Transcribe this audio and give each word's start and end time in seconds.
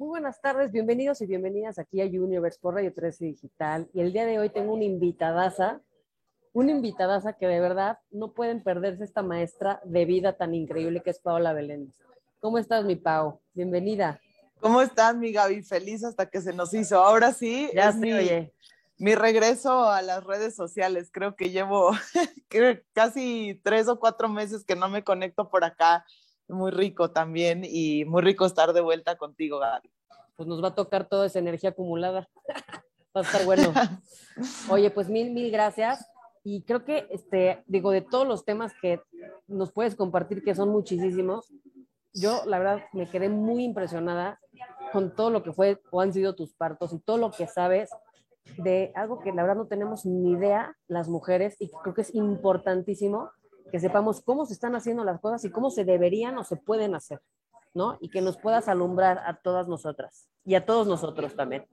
Muy 0.00 0.08
buenas 0.08 0.40
tardes, 0.40 0.72
bienvenidos 0.72 1.20
y 1.20 1.26
bienvenidas 1.26 1.78
aquí 1.78 2.00
a 2.00 2.06
Universe 2.06 2.58
por 2.58 2.72
Radio 2.72 2.90
13 2.90 3.22
Digital. 3.22 3.86
Y 3.92 4.00
el 4.00 4.14
día 4.14 4.24
de 4.24 4.38
hoy 4.38 4.48
tengo 4.48 4.72
una 4.72 4.84
invitadaza, 4.84 5.82
una 6.54 6.70
invitadaza 6.70 7.34
que 7.34 7.46
de 7.46 7.60
verdad 7.60 7.98
no 8.10 8.32
pueden 8.32 8.62
perderse 8.62 9.04
esta 9.04 9.22
maestra 9.22 9.78
de 9.84 10.06
vida 10.06 10.38
tan 10.38 10.54
increíble 10.54 11.02
que 11.02 11.10
es 11.10 11.18
Paola 11.18 11.52
Belén. 11.52 11.92
¿Cómo 12.40 12.56
estás, 12.56 12.86
mi 12.86 12.96
Pau? 12.96 13.42
Bienvenida. 13.52 14.18
¿Cómo 14.58 14.80
estás, 14.80 15.14
mi 15.14 15.32
Gaby? 15.32 15.64
Feliz 15.64 16.02
hasta 16.02 16.24
que 16.24 16.40
se 16.40 16.54
nos 16.54 16.72
hizo. 16.72 17.04
Ahora 17.04 17.34
sí, 17.34 17.68
ya 17.74 17.92
sí, 17.92 18.10
oye. 18.10 18.54
mi 18.96 19.14
regreso 19.14 19.90
a 19.90 20.00
las 20.00 20.24
redes 20.24 20.56
sociales. 20.56 21.10
Creo 21.12 21.36
que 21.36 21.50
llevo 21.50 21.90
casi 22.94 23.60
tres 23.62 23.86
o 23.86 24.00
cuatro 24.00 24.30
meses 24.30 24.64
que 24.64 24.76
no 24.76 24.88
me 24.88 25.04
conecto 25.04 25.50
por 25.50 25.62
acá 25.62 26.06
muy 26.50 26.70
rico 26.70 27.10
también 27.10 27.62
y 27.64 28.04
muy 28.04 28.22
rico 28.22 28.44
estar 28.44 28.72
de 28.72 28.80
vuelta 28.80 29.16
contigo, 29.16 29.58
Gaby. 29.58 29.90
Pues 30.36 30.48
nos 30.48 30.62
va 30.62 30.68
a 30.68 30.74
tocar 30.74 31.08
toda 31.08 31.26
esa 31.26 31.38
energía 31.38 31.70
acumulada. 31.70 32.28
va 33.16 33.20
a 33.20 33.24
estar 33.24 33.44
bueno. 33.44 33.72
Oye, 34.70 34.90
pues 34.90 35.08
mil, 35.08 35.32
mil 35.32 35.50
gracias. 35.50 36.06
Y 36.42 36.62
creo 36.62 36.84
que, 36.84 37.06
este, 37.10 37.62
digo, 37.66 37.90
de 37.90 38.00
todos 38.00 38.26
los 38.26 38.44
temas 38.44 38.72
que 38.80 39.00
nos 39.46 39.72
puedes 39.72 39.94
compartir, 39.94 40.42
que 40.42 40.54
son 40.54 40.70
muchísimos, 40.70 41.52
yo 42.14 42.42
la 42.46 42.58
verdad 42.58 42.84
me 42.92 43.08
quedé 43.08 43.28
muy 43.28 43.64
impresionada 43.64 44.40
con 44.92 45.14
todo 45.14 45.30
lo 45.30 45.42
que 45.42 45.52
fue 45.52 45.80
o 45.90 46.00
han 46.00 46.12
sido 46.12 46.34
tus 46.34 46.54
partos 46.54 46.92
y 46.92 46.98
todo 46.98 47.18
lo 47.18 47.30
que 47.30 47.46
sabes 47.46 47.90
de 48.56 48.90
algo 48.94 49.20
que 49.20 49.32
la 49.32 49.42
verdad 49.42 49.56
no 49.56 49.66
tenemos 49.66 50.06
ni 50.06 50.32
idea 50.32 50.76
las 50.88 51.08
mujeres 51.08 51.56
y 51.60 51.70
creo 51.82 51.94
que 51.94 52.00
es 52.02 52.14
importantísimo 52.14 53.30
que 53.70 53.80
sepamos 53.80 54.20
cómo 54.20 54.46
se 54.46 54.54
están 54.54 54.74
haciendo 54.74 55.04
las 55.04 55.20
cosas 55.20 55.44
y 55.44 55.50
cómo 55.50 55.70
se 55.70 55.84
deberían 55.84 56.36
o 56.38 56.44
se 56.44 56.56
pueden 56.56 56.94
hacer, 56.94 57.20
¿no? 57.74 57.98
Y 58.00 58.10
que 58.10 58.20
nos 58.20 58.36
puedas 58.36 58.68
alumbrar 58.68 59.18
a 59.24 59.40
todas 59.40 59.68
nosotras 59.68 60.28
y 60.44 60.54
a 60.54 60.64
todos 60.64 60.86
nosotros 60.86 61.34
también. 61.34 61.66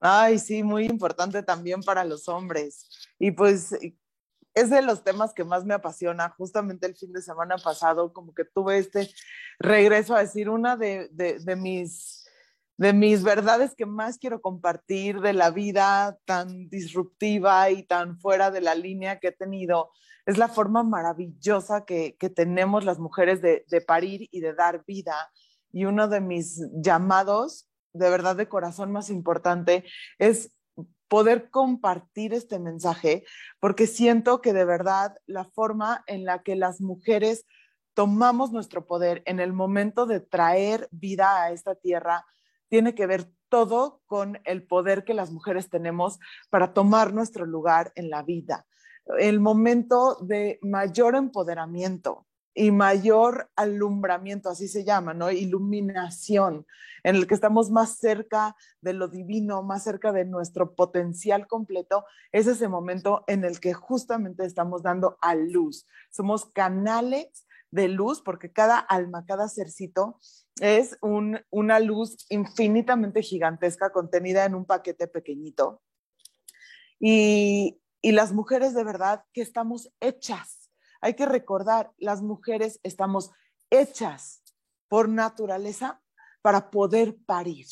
Ay, 0.00 0.38
sí, 0.38 0.62
muy 0.62 0.86
importante 0.86 1.42
también 1.42 1.82
para 1.82 2.04
los 2.04 2.28
hombres. 2.28 2.88
Y 3.18 3.32
pues 3.32 3.76
es 4.54 4.70
de 4.70 4.82
los 4.82 5.02
temas 5.04 5.32
que 5.32 5.44
más 5.44 5.64
me 5.64 5.74
apasiona. 5.74 6.28
Justamente 6.30 6.86
el 6.86 6.96
fin 6.96 7.12
de 7.12 7.22
semana 7.22 7.56
pasado, 7.56 8.12
como 8.12 8.34
que 8.34 8.44
tuve 8.44 8.78
este 8.78 9.08
regreso 9.58 10.14
a 10.14 10.20
decir 10.20 10.50
una 10.50 10.76
de, 10.76 11.08
de, 11.12 11.38
de 11.38 11.56
mis 11.56 12.17
de 12.78 12.92
mis 12.92 13.24
verdades 13.24 13.74
que 13.74 13.86
más 13.86 14.18
quiero 14.18 14.40
compartir 14.40 15.20
de 15.20 15.32
la 15.32 15.50
vida 15.50 16.16
tan 16.24 16.68
disruptiva 16.68 17.70
y 17.70 17.82
tan 17.82 18.18
fuera 18.20 18.52
de 18.52 18.60
la 18.60 18.76
línea 18.76 19.18
que 19.18 19.28
he 19.28 19.32
tenido 19.32 19.90
es 20.26 20.38
la 20.38 20.46
forma 20.46 20.84
maravillosa 20.84 21.84
que, 21.84 22.16
tenemos 22.36 22.84
las 22.84 22.98
mujeres 22.98 23.42
de, 23.42 23.64
parir 23.86 24.28
y 24.30 24.40
de 24.40 24.52
dar 24.54 24.84
vida. 24.86 25.30
Y 25.72 25.86
uno 25.86 26.06
de 26.06 26.20
mis 26.20 26.62
llamados, 26.72 27.68
de 27.94 28.10
verdad 28.10 28.36
de 28.36 28.48
corazón 28.48 28.92
más 28.92 29.08
importante, 29.08 29.84
es 30.18 30.54
poder 31.08 31.48
compartir 31.48 32.34
este 32.34 32.58
mensaje, 32.58 33.24
porque 33.58 33.86
siento 33.86 34.42
que 34.42 34.52
de 34.52 34.66
verdad 34.66 35.16
la 35.24 35.46
forma 35.46 36.04
en 36.06 36.26
la 36.26 36.42
que 36.42 36.56
las 36.56 36.82
mujeres 36.82 37.46
tomamos 37.94 38.52
nuestro 38.52 38.86
poder 38.86 39.22
en 39.24 39.40
el 39.40 39.54
momento 39.54 40.04
de 40.04 40.20
traer 40.20 40.88
vida 40.92 41.42
a 41.42 41.52
esta 41.52 41.74
tierra 41.74 42.26
tiene 42.68 42.94
que 42.94 43.06
ver 43.06 43.30
todo 43.48 44.02
con 44.06 44.40
el 44.44 44.62
poder 44.62 45.04
que 45.04 45.14
las 45.14 45.30
mujeres 45.30 45.70
tenemos 45.70 46.18
para 46.50 46.74
tomar 46.74 47.12
nuestro 47.12 47.46
lugar 47.46 47.92
en 47.94 48.10
la 48.10 48.22
vida 48.22 48.66
el 49.16 49.40
momento 49.40 50.16
de 50.20 50.58
mayor 50.62 51.14
empoderamiento 51.14 52.26
y 52.54 52.72
mayor 52.72 53.50
alumbramiento, 53.54 54.50
así 54.50 54.66
se 54.66 54.84
llama, 54.84 55.14
¿no? 55.14 55.30
Iluminación, 55.30 56.66
en 57.04 57.14
el 57.14 57.26
que 57.28 57.34
estamos 57.34 57.70
más 57.70 57.98
cerca 57.98 58.56
de 58.80 58.94
lo 58.94 59.06
divino, 59.06 59.62
más 59.62 59.84
cerca 59.84 60.12
de 60.12 60.24
nuestro 60.24 60.74
potencial 60.74 61.46
completo, 61.46 62.04
es 62.32 62.48
ese 62.48 62.66
momento 62.66 63.22
en 63.28 63.44
el 63.44 63.60
que 63.60 63.74
justamente 63.74 64.44
estamos 64.44 64.82
dando 64.82 65.18
a 65.20 65.36
luz. 65.36 65.86
Somos 66.10 66.46
canales 66.46 67.46
de 67.70 67.88
luz 67.88 68.22
porque 68.22 68.52
cada 68.52 68.78
alma, 68.78 69.24
cada 69.26 69.48
cercito 69.48 70.18
es 70.60 70.96
una 71.00 71.80
luz 71.80 72.26
infinitamente 72.28 73.22
gigantesca 73.22 73.90
contenida 73.90 74.44
en 74.44 74.54
un 74.54 74.64
paquete 74.64 75.06
pequeñito. 75.06 75.82
Y, 76.98 77.80
y 78.00 78.12
las 78.12 78.32
mujeres 78.32 78.74
de 78.74 78.84
verdad 78.84 79.24
que 79.32 79.42
estamos 79.42 79.90
hechas. 80.00 80.70
Hay 81.00 81.14
que 81.14 81.26
recordar, 81.26 81.92
las 81.98 82.22
mujeres 82.22 82.80
estamos 82.82 83.30
hechas 83.70 84.42
por 84.88 85.08
naturaleza 85.08 86.00
para 86.42 86.70
poder 86.70 87.16
parir. 87.26 87.66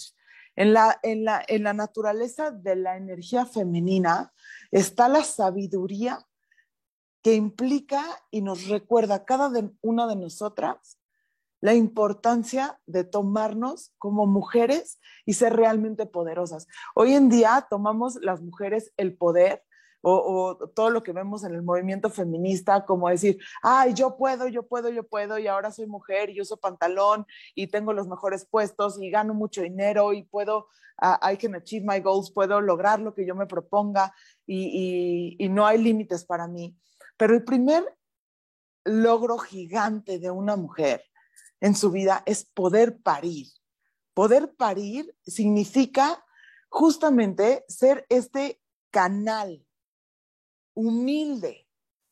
En 0.55 0.73
la, 0.73 0.99
en 1.03 1.25
la, 1.25 1.45
en 1.49 1.65
la 1.65 1.73
naturaleza 1.73 2.51
de 2.51 2.77
la 2.77 2.97
energía 2.97 3.45
femenina 3.45 4.33
está 4.71 5.09
la 5.09 5.23
sabiduría 5.23 6.27
que 7.27 7.35
implica 7.35 8.05
y 8.31 8.41
nos 8.41 8.69
recuerda 8.69 9.25
cada 9.25 9.51
una 9.81 10.07
de 10.07 10.15
nosotras 10.15 11.01
la 11.61 11.75
importancia 11.75 12.81
de 12.87 13.03
tomarnos 13.03 13.93
como 13.99 14.27
mujeres 14.27 15.01
y 15.25 15.33
ser 15.33 15.57
realmente 15.57 16.07
poderosas. 16.07 16.69
Hoy 16.95 17.15
en 17.15 17.29
día 17.29 17.67
tomamos 17.69 18.15
las 18.23 18.43
mujeres 18.43 18.93
el 18.97 19.17
poder 19.17 19.65
o, 20.03 20.57
todo 20.73 20.91
lo 20.91 21.03
que 21.03 21.11
vemos 21.11 21.43
en 21.43 21.53
el 21.53 21.65
movimiento 21.65 22.11
feminista, 22.11 22.85
como 22.85 23.09
decir, 23.09 23.39
ay, 23.61 23.93
yo 23.93 24.17
puedo, 24.17 24.47
yo 24.47 24.63
puedo, 24.63 24.89
yo 24.89 25.03
puedo, 25.03 25.37
y 25.41 25.49
ahora 25.49 25.73
soy 25.73 25.87
mujer 25.87 26.31
y 26.31 26.41
uso 26.41 26.59
pantalón 26.59 27.27
y 27.57 27.67
tengo 27.67 27.93
los 27.93 28.07
mejores 28.07 28.47
puestos 28.47 29.03
y 29.03 29.11
gano 29.11 29.35
mucho 29.35 29.63
dinero 29.63 30.13
y 30.13 30.23
puedo, 30.23 30.69
uh, 31.03 31.29
I 31.29 31.37
can 31.37 31.57
achieve 31.57 31.85
my 31.85 31.99
goals, 31.99 32.31
puedo 32.31 32.61
lograr 32.61 33.01
lo 33.01 33.15
que 33.15 33.27
yo 33.27 33.35
me 33.35 33.47
proponga 33.47 34.15
y, 34.47 35.35
y 35.41 35.49
no 35.49 35.67
hay 35.67 35.79
límites 35.79 36.25
para 36.25 36.47
mí. 36.47 36.79
Pero 37.17 37.35
el 37.35 37.45
primer 37.45 37.97
logro 38.85 39.39
gigante 39.39 40.19
de 40.19 40.31
una 40.31 40.57
mujer 40.57 41.03
en 41.61 41.75
su 41.75 41.91
vida 41.91 42.23
es 42.27 42.45
poder 42.45 42.99
parir. 42.99 43.47
Poder 44.15 44.55
parir 44.55 45.15
significa 45.27 46.25
justamente 46.69 47.65
ser 47.69 48.07
este 48.09 48.61
canal 48.91 49.67
humilde. 50.75 51.67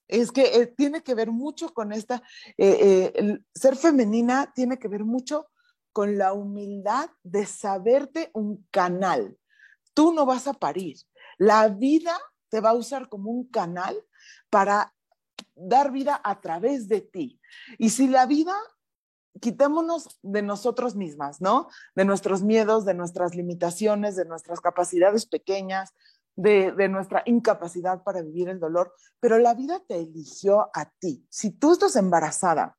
Es 0.09 0.31
que 0.31 0.61
eh, 0.61 0.67
tiene 0.67 1.03
que 1.03 1.15
ver 1.15 1.31
mucho 1.31 1.73
con 1.73 1.93
esta, 1.93 2.23
eh, 2.59 3.13
eh, 3.15 3.39
ser 3.55 3.77
femenina 3.77 4.53
tiene 4.55 4.79
que 4.79 4.89
ver 4.89 5.05
mucho 5.05 5.49
con 5.93 6.19
la 6.19 6.33
humildad 6.33 7.09
de 7.23 7.47
saberte 7.47 8.31
un 8.35 8.67
canal. 8.71 9.39
Tú 9.95 10.13
no 10.13 10.27
vas 10.27 10.47
a 10.47 10.55
parir. 10.55 10.97
La 11.39 11.69
vida 11.69 12.19
te 12.49 12.61
va 12.61 12.71
a 12.71 12.75
usar 12.75 13.09
como 13.09 13.31
un 13.31 13.49
canal 13.49 13.97
para 14.51 14.94
dar 15.55 15.93
vida 15.93 16.21
a 16.23 16.41
través 16.41 16.89
de 16.89 17.01
ti. 17.01 17.41
Y 17.79 17.91
si 17.91 18.09
la 18.09 18.27
vida, 18.27 18.55
quitémonos 19.41 20.19
de 20.23 20.43
nosotros 20.43 20.97
mismas, 20.97 21.41
¿no? 21.41 21.69
De 21.95 22.05
nuestros 22.05 22.43
miedos, 22.43 22.85
de 22.85 22.95
nuestras 22.95 23.35
limitaciones, 23.35 24.17
de 24.17 24.25
nuestras 24.25 24.61
capacidades 24.61 25.27
pequeñas, 25.27 25.93
de, 26.37 26.89
nuestra 26.89 27.23
incapacidad 27.27 28.03
para 28.03 28.23
vivir 28.23 28.49
el 28.49 28.61
dolor, 28.61 28.95
pero 29.21 29.39
la 29.39 29.55
vida 29.55 29.81
te 29.87 30.01
eligió 30.01 30.71
a 30.75 30.91
ti. 30.99 31.27
Si 31.31 31.51
tú 31.51 31.73
estás 31.73 31.97
embarazada, 31.97 32.77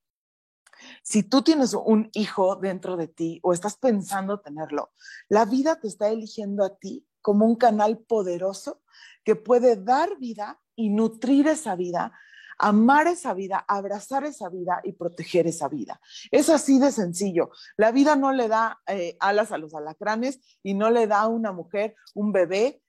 si 1.03 1.23
tú 1.23 1.41
tienes 1.41 1.73
un 1.73 2.09
hijo 2.13 2.57
dentro 2.57 2.97
de 2.97 3.07
ti 3.07 3.39
o 3.43 3.53
estás 3.53 3.77
pensando 3.77 4.41
tenerlo, 4.41 4.91
la 5.29 5.45
vida 5.45 5.79
te 5.79 5.87
está 5.87 6.09
eligiendo 6.09 6.66
a 6.66 6.75
ti 6.75 7.07
como 7.21 7.45
un 7.45 7.55
canal 7.55 7.99
poderoso 7.99 8.81
que 9.23 9.35
puede 9.35 9.78
dar 9.78 10.17
vida 10.19 10.61
y 10.75 10.89
nutrir 10.89 11.47
esa 11.47 11.75
vida, 11.75 12.11
amar 12.57 13.07
esa 13.07 13.34
vida, 13.34 13.63
abrazar 13.67 14.23
esa 14.23 14.49
vida 14.49 14.81
y 14.84 14.93
proteger 14.93 15.47
esa 15.47 15.67
vida. 15.67 15.99
Es 16.31 16.49
así 16.49 16.79
de 16.79 16.91
sencillo. 16.91 17.52
La 17.78 17.91
vida 17.91 18.16
no 18.16 18.31
le 18.31 18.47
da 18.47 18.79
eh, 18.87 19.17
alas 19.19 19.52
a 19.52 19.57
los 19.57 19.73
alacranes 19.73 20.40
y 20.63 20.73
no 20.73 20.90
le 20.90 21.07
da 21.07 21.22
a 21.22 21.28
una 21.28 21.52
mujer 21.52 21.96
un 22.13 22.31
bebé 22.31 22.81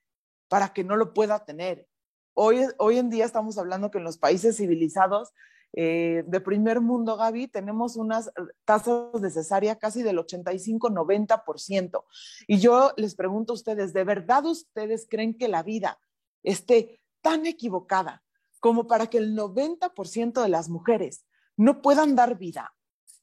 para 0.47 0.69
que 0.69 0.83
no 0.83 0.95
lo 0.95 1.13
pueda 1.13 1.43
tener. 1.45 1.87
Hoy, 2.33 2.67
en 2.97 3.09
día 3.09 3.25
estamos 3.25 3.57
hablando 3.57 3.89
que 3.89 3.97
en 3.97 4.03
los 4.03 4.19
países 4.19 4.57
civilizados 4.57 5.33
eh, 5.73 6.23
de 6.27 6.39
primer 6.39 6.81
mundo, 6.81 7.17
Gaby, 7.17 7.47
tenemos 7.47 7.95
unas 7.95 8.31
tasas 8.63 9.19
de 9.19 9.31
cesárea 9.31 9.77
casi 9.77 10.03
del 10.03 10.19
85-90%. 10.19 12.03
Y 12.47 12.59
yo 12.59 12.93
les 12.95 13.15
pregunto 13.15 13.53
a 13.53 13.55
ustedes, 13.55 13.91
¿de 13.91 14.03
verdad 14.03 14.45
ustedes 14.45 15.07
creen 15.09 15.35
que 15.35 15.47
la 15.47 15.63
vida 15.63 15.99
esté 16.43 17.01
tan 17.21 17.47
equivocada 17.47 18.23
como 18.59 18.87
para 18.87 19.07
que 19.07 19.17
el 19.17 19.35
90% 19.35 20.41
de 20.41 20.49
las 20.49 20.69
mujeres 20.69 21.25
no 21.55 21.81
puedan 21.81 22.15
dar 22.15 22.37
vida? 22.37 22.73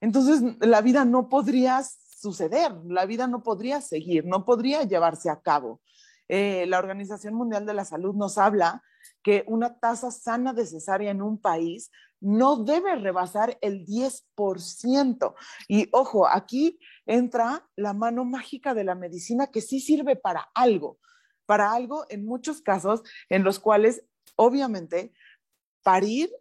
Entonces, 0.01 0.43
la 0.61 0.83
vida 0.83 1.05
no 1.05 1.29
podría 1.29 1.83
suceder, 1.83 2.73
la 2.87 3.07
vida 3.07 3.27
no 3.27 3.43
podría 3.43 3.81
seguir, 3.81 4.25
no 4.27 4.45
podría 4.45 4.83
llevarse 4.83 5.31
a 5.31 5.41
cabo. 5.41 5.81
Eh, 6.29 6.67
la 6.69 6.79
Organización 6.79 7.35
Mundial 7.35 7.67
de 7.67 7.75
la 7.75 7.85
Salud 7.85 8.15
nos 8.15 8.39
habla 8.39 8.83
que 9.23 9.45
una 9.47 9.79
tasa 9.79 10.11
sana 10.11 10.53
de 10.53 10.67
cesárea 10.67 11.11
en 11.11 11.23
un 11.23 11.39
país 11.39 11.91
no 12.21 12.57
debe 12.57 12.97
rebasar 12.97 13.59
el 13.61 13.85
10%. 13.85 15.35
Y 15.69 15.89
ojo, 15.93 16.27
aquí 16.27 16.79
entra 17.05 17.69
la 17.77 17.93
mano 17.93 18.25
mágica 18.25 18.73
de 18.73 18.85
la 18.85 18.95
medicina 18.95 19.49
que 19.49 19.61
sí 19.61 19.81
sirve 19.81 20.17
para 20.17 20.49
algo, 20.55 20.99
para 21.47 21.73
algo 21.73 22.07
en 22.09 22.25
muchos 22.25 22.63
casos 22.63 23.03
en 23.29 23.45
los 23.45 23.61
cuales 23.61 24.05
obviamente 24.37 25.13
parir 25.85 26.35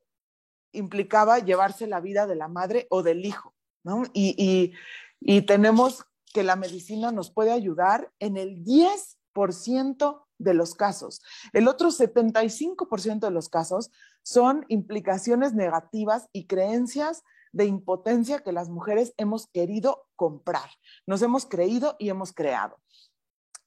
implicaba 0.72 1.38
llevarse 1.38 1.86
la 1.86 2.00
vida 2.00 2.26
de 2.26 2.36
la 2.36 2.48
madre 2.48 2.88
o 2.90 3.04
del 3.04 3.26
hijo, 3.26 3.54
¿no? 3.84 4.04
Y, 4.14 4.74
y 5.20 5.42
tenemos 5.44 6.06
que 6.34 6.44
la 6.44 6.56
medicina 6.56 7.12
nos 7.12 7.32
puede 7.32 7.52
ayudar 7.52 8.12
en 8.20 8.38
el 8.38 8.64
10% 8.64 10.26
de 10.40 10.54
los 10.54 10.74
casos. 10.74 11.22
El 11.54 11.68
otro 11.68 11.90
75% 11.90 13.20
de 13.20 13.32
los 13.32 13.50
casos 13.50 13.92
son 14.24 14.66
implicaciones 14.68 15.54
negativas 15.54 16.28
y 16.34 16.48
creencias 16.48 17.24
de 17.52 17.66
impotencia 17.66 18.40
que 18.40 18.52
las 18.52 18.70
mujeres 18.70 19.14
hemos 19.18 19.48
querido 19.48 20.08
comprar, 20.16 20.70
nos 21.06 21.22
hemos 21.22 21.46
creído 21.46 21.96
y 22.00 22.10
hemos 22.10 22.34
creado. 22.34 22.80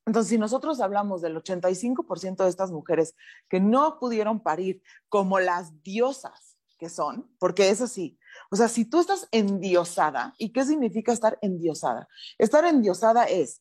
Entonces, 0.07 0.31
si 0.31 0.39
nosotros 0.39 0.81
hablamos 0.81 1.21
del 1.21 1.37
85% 1.37 2.45
de 2.45 2.49
estas 2.49 2.71
mujeres 2.71 3.15
que 3.49 3.61
no 3.61 3.99
pudieron 3.99 4.41
parir 4.41 4.83
como 5.09 5.41
las 5.41 5.83
diosas 5.83 6.57
que 6.79 6.89
son, 6.89 7.29
porque 7.39 7.71
es 7.71 7.81
así, 7.81 8.19
o 8.51 8.57
sea, 8.57 8.69
si 8.69 8.85
tú 8.85 9.01
estás 9.01 9.27
endiosada, 9.33 10.35
¿y 10.39 10.53
qué 10.53 10.65
significa 10.65 11.13
estar 11.13 11.39
endiosada? 11.43 12.07
Estar 12.39 12.65
endiosada 12.65 13.25
es 13.25 13.61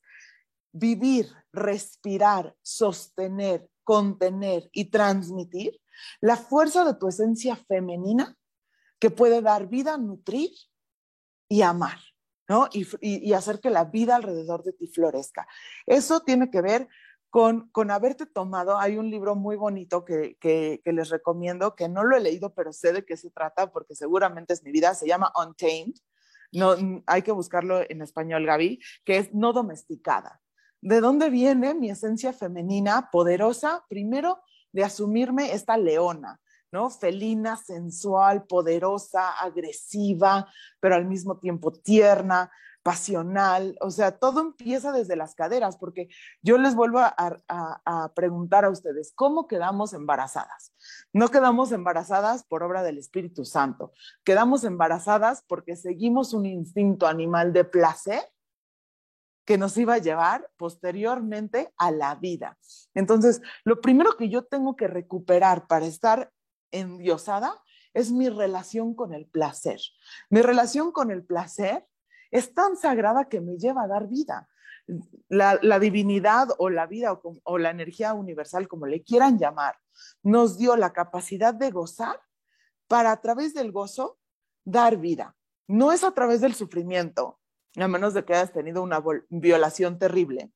vivir, 0.71 1.31
respirar, 1.51 2.56
sostener, 2.62 3.69
contener 3.83 4.69
y 4.71 4.86
transmitir 4.86 5.80
la 6.19 6.36
fuerza 6.36 6.83
de 6.83 6.94
tu 6.95 7.07
esencia 7.07 7.56
femenina 7.56 8.38
que 9.00 9.09
puede 9.09 9.41
dar 9.41 9.68
vida, 9.68 9.98
nutrir 9.98 10.51
y 11.48 11.62
amar, 11.62 12.00
¿no? 12.47 12.69
Y, 12.71 13.33
hacer 13.33 13.59
que 13.59 13.69
la 13.69 13.86
vida 13.86 14.15
alrededor 14.15 14.63
de 14.63 14.74
ti 14.74 14.88
florezca. 14.88 15.47
Eso 15.86 16.21
tiene 16.21 16.50
que 16.50 16.62
ver 16.62 16.88
con, 17.30 17.69
con 17.69 17.92
haberte 17.92 18.25
tomado, 18.25 18.77
hay 18.77 18.97
un 18.97 19.09
libro 19.09 19.36
muy 19.36 19.57
bonito 19.57 20.06
que, 20.06 20.38
que, 20.39 20.81
les 20.86 21.09
recomiendo, 21.09 21.75
que 21.75 21.89
no 21.89 22.03
lo 22.03 22.15
he 22.15 22.21
leído, 22.21 22.53
pero 22.53 22.71
sé 22.71 22.94
de 22.94 23.06
qué 23.06 23.18
se 23.18 23.30
trata 23.30 23.71
porque 23.71 23.95
seguramente 23.95 24.53
es 24.53 24.63
mi 24.63 24.71
vida, 24.71 24.94
se 24.94 25.07
llama 25.07 25.33
Untamed. 25.36 25.95
No, 26.53 26.75
hay 27.06 27.21
que 27.24 27.33
buscarlo 27.33 27.81
en 27.89 28.01
español, 28.01 28.45
Gaby, 28.45 28.80
que 29.03 29.18
es 29.18 29.33
no 29.33 29.51
domesticada. 29.51 30.41
¿De 30.80 31.01
dónde 31.01 31.30
viene 31.30 31.74
mi 31.74 31.89
esencia 31.89 32.31
femenina 32.31 33.09
poderosa? 33.12 33.83
Primero, 33.89 34.39
de 34.71 34.83
asumirme 34.83 35.53
esta 35.53 35.77
leona, 35.77 36.39
Felina, 36.89 37.57
sensual, 37.57 38.45
poderosa, 38.45 39.31
agresiva, 39.31 40.48
pero 40.80 40.95
al 40.95 41.06
mismo 41.06 41.39
tiempo 41.39 41.72
tierna, 41.72 42.51
pasional, 42.86 43.75
o 43.81 43.89
sea, 43.89 44.19
todo 44.19 44.42
empieza 44.42 44.92
desde 44.92 45.16
las 45.16 45.33
caderas, 45.33 45.75
porque 45.75 46.07
yo 46.44 46.60
les 46.60 46.75
vuelvo 46.75 47.00
a, 47.00 48.12
preguntar 48.13 48.63
a 48.63 48.69
ustedes, 48.69 49.12
¿cómo 49.16 49.48
quedamos 49.48 49.94
embarazadas? 49.94 50.72
No 51.12 51.30
quedamos 51.30 51.72
embarazadas 51.72 52.44
por 52.44 52.62
obra 52.62 52.83
del 52.83 53.00
Espíritu 53.00 53.44
Santo, 53.44 53.92
quedamos 54.24 54.63
embarazadas 54.63 55.44
porque 55.48 55.75
seguimos 55.75 56.31
un 56.33 56.45
instinto 56.45 57.07
animal 57.07 57.54
de 57.54 57.63
placer 57.63 58.22
que 59.45 59.57
nos 59.57 59.75
iba 59.77 59.95
a 59.95 60.00
llevar 60.00 60.51
posteriormente 60.56 61.74
a 61.77 61.89
la 61.89 62.13
vida. 62.13 62.56
Entonces, 62.94 63.42
lo 63.63 63.81
primero 63.81 64.16
que 64.16 64.30
yo 64.30 64.44
tengo 64.44 64.75
que 64.75 64.88
recuperar 64.88 65.66
para 65.66 65.88
estar 65.88 66.31
endiosada 66.71 67.62
es 67.94 68.12
mi 68.12 68.29
relación 68.29 68.94
con 68.94 69.13
el 69.13 69.25
placer. 69.25 69.79
Mi 70.29 70.41
relación 70.41 70.91
con 70.91 71.12
el 71.12 71.23
placer 71.23 71.88
es 72.31 72.53
tan 72.53 72.75
sagrada 72.75 73.29
que 73.29 73.41
me 73.41 73.57
lleva 73.57 73.83
a 73.83 73.88
dar 73.88 74.07
vida. 74.07 74.50
La, 75.29 75.79
divinidad 75.79 76.50
o 76.59 76.69
la 76.69 76.85
vida 76.85 77.13
o, 77.13 77.21
o 77.44 77.57
la 77.57 77.71
energía 77.71 78.13
universal, 78.13 78.67
como 78.67 78.85
le 78.85 79.03
quieran 79.03 79.39
llamar, 79.39 79.77
nos 80.21 80.57
dio 80.57 80.75
la 80.75 80.94
capacidad 80.94 81.53
de 81.53 81.71
gozar 81.71 82.19
para 82.88 83.12
a 83.12 83.21
través 83.21 83.53
del 83.53 83.71
gozo 83.71 84.19
dar 84.63 84.97
vida. 84.97 85.35
No 85.67 85.91
es 85.91 86.03
a 86.03 86.12
través 86.12 86.41
del 86.41 86.53
sufrimiento, 86.53 87.39
a 87.75 87.88
menos 87.88 88.13
de 88.13 88.25
que 88.25 88.33
hayas 88.33 88.51
tenido 88.51 88.83
una 88.83 89.03
violación 89.29 89.97
terrible, 89.97 90.51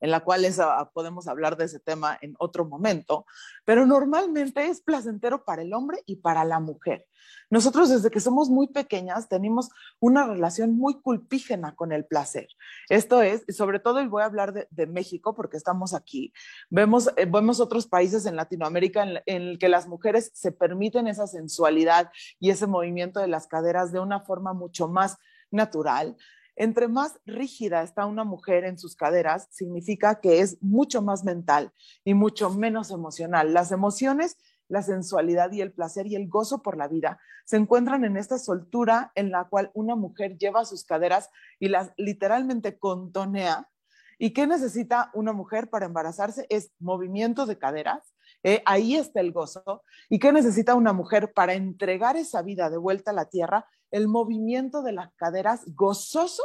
en 0.00 0.10
la 0.10 0.20
cual 0.20 0.46
podemos 0.92 1.28
hablar 1.28 1.56
de 1.56 1.66
ese 1.66 1.80
tema 1.80 2.18
en 2.20 2.34
otro 2.38 2.64
momento, 2.64 3.26
pero 3.64 3.86
normalmente 3.86 4.66
es 4.66 4.80
placentero 4.80 5.44
para 5.44 5.62
el 5.62 5.74
hombre 5.74 6.02
y 6.06 6.16
para 6.16 6.44
la 6.44 6.60
mujer. 6.60 7.06
Nosotros 7.50 7.88
desde 7.88 8.10
que 8.10 8.20
somos 8.20 8.48
muy 8.48 8.68
pequeñas 8.68 9.28
tenemos 9.28 9.70
una 9.98 10.24
relación 10.24 10.76
muy 10.76 11.00
culpígena 11.00 11.74
con 11.74 11.92
el 11.92 12.04
placer. 12.04 12.48
Esto 12.88 13.22
es, 13.22 13.44
sobre 13.48 13.80
todo, 13.80 14.00
y 14.00 14.06
voy 14.06 14.22
a 14.22 14.26
hablar 14.26 14.52
de, 14.52 14.86
México 14.86 15.34
porque 15.34 15.56
estamos 15.56 15.94
aquí, 15.94 16.32
vemos, 16.68 17.10
eh, 17.16 17.26
vemos 17.26 17.60
otros 17.60 17.86
países 17.86 18.26
en 18.26 18.34
Latinoamérica 18.34 19.02
en, 19.02 19.20
en 19.26 19.42
el 19.42 19.58
que 19.58 19.68
las 19.68 19.86
mujeres 19.86 20.30
se 20.34 20.52
permiten 20.52 21.06
esa 21.06 21.26
sensualidad 21.26 22.10
y 22.38 22.50
ese 22.50 22.66
movimiento 22.66 23.20
de 23.20 23.28
las 23.28 23.46
caderas 23.46 23.92
de 23.92 24.00
una 24.00 24.20
forma 24.20 24.52
mucho 24.52 24.88
más 24.88 25.18
natural. 25.50 26.16
Entre 26.60 26.88
más 26.88 27.18
rígida 27.24 27.82
está 27.82 28.04
una 28.04 28.22
mujer 28.22 28.64
en 28.64 28.76
sus 28.76 28.94
caderas, 28.94 29.48
significa 29.50 30.20
que 30.20 30.40
es 30.40 30.62
mucho 30.62 31.00
más 31.00 31.24
mental 31.24 31.72
y 32.04 32.12
mucho 32.12 32.50
menos 32.50 32.90
emocional. 32.90 33.54
Las 33.54 33.72
emociones, 33.72 34.36
la 34.68 34.82
sensualidad 34.82 35.50
y 35.52 35.62
el 35.62 35.72
placer 35.72 36.06
y 36.06 36.16
el 36.16 36.28
gozo 36.28 36.60
por 36.60 36.76
la 36.76 36.86
vida 36.86 37.18
se 37.46 37.56
encuentran 37.56 38.04
en 38.04 38.18
esta 38.18 38.38
soltura 38.38 39.10
en 39.14 39.30
la 39.30 39.48
cual 39.48 39.70
una 39.72 39.96
mujer 39.96 40.36
lleva 40.36 40.66
sus 40.66 40.84
caderas 40.84 41.30
y 41.58 41.68
las 41.68 41.94
literalmente 41.96 42.78
contonea. 42.78 43.70
¿Y 44.18 44.34
qué 44.34 44.46
necesita 44.46 45.10
una 45.14 45.32
mujer 45.32 45.70
para 45.70 45.86
embarazarse? 45.86 46.44
Es 46.50 46.72
movimiento 46.78 47.46
de 47.46 47.56
caderas, 47.56 48.12
eh, 48.42 48.62
ahí 48.66 48.96
está 48.96 49.20
el 49.20 49.32
gozo. 49.32 49.82
¿Y 50.10 50.18
qué 50.18 50.30
necesita 50.30 50.74
una 50.74 50.92
mujer 50.92 51.32
para 51.32 51.54
entregar 51.54 52.18
esa 52.18 52.42
vida 52.42 52.68
de 52.68 52.76
vuelta 52.76 53.12
a 53.12 53.14
la 53.14 53.30
tierra? 53.30 53.66
El 53.90 54.08
movimiento 54.08 54.82
de 54.82 54.92
las 54.92 55.12
caderas 55.14 55.62
gozoso 55.74 56.42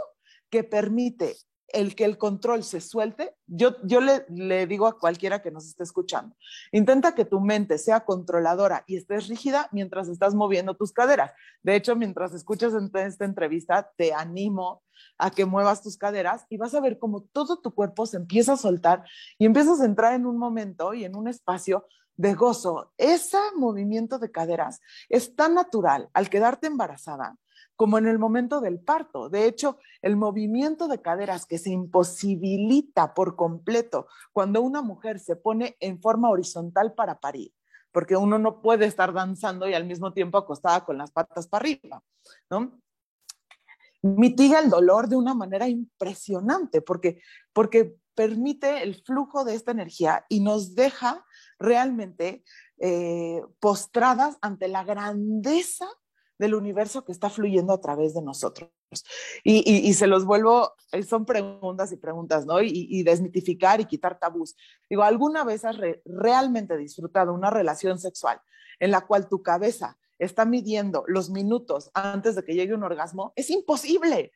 que 0.50 0.64
permite 0.64 1.36
el 1.70 1.96
que 1.96 2.06
el 2.06 2.18
control 2.18 2.64
se 2.64 2.80
suelte, 2.80 3.36
yo, 3.48 3.76
yo 3.84 4.00
le, 4.00 4.26
le, 4.30 4.68
digo 4.68 4.88
a 4.88 4.98
cualquiera 4.98 5.42
que 5.42 5.52
nos 5.52 5.66
esté 5.66 5.84
escuchando, 5.84 6.36
intenta 6.72 7.16
que 7.16 7.26
tu 7.26 7.42
mente 7.42 7.78
sea 7.78 8.06
controladora 8.06 8.84
y 8.88 8.96
estés 8.96 9.28
rígida 9.28 9.68
mientras 9.72 10.08
estás 10.08 10.36
moviendo 10.36 10.76
tus 10.76 10.94
caderas. 10.94 11.34
De 11.64 11.76
hecho, 11.76 11.96
mientras 11.96 12.34
escuchas 12.34 12.74
esta 12.74 13.26
entrevista, 13.26 13.92
te 13.98 14.14
animo 14.14 14.84
a 15.18 15.32
que 15.32 15.46
muevas 15.46 15.82
tus 15.82 15.98
caderas 15.98 16.46
y 16.50 16.58
vas 16.58 16.74
a 16.76 16.82
ver 16.82 17.00
cómo 17.00 17.24
todo 17.24 17.60
tu 17.60 17.74
cuerpo 17.74 18.06
se 18.06 18.18
empieza 18.18 18.54
a 18.54 18.58
soltar 18.58 19.04
y 19.38 19.46
empiezas 19.46 19.82
a 19.82 19.86
entrar 19.86 20.14
en 20.14 20.26
un 20.26 20.38
momento 20.38 20.94
y 20.94 21.04
en 21.04 21.16
un 21.16 21.28
espacio 21.28 21.88
de 22.16 22.34
gozo. 22.34 22.94
Ese 22.98 23.38
movimiento 23.58 24.20
de 24.20 24.32
caderas 24.32 24.80
es 25.10 25.36
tan 25.36 25.54
natural 25.54 26.10
al 26.14 26.30
quedarte 26.30 26.68
embarazada 26.68 27.38
como 27.76 27.98
en 27.98 28.08
el 28.08 28.20
momento 28.20 28.62
del 28.62 28.80
parto. 28.80 29.30
De 29.30 29.46
hecho, 29.46 29.78
el 30.02 30.16
movimiento 30.16 30.88
de 30.88 31.02
caderas 31.02 31.46
que 31.46 31.58
se 31.58 31.72
imposibilita 31.72 33.14
por 33.14 33.36
completo 33.36 34.08
cuando 34.32 34.62
una 34.62 34.82
mujer 34.82 35.20
se 35.20 35.36
pone 35.36 35.76
en 35.80 36.02
forma 36.02 36.30
horizontal 36.30 36.94
para 36.94 37.20
parir, 37.20 37.54
porque 37.92 38.16
uno 38.16 38.40
no 38.40 38.62
puede 38.62 38.86
estar 38.86 39.14
danzando 39.14 39.68
y 39.68 39.74
al 39.74 39.86
mismo 39.86 40.14
tiempo 40.14 40.38
acostada 40.38 40.86
con 40.86 40.98
las 40.98 41.12
patas 41.12 41.48
para 41.48 41.64
arriba, 41.64 42.04
¿no? 42.50 42.80
Mitiga 44.02 44.60
el 44.60 44.70
dolor 44.70 45.10
de 45.10 45.16
una 45.16 45.34
manera 45.34 45.68
impresionante 45.68 46.82
porque, 46.82 47.22
porque 47.54 47.98
permite 48.14 48.84
el 48.84 49.02
flujo 49.04 49.44
de 49.44 49.56
esta 49.56 49.72
energía 49.72 50.26
y 50.30 50.42
nos 50.42 50.76
deja 50.76 51.26
realmente 51.60 52.44
eh, 52.78 53.42
postradas 53.60 54.38
ante 54.42 54.68
la 54.68 54.84
grandeza 54.84 55.88
del 56.38 56.56
universo 56.56 57.06
que 57.06 57.12
está 57.12 57.30
fluyendo 57.30 57.74
a 57.74 57.82
través 57.82 58.14
de 58.14 58.22
nosotros. 58.22 58.70
Y, 59.44 59.94
se 59.94 60.08
los 60.08 60.26
vuelvo, 60.26 60.74
eh, 60.92 61.04
son 61.04 61.26
preguntas 61.26 61.92
y 61.92 61.98
preguntas, 61.98 62.46
¿no? 62.46 62.62
Y, 62.62 63.04
desmitificar 63.04 63.82
y 63.82 63.86
quitar 63.86 64.20
tabús. 64.20 64.56
Digo, 64.90 65.04
¿alguna 65.04 65.44
vez 65.44 65.66
has 65.66 65.78
realmente 66.06 66.78
disfrutado 66.78 67.34
una 67.34 67.50
relación 67.50 68.00
sexual 68.00 68.42
en 68.80 68.92
la 68.92 69.02
cual 69.02 69.28
tu 69.28 69.42
cabeza 69.42 69.98
está 70.20 70.46
midiendo 70.46 71.04
los 71.08 71.30
minutos 71.30 71.92
antes 71.94 72.36
de 72.36 72.44
que 72.44 72.54
llegue 72.54 72.74
un 72.74 72.84
orgasmo? 72.84 73.34
Es 73.36 73.50
imposible. 73.50 74.32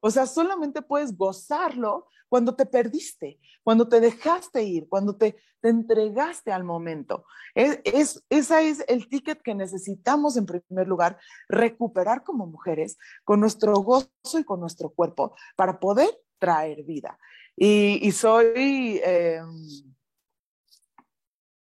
O 0.00 0.10
sea, 0.10 0.26
solamente 0.26 0.82
puedes 0.82 1.16
gozarlo 1.16 2.08
cuando 2.28 2.54
te 2.56 2.66
perdiste, 2.66 3.38
cuando 3.62 3.88
te 3.88 4.00
dejaste 4.00 4.62
ir, 4.64 4.88
cuando 4.88 5.16
te, 5.16 5.36
te 5.60 5.68
entregaste 5.68 6.52
al 6.52 6.64
momento. 6.64 7.24
Es, 7.54 7.80
es, 7.84 8.24
es 8.28 8.84
el 8.88 9.08
ticket 9.08 9.42
que 9.42 9.54
necesitamos 9.54 10.36
en 10.36 10.46
primer 10.46 10.88
lugar, 10.88 11.18
recuperar 11.48 12.24
como 12.24 12.46
mujeres 12.46 12.98
con 13.24 13.40
nuestro 13.40 13.74
gozo 13.76 14.38
y 14.38 14.44
con 14.44 14.60
nuestro 14.60 14.90
cuerpo 14.90 15.36
para 15.56 15.78
poder 15.78 16.10
traer 16.38 16.82
vida. 16.82 17.18
Y, 17.56 18.12
soy 18.12 19.00
eh, 19.02 19.40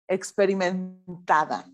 experimentada 0.07 1.65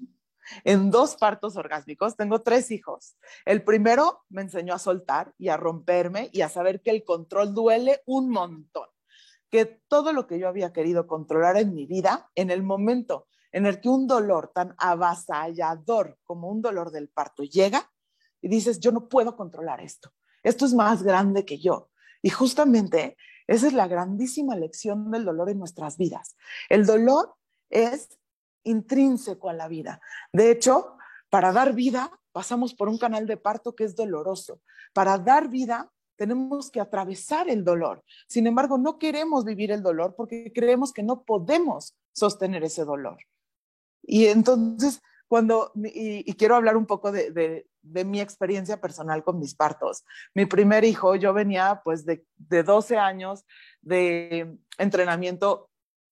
en 0.64 0.92
dos 0.92 1.16
partos 1.16 1.56
orgásmicos, 1.56 2.16
tengo 2.16 2.42
tres 2.42 2.72
hijos. 2.72 3.18
El 3.46 3.64
primero 3.64 4.24
me 4.30 4.42
enseñó 4.42 4.74
a 4.74 4.80
soltar 4.80 5.34
y 5.38 5.50
a 5.50 5.58
romperme 5.58 6.30
y 6.32 6.42
a 6.42 6.50
saber 6.50 6.82
que 6.82 6.92
el 6.92 7.04
control 7.04 7.54
duele 7.54 8.02
un 8.06 8.30
montón, 8.30 8.88
que 9.50 9.66
todo 9.88 10.14
lo 10.14 10.28
que 10.28 10.40
yo 10.40 10.48
había 10.48 10.74
querido 10.74 11.08
controlar 11.08 11.58
en 11.58 11.74
mi 11.74 11.86
vida, 11.86 12.30
en 12.36 12.52
el 12.52 12.64
momento 12.64 13.28
en 13.52 13.66
el 13.66 13.82
que 13.82 13.90
un 13.90 14.08
dolor 14.08 14.52
tan 14.54 14.74
avasallador 14.78 16.18
como 16.24 16.50
un 16.50 16.62
dolor 16.62 16.92
del 16.92 17.10
parto 17.10 17.44
llega 17.44 17.92
y 18.42 18.48
dices, 18.48 18.80
yo 18.80 18.92
no 18.92 19.08
puedo 19.08 19.36
controlar 19.36 19.82
esto, 19.82 20.14
esto 20.44 20.66
es 20.66 20.74
más 20.74 21.04
grande 21.04 21.46
que 21.46 21.60
yo. 21.60 21.90
Y 22.22 22.30
justamente 22.30 23.18
esa 23.48 23.68
es 23.68 23.74
la 23.74 23.88
grandísima 23.88 24.56
lección 24.56 25.12
del 25.12 25.26
dolor 25.26 25.50
en 25.50 25.60
nuestras 25.60 25.98
vidas. 25.98 26.38
El 26.70 26.86
dolor 26.86 27.36
es 27.70 28.20
intrínseco 28.64 29.50
a 29.50 29.54
la 29.54 29.68
vida. 29.68 30.02
De 30.32 30.52
hecho, 30.52 30.98
para 31.30 31.52
dar 31.52 31.74
vida 31.74 32.12
pasamos 32.32 32.74
por 32.74 32.90
un 32.90 32.98
canal 32.98 33.28
de 33.28 33.38
parto 33.38 33.76
que 33.76 33.84
es 33.84 33.96
doloroso. 33.96 34.62
Para 34.94 35.18
dar 35.18 35.50
vida 35.50 35.92
tenemos 36.16 36.70
que 36.70 36.80
atravesar 36.80 37.50
el 37.50 37.64
dolor. 37.64 38.04
Sin 38.28 38.46
embargo, 38.46 38.78
no 38.78 39.00
queremos 39.00 39.44
vivir 39.44 39.72
el 39.72 39.82
dolor 39.82 40.14
porque 40.16 40.52
creemos 40.54 40.94
que 40.94 41.04
no 41.04 41.24
podemos 41.24 41.96
sostener 42.14 42.64
ese 42.64 42.86
dolor. 42.86 43.18
Y 44.04 44.28
entonces, 44.28 45.02
cuando, 45.28 45.72
y, 45.76 46.32
quiero 46.34 46.56
hablar 46.56 46.78
un 46.78 46.86
poco 46.86 47.12
de, 47.12 47.66
mi 47.82 48.22
experiencia 48.22 48.80
personal 48.80 49.24
con 49.24 49.40
mis 49.40 49.56
partos. 49.56 50.04
Mi 50.36 50.46
primer 50.46 50.84
hijo, 50.84 51.16
yo 51.16 51.34
venía 51.34 51.82
pues 51.84 52.06
de, 52.06 52.24
de 52.38 52.62
12 52.62 52.98
años 52.98 53.44
de 53.82 54.60
entrenamiento 54.78 55.71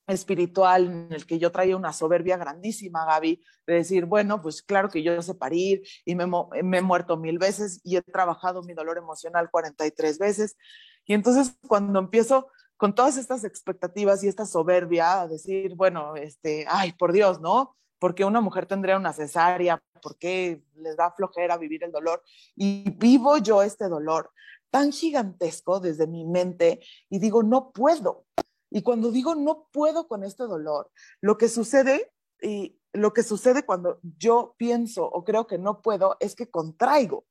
espiritual 0.10 0.86
en 0.88 1.14
el 1.14 1.26
que 1.26 1.40
yo 1.40 1.52
traía 1.52 1.78
una 1.78 1.94
soberbia 1.94 2.38
grandísima, 2.38 3.06
Gaby, 3.06 3.44
de 3.68 3.74
decir, 3.74 4.06
bueno, 4.06 4.42
pues 4.42 4.62
claro 4.62 4.90
que 4.90 5.04
yo 5.04 5.22
sé 5.22 5.36
parir 5.36 5.84
y 6.06 6.16
me, 6.16 6.26
he 6.54 6.82
muerto 6.82 7.18
mil 7.18 7.38
veces 7.38 7.80
y 7.84 7.96
he 7.96 8.02
trabajado 8.02 8.64
mi 8.64 8.74
dolor 8.74 8.98
emocional 8.98 9.50
43 9.52 10.18
veces. 10.18 10.58
Y 11.06 11.14
entonces 11.14 11.56
cuando 11.68 12.00
empiezo 12.00 12.48
con 12.78 12.96
todas 12.96 13.18
estas 13.18 13.44
expectativas 13.44 14.24
y 14.24 14.28
esta 14.28 14.46
soberbia 14.46 15.22
a 15.22 15.28
decir, 15.28 15.76
bueno, 15.76 16.16
este, 16.16 16.66
ay, 16.68 16.94
por 16.94 17.12
Dios, 17.12 17.40
¿no? 17.42 17.76
¿Por 18.00 18.16
qué 18.16 18.24
una 18.24 18.42
mujer 18.42 18.66
tendría 18.66 18.98
una 18.98 19.14
cesárea? 19.14 19.82
¿Por 20.02 20.18
qué 20.18 20.64
les 20.76 20.96
da 20.96 21.12
flojera 21.12 21.58
vivir 21.58 21.84
el 21.84 21.92
dolor? 21.92 22.24
Y 22.56 22.90
vivo 22.92 23.38
yo 23.38 23.62
este 23.62 23.90
dolor 23.90 24.32
tan 24.72 24.92
gigantesco 24.92 25.80
desde 25.80 26.08
mi 26.08 26.26
mente 26.26 26.80
y 27.10 27.20
digo, 27.20 27.44
no 27.44 27.72
puedo, 27.72 28.26
y 28.72 28.82
cuando 28.82 29.12
digo 29.12 29.36
no 29.36 29.68
puedo 29.72 30.08
con 30.08 30.24
este 30.24 30.44
dolor, 30.44 30.92
lo 31.22 31.38
que 31.38 31.50
sucede 31.50 32.12
y 32.42 32.80
lo 32.94 33.14
que 33.14 33.24
sucede 33.24 33.66
cuando 33.66 34.00
yo 34.02 34.56
pienso 34.58 35.06
o 35.06 35.24
creo 35.24 35.48
que 35.48 35.58
no 35.58 35.82
puedo 35.82 36.18
es 36.20 36.36
que 36.36 36.50
contraigo. 36.50 37.26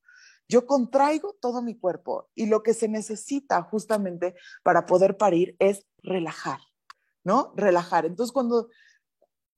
Yo 0.48 0.66
contraigo 0.66 1.36
todo 1.40 1.60
mi 1.60 1.78
cuerpo 1.78 2.30
y 2.34 2.46
lo 2.46 2.62
que 2.62 2.72
se 2.72 2.88
necesita 2.88 3.62
justamente 3.62 4.34
para 4.62 4.86
poder 4.86 5.16
parir 5.18 5.56
es 5.58 5.86
relajar, 6.02 6.60
¿no? 7.22 7.52
Relajar. 7.54 8.06
Entonces, 8.06 8.32
cuando, 8.32 8.68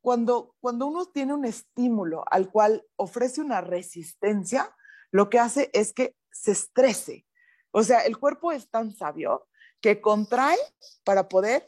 cuando, 0.01 0.57
cuando 0.61 0.87
uno 0.87 1.07
tiene 1.07 1.33
un 1.33 1.45
estímulo 1.45 2.25
al 2.29 2.51
cual 2.51 2.85
ofrece 2.97 3.41
una 3.41 3.61
resistencia, 3.61 4.75
lo 5.13 5.31
que 5.31 5.39
hace 5.39 5.71
es 5.73 5.93
que 5.93 6.17
se 6.33 6.53
estrese. 6.53 7.25
O 7.71 7.85
sea, 7.85 8.01
el 8.01 8.19
cuerpo 8.19 8.51
es 8.51 8.69
tan 8.69 8.93
sabio 8.93 9.47
que 9.81 10.01
contrae 10.01 10.59
para 11.05 11.29
poder 11.29 11.67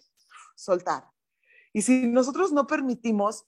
soltar. 0.57 1.05
Y 1.73 1.83
si 1.83 2.07
nosotros 2.07 2.53
no 2.53 2.67
permitimos 2.67 3.45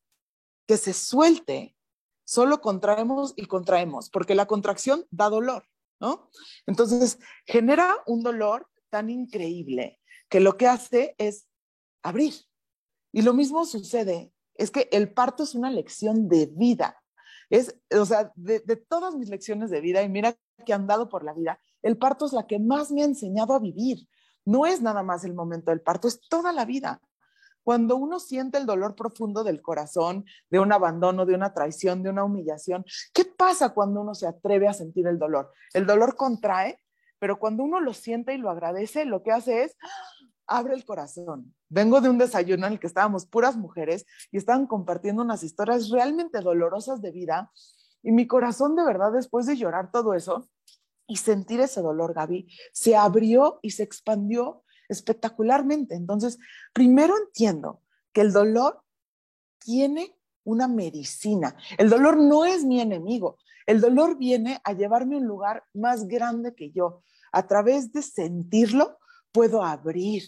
que 0.67 0.77
se 0.77 0.93
suelte, 0.93 1.77
solo 2.25 2.61
contraemos 2.61 3.35
y 3.37 3.47
contraemos, 3.47 4.11
porque 4.11 4.35
la 4.35 4.47
contracción 4.47 5.07
da 5.11 5.29
dolor, 5.29 5.65
¿no? 6.01 6.31
Entonces, 6.67 7.19
genera 7.47 7.97
un 8.07 8.23
dolor 8.23 8.67
tan 8.89 9.11
increíble 9.11 10.01
que 10.29 10.41
lo 10.41 10.57
que 10.57 10.67
hace 10.67 11.15
es 11.19 11.47
abrir. 12.03 12.35
Y 13.13 13.23
lo 13.23 13.35
mismo 13.35 13.65
sucede, 13.67 14.33
es 14.55 14.71
que 14.71 14.89
el 14.93 15.13
parto 15.13 15.43
es 15.43 15.55
una 15.55 15.71
lección 15.71 16.29
de 16.29 16.47
vida. 16.47 17.01
Es, 17.51 17.79
o 17.91 18.07
sea, 18.07 18.33
de, 18.35 18.61
de 18.61 18.77
todas 18.77 19.15
mis 19.15 19.29
lecciones 19.29 19.71
de 19.71 19.81
vida, 19.81 20.03
y 20.03 20.09
mira 20.09 20.37
que 20.65 20.73
han 20.73 20.87
dado 20.87 21.09
por 21.09 21.25
la 21.25 21.35
vida, 21.35 21.61
el 21.83 21.99
parto 21.99 22.25
es 22.25 22.33
la 22.33 22.47
que 22.47 22.59
más 22.59 22.91
me 22.91 23.03
ha 23.03 23.05
enseñado 23.05 23.53
a 23.53 23.59
vivir, 23.59 24.09
no 24.45 24.67
es 24.67 24.83
nada 24.83 25.03
más 25.03 25.25
el 25.25 25.35
momento 25.35 25.71
del 25.71 25.81
parto, 25.81 26.09
es 26.09 26.21
toda 26.29 26.53
la 26.53 26.65
vida. 26.65 27.01
Cuando 27.63 27.97
uno 27.97 28.21
siente 28.21 28.59
el 28.59 28.67
dolor 28.67 28.95
profundo 28.95 29.43
del 29.43 29.63
corazón, 29.63 30.27
de 30.51 30.61
un 30.61 30.71
abandono, 30.73 31.25
de 31.25 31.35
una 31.35 31.55
traición, 31.55 32.03
de 32.03 32.11
una 32.11 32.25
humillación, 32.25 32.85
¿qué 33.15 33.25
pasa 33.25 33.71
cuando 33.71 34.03
uno 34.03 34.15
se 34.15 34.27
atreve 34.27 34.69
a 34.69 34.75
sentir 34.75 35.07
el 35.07 35.19
dolor? 35.19 35.51
El 35.73 35.87
dolor 35.87 36.15
contrae, 36.15 36.79
pero 37.19 37.39
cuando 37.39 37.63
uno 37.63 37.81
lo 37.81 37.95
siente 37.95 38.35
y 38.35 38.39
lo 38.39 38.51
agradece, 38.51 39.07
lo 39.07 39.23
que 39.23 39.33
hace 39.33 39.65
es 39.65 39.77
abre 40.47 40.75
el 40.75 40.85
corazón. 40.85 41.55
Vengo 41.71 42.03
de 42.03 42.11
un 42.11 42.19
desayuno 42.19 42.67
en 42.67 42.75
el 42.75 42.81
que 42.81 42.87
estábamos 42.87 43.27
puras 43.27 43.57
mujeres 43.57 44.05
y 44.31 44.37
estaban 44.37 44.67
compartiendo 44.67 45.23
unas 45.23 45.43
historias 45.43 45.89
realmente 45.89 46.41
dolorosas 46.41 47.01
de 47.01 47.13
vida 47.13 47.51
y 48.03 48.13
mi 48.13 48.27
corazón 48.27 48.77
de 48.77 48.85
verdad 48.85 49.13
después 49.13 49.47
de 49.47 49.57
llorar 49.57 49.91
todo 49.91 50.13
eso, 50.13 50.49
y 51.07 51.17
sentir 51.17 51.61
ese 51.61 51.81
dolor, 51.81 52.15
Gaby, 52.15 52.49
se 52.73 52.97
abrió 52.97 53.59
y 53.63 53.71
se 53.71 53.83
expandió 53.83 54.65
espectacularmente. 54.89 55.95
Entonces, 55.95 56.39
primero 56.73 57.15
entiendo 57.17 57.83
que 58.13 58.23
el 58.23 58.33
dolor 58.33 58.83
tiene 59.59 60.17
una 60.45 60.69
medicina. 60.69 61.57
El 61.79 61.89
dolor 61.89 62.17
no 62.17 62.45
es 62.45 62.65
mi 62.65 62.81
enemigo. 62.81 63.39
El 63.67 63.81
dolor 63.81 64.19
viene 64.19 64.61
a 64.65 64.73
llevarme 64.73 65.17
a 65.17 65.19
un 65.19 65.27
lugar 65.27 65.65
más 65.73 66.07
grande 66.07 66.55
que 66.55 66.71
yo. 66.71 67.03
A 67.33 67.47
través 67.47 67.93
de 67.93 68.03
sentirlo, 68.03 68.99
puedo 69.33 69.63
abrir. 69.63 70.23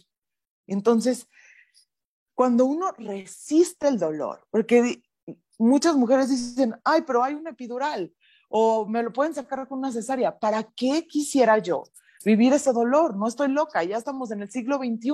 Entonces, 0.66 1.28
cuando 2.34 2.64
uno 2.64 2.92
resiste 2.92 3.88
el 3.88 3.98
dolor, 3.98 4.46
porque 4.50 5.02
muchas 5.58 5.96
mujeres 5.96 6.28
dicen, 6.28 6.74
ay, 6.84 7.02
pero 7.06 7.22
hay 7.22 7.34
un 7.34 7.46
epidural, 7.46 8.12
o 8.48 8.86
me 8.86 9.02
lo 9.02 9.12
pueden 9.12 9.34
sacar 9.34 9.66
con 9.68 9.78
una 9.78 9.92
cesárea. 9.92 10.38
¿Para 10.38 10.62
qué 10.62 11.06
quisiera 11.06 11.58
yo 11.58 11.84
vivir 12.24 12.52
ese 12.52 12.72
dolor? 12.72 13.16
No 13.16 13.26
estoy 13.26 13.48
loca, 13.48 13.82
ya 13.84 13.96
estamos 13.96 14.30
en 14.30 14.42
el 14.42 14.50
siglo 14.50 14.78
XXI. 14.78 15.12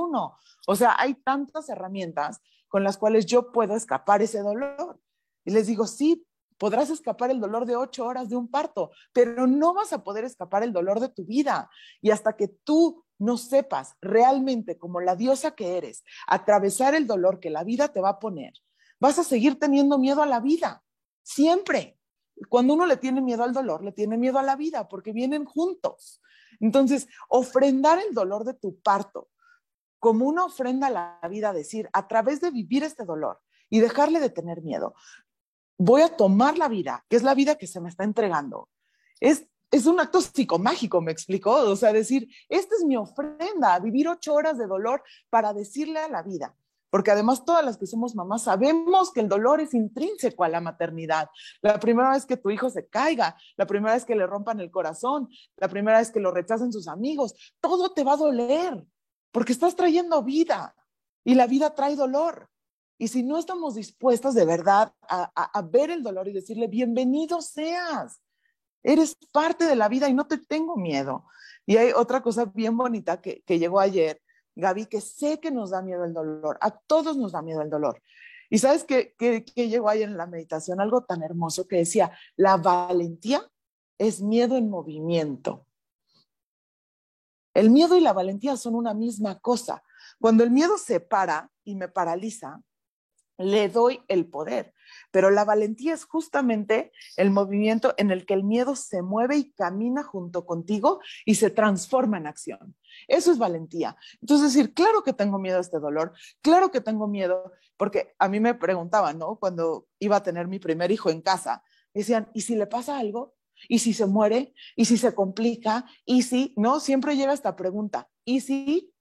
O 0.67 0.77
sea, 0.77 0.97
hay 0.99 1.15
tantas 1.15 1.69
herramientas 1.69 2.41
con 2.69 2.85
las 2.85 2.97
cuales 2.97 3.27
yo 3.27 3.53
puedo 3.53 3.75
escapar 3.77 4.23
ese 4.23 4.41
dolor. 4.41 4.99
Y 5.45 5.51
les 5.51 5.67
digo, 5.67 5.87
sí, 5.87 6.25
podrás 6.59 6.91
escapar 6.91 7.31
el 7.31 7.41
dolor 7.41 7.67
de 7.67 7.77
ocho 7.77 8.07
horas 8.07 8.29
de 8.29 8.37
un 8.37 8.49
parto, 8.49 8.93
pero 9.12 9.47
no 9.47 9.75
vas 9.75 9.93
a 9.93 10.05
poder 10.05 10.25
escapar 10.25 10.62
el 10.62 10.73
dolor 10.73 11.01
de 11.01 11.09
tu 11.09 11.25
vida. 11.25 11.69
Y 12.01 12.11
hasta 12.11 12.37
que 12.37 12.49
tú 12.49 13.05
no 13.19 13.37
sepas 13.37 13.97
realmente 14.01 14.79
como 14.79 15.01
la 15.01 15.17
diosa 15.17 15.57
que 15.57 15.77
eres, 15.77 16.05
atravesar 16.27 16.95
el 16.95 17.07
dolor 17.07 17.41
que 17.41 17.51
la 17.51 17.65
vida 17.65 17.89
te 17.89 18.01
va 18.01 18.11
a 18.11 18.19
poner, 18.19 18.53
vas 19.01 19.19
a 19.19 19.25
seguir 19.25 19.59
teniendo 19.59 19.99
miedo 19.99 20.23
a 20.23 20.27
la 20.27 20.41
vida, 20.41 20.83
siempre 21.23 21.99
cuando 22.49 22.75
uno 22.75 22.87
le 22.87 22.97
tiene 22.97 23.21
miedo 23.21 23.45
al 23.45 23.53
dolor, 23.53 23.85
le 23.85 23.93
tiene 23.93 24.17
miedo 24.17 24.39
a 24.39 24.43
la 24.43 24.57
vida, 24.57 24.89
porque 24.89 25.12
vienen 25.12 25.45
juntos. 25.45 26.21
Entonces, 26.61 27.09
ofrendar 27.29 27.99
el 27.99 28.15
dolor 28.15 28.45
de 28.45 28.55
tu 28.55 28.81
parto 28.81 29.29
como 29.99 30.27
una 30.27 30.45
ofrenda 30.45 30.89
a 30.89 30.91
la 30.91 31.29
vida, 31.29 31.53
decir, 31.53 31.89
a 31.93 32.09
través 32.09 32.41
de 32.41 32.51
vivir 32.51 32.83
este 32.83 33.05
dolor 33.05 33.41
y 33.71 33.81
dejarle 33.81 34.21
de 34.21 34.31
tener 34.31 34.62
miedo, 34.62 34.95
voy 35.79 36.03
a 36.03 36.17
tomar 36.17 36.59
la 36.59 36.69
vida, 36.69 37.05
que 37.09 37.17
es 37.17 37.23
la 37.23 37.35
vida 37.35 37.57
que 37.57 37.67
se 37.67 37.81
me 37.81 37.89
está 37.89 38.05
entregando. 38.05 38.69
Es, 39.21 39.47
es 39.71 39.87
un 39.87 40.01
acto 40.01 40.21
psicomágico, 40.21 41.01
me 41.01 41.12
explicó. 41.12 41.53
O 41.53 41.77
sea, 41.77 41.93
decir, 41.93 42.29
esta 42.49 42.75
es 42.75 42.85
mi 42.85 42.97
ofrenda, 42.97 43.79
vivir 43.79 44.09
ocho 44.09 44.35
horas 44.35 44.59
de 44.59 44.67
dolor 44.67 45.03
para 45.31 45.53
decirle 45.53 46.01
a 46.01 46.09
la 46.09 46.23
vida, 46.23 46.55
porque 46.93 47.11
además 47.11 47.47
todas 47.47 47.65
las 47.65 47.79
que 47.79 47.87
somos 47.87 48.15
mamás 48.15 48.43
sabemos 48.43 49.13
que 49.13 49.21
el 49.21 49.29
dolor 49.31 49.63
es 49.63 49.73
intrínseco 49.73 50.45
a 50.45 50.51
la 50.51 50.61
maternidad. 50.61 51.31
La 51.63 51.81
primera 51.81 52.11
vez 52.11 52.27
que 52.27 52.37
tu 52.37 52.51
hijo 52.51 52.69
se 52.69 52.87
caiga, 52.87 53.35
la 53.57 53.67
primera 53.67 53.95
vez 53.95 54.05
que 54.05 54.15
le 54.15 54.27
rompan 54.27 54.61
el 54.61 54.71
corazón, 54.71 55.31
la 55.57 55.69
primera 55.69 56.01
vez 56.01 56.11
que 56.11 56.21
lo 56.21 56.31
rechacen 56.31 56.71
sus 56.71 56.89
amigos, 56.89 57.35
todo 57.61 57.95
te 57.95 58.05
va 58.05 58.13
a 58.13 58.19
doler, 58.19 58.85
porque 59.31 59.55
estás 59.55 59.75
trayendo 59.75 60.23
vida 60.23 60.75
y 61.25 61.35
la 61.35 61.47
vida 61.47 61.75
trae 61.75 61.97
dolor. 61.97 62.51
Y 62.99 63.09
si 63.09 63.23
no 63.23 63.39
estamos 63.39 63.75
dispuestas 63.75 64.35
de 64.35 64.45
verdad 64.45 64.93
a, 65.09 65.63
ver 65.63 65.91
el 65.91 66.03
dolor 66.03 66.29
y 66.29 66.35
decirle, 66.35 66.67
bienvenido 66.67 67.41
seas, 67.41 68.21
eres 68.83 69.17
parte 69.33 69.65
de 69.65 69.77
la 69.77 69.89
vida 69.89 70.11
y 70.11 70.15
no 70.15 70.27
te 70.27 70.37
tengo 70.37 70.77
miedo. 70.77 71.25
Y 71.65 71.79
hay 71.79 71.93
otra 71.93 72.23
cosa 72.23 72.45
bien 72.45 72.77
bonita 72.77 73.23
que, 73.23 73.43
llegó 73.47 73.81
ayer, 73.81 74.21
Gaby, 74.55 74.87
que 74.87 75.01
sé 75.01 75.41
que 75.41 75.51
nos 75.51 75.71
da 75.71 75.83
miedo 75.83 76.05
el 76.05 76.13
dolor, 76.13 76.59
a 76.61 76.71
todos 76.71 77.17
nos 77.17 77.33
da 77.33 77.43
miedo 77.43 77.63
el 77.63 77.71
dolor. 77.71 78.03
Y 78.51 78.59
sabes 78.59 78.85
que, 78.85 79.15
que, 79.15 79.43
llegó 79.69 79.89
ayer 79.89 80.09
en 80.09 80.19
la 80.19 80.27
meditación 80.27 80.81
algo 80.81 81.05
tan 81.05 81.23
hermoso 81.23 81.67
que 81.67 81.77
decía, 81.77 82.13
la 82.37 82.59
valentía 82.59 83.51
es 83.99 84.21
miedo 84.21 84.57
en 84.57 84.69
movimiento. 84.69 85.67
El 87.55 87.71
miedo 87.71 87.97
y 87.97 88.01
la 88.01 88.13
valentía 88.13 88.57
son 88.57 88.75
una 88.75 88.93
misma 88.93 89.39
cosa. 89.41 89.83
Cuando 90.21 90.45
el 90.45 90.51
miedo 90.51 90.77
se 90.77 91.01
para 91.01 91.51
y 91.65 91.77
me 91.77 91.89
paraliza, 91.89 92.61
le 93.43 93.69
doy 93.69 94.01
el 94.09 94.27
poder. 94.27 94.75
Pero 95.11 95.31
la 95.31 95.45
valentía 95.45 95.95
es 95.95 96.05
justamente 96.05 96.93
el 97.17 97.31
movimiento 97.31 97.95
en 97.97 98.11
el 98.11 98.27
que 98.27 98.35
el 98.35 98.45
miedo 98.45 98.77
se 98.77 99.03
mueve 99.03 99.37
y 99.37 99.53
camina 99.53 100.03
junto 100.03 100.47
contigo 100.47 101.01
y 101.25 101.37
se 101.37 101.51
transforma 101.51 102.19
en 102.19 102.27
acción. 102.27 102.77
Eso 103.09 103.33
es 103.33 103.39
valentía. 103.39 103.97
Entonces, 104.21 104.53
decir, 104.53 104.75
claro 104.75 105.03
que 105.03 105.13
tengo 105.13 105.39
miedo 105.39 105.59
a 105.59 105.63
este 105.63 105.79
dolor, 105.79 106.13
claro 106.41 106.71
que 106.71 106.81
tengo 106.81 107.09
miedo, 107.09 107.53
porque 107.77 108.15
a 108.19 108.29
mí 108.29 108.41
me 108.41 108.55
preguntaban, 108.55 109.19
¿no? 109.19 109.37
Cuando 109.37 109.87
iba 109.99 110.17
a 110.17 110.23
tener 110.23 110.49
mi 110.49 110.59
primer 110.59 110.91
hijo 110.91 111.11
en 111.11 111.23
casa, 111.23 111.63
decían, 111.95 112.31
¿y 112.35 112.43
si 112.43 112.55
le 112.55 112.67
pasa 112.67 112.99
algo? 112.99 113.35
¿Y 113.69 113.79
si 113.79 113.93
se 113.93 114.07
muere? 114.07 114.55
¿Y 114.77 114.87
si 114.87 114.97
se 114.99 115.15
complica? 115.15 115.87
¿Y 116.05 116.23
si? 116.23 116.55
No, 116.57 116.81
siempre 116.81 117.17
llega 117.17 117.33
esta 117.33 117.55
pregunta. 117.57 118.09
¿Y 118.25 118.41
si? 118.41 118.93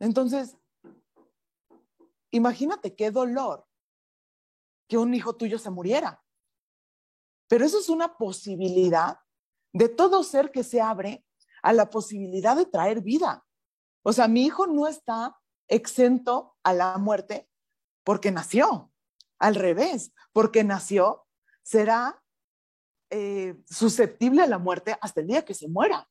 Entonces, 0.00 0.56
imagínate 2.34 2.94
qué 2.94 3.10
dolor 3.10 3.66
que 4.88 4.98
un 4.98 5.14
hijo 5.14 5.36
tuyo 5.36 5.58
se 5.58 5.70
muriera. 5.70 6.22
Pero 7.48 7.64
eso 7.64 7.78
es 7.78 7.88
una 7.88 8.16
posibilidad 8.16 9.18
de 9.72 9.88
todo 9.88 10.22
ser 10.22 10.50
que 10.50 10.64
se 10.64 10.80
abre 10.80 11.24
a 11.62 11.72
la 11.72 11.88
posibilidad 11.90 12.56
de 12.56 12.66
traer 12.66 13.00
vida. 13.00 13.46
O 14.02 14.12
sea, 14.12 14.28
mi 14.28 14.44
hijo 14.44 14.66
no 14.66 14.86
está 14.86 15.36
exento 15.68 16.56
a 16.62 16.72
la 16.72 16.98
muerte 16.98 17.48
porque 18.04 18.30
nació. 18.30 18.90
Al 19.38 19.56
revés, 19.56 20.12
porque 20.32 20.64
nació, 20.64 21.26
será 21.62 22.22
eh, 23.10 23.56
susceptible 23.66 24.42
a 24.42 24.46
la 24.46 24.58
muerte 24.58 24.96
hasta 25.00 25.20
el 25.20 25.26
día 25.26 25.44
que 25.44 25.54
se 25.54 25.68
muera. 25.68 26.08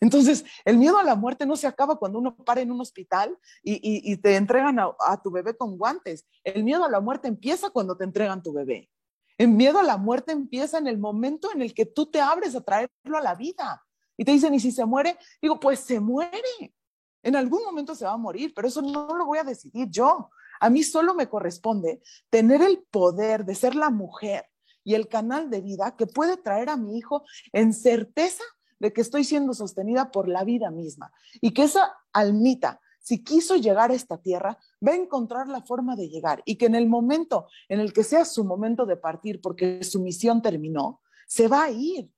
Entonces, 0.00 0.44
el 0.64 0.78
miedo 0.78 0.98
a 0.98 1.04
la 1.04 1.14
muerte 1.14 1.44
no 1.44 1.56
se 1.56 1.66
acaba 1.66 1.96
cuando 1.96 2.18
uno 2.18 2.34
para 2.34 2.62
en 2.62 2.72
un 2.72 2.80
hospital 2.80 3.38
y, 3.62 4.16
te 4.16 4.36
entregan 4.36 4.78
a, 4.78 5.22
tu 5.22 5.30
bebé 5.30 5.56
con 5.56 5.76
guantes. 5.76 6.26
El 6.42 6.64
miedo 6.64 6.84
a 6.84 6.90
la 6.90 7.00
muerte 7.00 7.28
empieza 7.28 7.68
cuando 7.68 7.96
te 7.96 8.04
entregan 8.04 8.42
tu 8.42 8.52
bebé. 8.52 8.90
El 9.36 9.48
miedo 9.48 9.78
a 9.78 9.82
la 9.82 9.98
muerte 9.98 10.32
empieza 10.32 10.78
en 10.78 10.86
el 10.86 10.98
momento 10.98 11.52
en 11.52 11.62
el 11.62 11.74
que 11.74 11.86
tú 11.86 12.10
te 12.10 12.20
abres 12.20 12.54
a 12.54 12.62
traerlo 12.62 13.16
a 13.16 13.20
la 13.20 13.34
vida. 13.34 13.84
Y 14.16 14.24
te 14.24 14.32
dicen, 14.32 14.54
¿y 14.54 14.60
si 14.60 14.72
se 14.72 14.84
muere? 14.86 15.18
Digo, 15.40 15.60
pues 15.60 15.80
se 15.80 16.00
muere. 16.00 16.74
En 17.22 17.36
algún 17.36 17.62
momento 17.62 17.94
se 17.94 18.06
va 18.06 18.12
a 18.12 18.18
morir, 18.18 18.52
pero 18.54 18.68
eso 18.68 18.80
no 18.80 19.14
lo 19.16 19.26
voy 19.26 19.38
a 19.38 19.44
decidir 19.44 19.88
yo. 19.90 20.30
A 20.60 20.70
mí 20.70 20.82
solo 20.82 21.14
me 21.14 21.28
corresponde 21.28 22.02
tener 22.30 22.62
el 22.62 22.82
poder 22.90 23.44
de 23.44 23.54
ser 23.54 23.74
la 23.74 23.90
mujer 23.90 24.46
y 24.82 24.94
el 24.94 25.08
canal 25.08 25.50
de 25.50 25.60
vida 25.60 25.94
que 25.96 26.06
puede 26.06 26.38
traer 26.38 26.70
a 26.70 26.76
mi 26.76 26.96
hijo 26.96 27.24
en 27.52 27.72
certeza 27.74 28.44
de 28.80 28.92
que 28.92 29.02
estoy 29.02 29.22
siendo 29.22 29.54
sostenida 29.54 30.10
por 30.10 30.28
la 30.28 30.42
vida 30.42 30.70
misma 30.70 31.12
y 31.40 31.52
que 31.52 31.62
esa 31.62 31.94
almita, 32.12 32.80
si 32.98 33.22
quiso 33.22 33.56
llegar 33.56 33.90
a 33.90 33.94
esta 33.94 34.18
tierra, 34.18 34.58
va 34.86 34.92
a 34.92 34.96
encontrar 34.96 35.46
la 35.48 35.62
forma 35.62 35.94
de 35.94 36.08
llegar 36.08 36.42
y 36.44 36.56
que 36.56 36.66
en 36.66 36.74
el 36.74 36.88
momento 36.88 37.46
en 37.68 37.78
el 37.78 37.92
que 37.92 38.02
sea 38.02 38.24
su 38.24 38.44
momento 38.44 38.86
de 38.86 38.96
partir 38.96 39.40
porque 39.40 39.84
su 39.84 40.00
misión 40.00 40.42
terminó, 40.42 41.00
se 41.28 41.46
va 41.46 41.64
a 41.64 41.70
ir. 41.70 42.10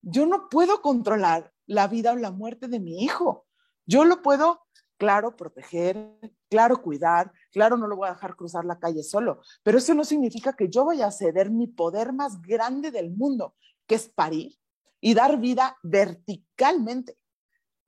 Yo 0.00 0.24
no 0.26 0.48
puedo 0.48 0.80
controlar 0.80 1.52
la 1.66 1.86
vida 1.88 2.12
o 2.12 2.16
la 2.16 2.30
muerte 2.30 2.68
de 2.68 2.80
mi 2.80 3.04
hijo. 3.04 3.46
Yo 3.84 4.04
lo 4.04 4.22
puedo, 4.22 4.62
claro, 4.96 5.36
proteger, 5.36 6.16
claro, 6.48 6.80
cuidar, 6.80 7.32
claro, 7.52 7.76
no 7.76 7.86
lo 7.86 7.96
voy 7.96 8.08
a 8.08 8.12
dejar 8.12 8.36
cruzar 8.36 8.64
la 8.64 8.78
calle 8.78 9.02
solo, 9.02 9.40
pero 9.62 9.78
eso 9.78 9.94
no 9.94 10.04
significa 10.04 10.54
que 10.54 10.68
yo 10.68 10.84
vaya 10.84 11.06
a 11.06 11.12
ceder 11.12 11.50
mi 11.50 11.66
poder 11.66 12.12
más 12.12 12.40
grande 12.40 12.90
del 12.90 13.10
mundo, 13.10 13.54
que 13.86 13.96
es 13.96 14.08
parir, 14.08 14.59
y 15.00 15.14
dar 15.14 15.38
vida 15.38 15.76
verticalmente. 15.82 17.16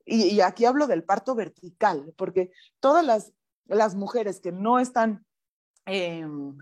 Y, 0.04 0.40
aquí 0.40 0.64
hablo 0.64 0.86
del 0.86 1.04
parto 1.04 1.34
vertical, 1.34 2.12
porque 2.16 2.50
todas 2.80 3.32
las, 3.66 3.94
mujeres 3.94 4.40
que 4.40 4.50
no 4.50 4.80
están, 4.80 5.24
em, 5.86 6.56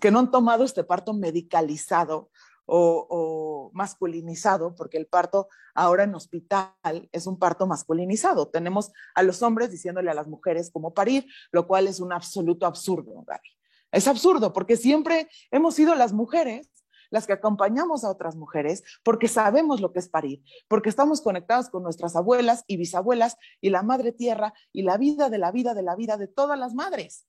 que 0.00 0.10
no 0.10 0.18
han 0.18 0.30
tomado 0.30 0.64
este 0.64 0.84
parto 0.84 1.14
medicalizado 1.14 2.30
o, 2.66 3.06
o, 3.08 3.70
masculinizado, 3.72 4.74
porque 4.74 4.98
el 4.98 5.06
parto 5.06 5.48
ahora 5.74 6.04
en 6.04 6.14
hospital 6.14 7.08
es 7.10 7.26
un 7.26 7.38
parto 7.38 7.66
masculinizado. 7.66 8.48
Tenemos 8.48 8.92
a 9.14 9.22
los 9.22 9.42
hombres 9.42 9.70
diciéndole 9.70 10.10
a 10.10 10.14
las 10.14 10.28
mujeres 10.28 10.70
cómo 10.70 10.92
parir, 10.92 11.26
lo 11.50 11.66
cual 11.66 11.88
es 11.88 12.00
un 12.00 12.12
absoluto 12.12 12.66
absurdo, 12.66 13.24
Gaby. 13.26 13.48
Es 13.92 14.08
absurdo 14.08 14.52
porque 14.52 14.76
siempre 14.76 15.28
hemos 15.50 15.74
sido 15.74 15.94
las 15.94 16.12
mujeres 16.12 16.70
las 17.12 17.26
que 17.26 17.34
acompañamos 17.34 18.02
a 18.02 18.10
otras 18.10 18.34
mujeres, 18.34 18.82
porque 19.04 19.28
sabemos 19.28 19.80
lo 19.80 19.92
que 19.92 20.00
es 20.00 20.08
parir, 20.08 20.42
porque 20.66 20.88
estamos 20.88 21.20
conectadas 21.20 21.70
con 21.70 21.82
nuestras 21.84 22.16
abuelas 22.16 22.64
y 22.66 22.78
bisabuelas 22.78 23.36
y 23.60 23.70
la 23.70 23.82
madre 23.82 24.12
tierra 24.12 24.54
y 24.72 24.82
la 24.82 24.96
vida 24.96 25.30
de 25.30 25.38
la 25.38 25.52
vida 25.52 25.74
de 25.74 25.82
la 25.82 25.94
vida 25.94 26.16
de 26.16 26.26
todas 26.26 26.58
las 26.58 26.74
madres. 26.74 27.26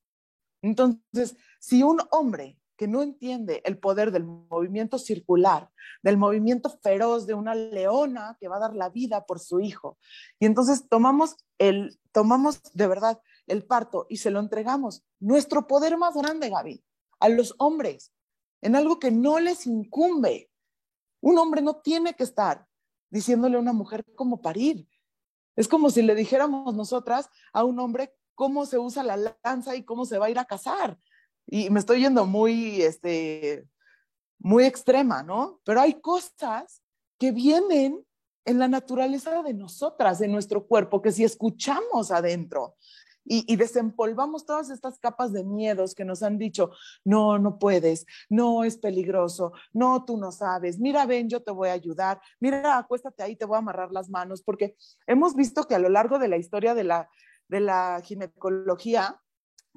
Entonces, 0.62 1.36
si 1.60 1.84
un 1.84 2.00
hombre 2.12 2.58
que 2.78 2.88
no 2.88 3.04
entiende 3.04 3.62
el 3.66 3.78
poder 3.78 4.12
del 4.12 4.24
movimiento 4.24 4.98
circular, 4.98 5.70
del 6.02 6.18
movimiento 6.18 6.70
feroz 6.82 7.28
de 7.28 7.34
una 7.34 7.54
leona 7.54 8.38
que 8.40 8.48
va 8.48 8.56
a 8.56 8.62
dar 8.62 8.76
la 8.76 8.90
vida 8.90 9.26
por 9.26 9.40
su 9.40 9.60
hijo, 9.60 9.98
y 10.40 10.46
entonces 10.46 10.88
tomamos 10.90 11.36
el 11.60 12.00
tomamos 12.14 12.62
de 12.74 12.88
verdad 12.88 13.22
el 13.48 13.66
parto 13.66 14.06
y 14.10 14.18
se 14.18 14.32
lo 14.32 14.40
entregamos, 14.40 15.04
nuestro 15.20 15.68
poder 15.68 15.98
más 15.98 16.16
grande, 16.16 16.50
Gaby, 16.50 16.82
a 17.20 17.30
los 17.30 17.56
hombres, 17.58 18.14
en 18.64 18.78
algo 18.78 18.98
que 18.98 19.12
no 19.12 19.40
les 19.40 19.68
incumbe. 19.68 20.50
Un 21.22 21.38
hombre 21.38 21.62
no 21.62 21.76
tiene 21.76 22.16
que 22.16 22.24
estar 22.24 22.66
diciéndole 23.10 23.58
a 23.58 23.60
una 23.60 23.74
mujer 23.74 24.06
cómo 24.16 24.42
parir. 24.42 24.88
Es 25.56 25.68
como 25.68 25.90
si 25.90 26.02
le 26.02 26.16
dijéramos 26.16 26.74
nosotras 26.74 27.30
a 27.52 27.66
un 27.66 27.78
hombre 27.80 28.16
cómo 28.36 28.66
se 28.66 28.80
usa 28.80 29.04
la 29.04 29.36
lanza 29.44 29.76
y 29.76 29.84
cómo 29.84 30.06
se 30.06 30.18
va 30.18 30.28
a 30.28 30.30
ir 30.30 30.40
a 30.40 30.46
casar. 30.46 30.98
Y 31.46 31.70
me 31.70 31.80
estoy 31.80 32.00
yendo 32.00 32.26
muy, 32.26 32.82
este, 32.82 33.68
muy 34.40 34.64
extrema, 34.64 35.24
¿no? 35.24 35.60
Pero 35.66 35.82
hay 35.82 36.00
cosas 36.00 36.82
que 37.20 37.32
vienen 37.32 38.04
en 38.46 38.60
la 38.60 38.70
naturaleza 38.70 39.44
de 39.44 39.54
nosotras, 39.54 40.20
de 40.20 40.30
nuestro 40.30 40.66
cuerpo, 40.66 41.02
que 41.02 41.12
si 41.12 41.26
escuchamos 41.26 42.12
adentro, 42.12 42.78
y, 43.26 43.56
desempolvamos 43.56 44.46
todas 44.46 44.70
estas 44.70 45.00
capas 45.00 45.32
de 45.32 45.44
miedos 45.44 45.96
que 45.96 46.06
nos 46.06 46.24
han 46.24 46.38
dicho, 46.38 46.72
no, 47.04 47.40
no 47.40 47.58
puedes, 47.58 48.06
no 48.30 48.64
es 48.64 48.78
peligroso, 48.78 49.54
no, 49.72 50.04
tú 50.06 50.18
no 50.18 50.32
sabes, 50.32 50.80
mira, 50.80 51.06
ven, 51.06 51.30
yo 51.30 51.42
te 51.42 51.52
voy 51.52 51.70
a 51.70 51.74
ayudar, 51.74 52.22
mira, 52.40 52.78
acuéstate 52.78 53.24
ahí, 53.24 53.36
te 53.36 53.46
voy 53.46 53.56
a 53.56 53.60
amarrar 53.60 53.92
las 53.92 54.10
manos, 54.10 54.42
porque 54.42 54.76
hemos 55.08 55.36
visto 55.36 55.64
que 55.66 55.76
a 55.76 55.80
lo 55.80 55.90
largo 55.90 56.20
de 56.20 56.28
la 56.28 56.38
historia 56.38 56.76
de 56.76 56.84
la, 56.84 57.10
de 57.48 57.60
la 57.62 58.02
ginecología, 58.04 59.20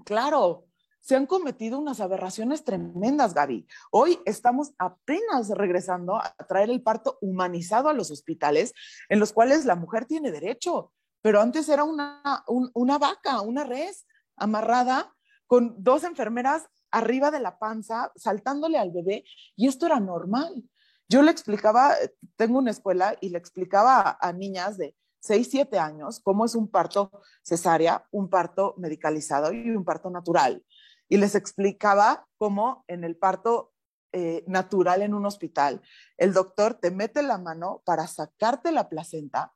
claro, 0.05 0.67
se 1.01 1.15
han 1.15 1.27
cometido 1.27 1.79
unas 1.79 2.01
aberraciones 2.01 2.65
tremendas, 2.65 3.33
Gaby. 3.33 3.65
Hoy 3.93 4.19
estamos 4.25 4.73
apenas 4.77 5.51
regresando 5.51 6.17
a 6.17 6.35
traer 6.49 6.69
el 6.69 6.83
parto 6.83 7.17
humanizado 7.21 7.89
a 7.89 7.93
los 7.93 8.11
hospitales 8.11 8.75
en 9.09 9.21
los 9.21 9.33
cuales 9.33 9.67
la 9.67 9.77
mujer 9.77 10.07
tiene 10.07 10.33
derecho 10.33 10.93
pero 11.27 11.41
antes 11.41 11.69
era 11.69 11.83
una, 11.83 12.23
una 12.47 12.99
vaca, 12.99 13.41
una 13.41 13.65
res 13.65 14.07
amarrada 14.37 15.13
con 15.49 15.75
dos 15.83 16.05
enfermeras 16.05 16.69
arriba 16.93 17.33
de 17.33 17.41
la 17.41 17.59
panza, 17.59 18.13
saltándole 18.15 18.79
al 18.79 18.93
bebé, 18.93 19.25
y 19.57 19.67
esto 19.67 19.87
era 19.87 19.99
normal. 19.99 20.63
Yo 21.09 21.23
le 21.23 21.33
explicaba, 21.33 21.97
tengo 22.37 22.61
una 22.61 22.71
escuela 22.71 23.17
y 23.21 23.31
le 23.31 23.39
explicaba 23.39 24.17
a, 24.21 24.33
niñas 24.33 24.79
de 24.79 24.95
6, 25.19 25.49
7 25.51 25.81
años 25.81 26.21
cómo 26.21 26.45
es 26.45 26.55
un 26.55 26.71
parto 26.71 27.11
cesárea, 27.43 28.07
un 28.13 28.31
parto 28.31 28.77
medicalizado 28.79 29.53
y 29.53 29.71
un 29.71 29.85
parto 29.85 30.11
natural. 30.11 30.65
Y 31.09 31.17
les 31.17 31.35
explicaba 31.35 32.29
cómo 32.39 32.85
en 32.87 33.03
el 33.03 33.17
parto 33.17 33.73
eh, 34.13 34.45
natural 34.47 35.03
en 35.03 35.13
un 35.13 35.27
hospital, 35.27 35.83
el 36.19 36.33
doctor 36.33 36.75
te 36.75 36.93
mete 36.93 37.25
la 37.25 37.39
mano 37.39 37.83
para 37.85 38.07
sacarte 38.07 38.71
la 38.71 38.89
placenta 38.89 39.53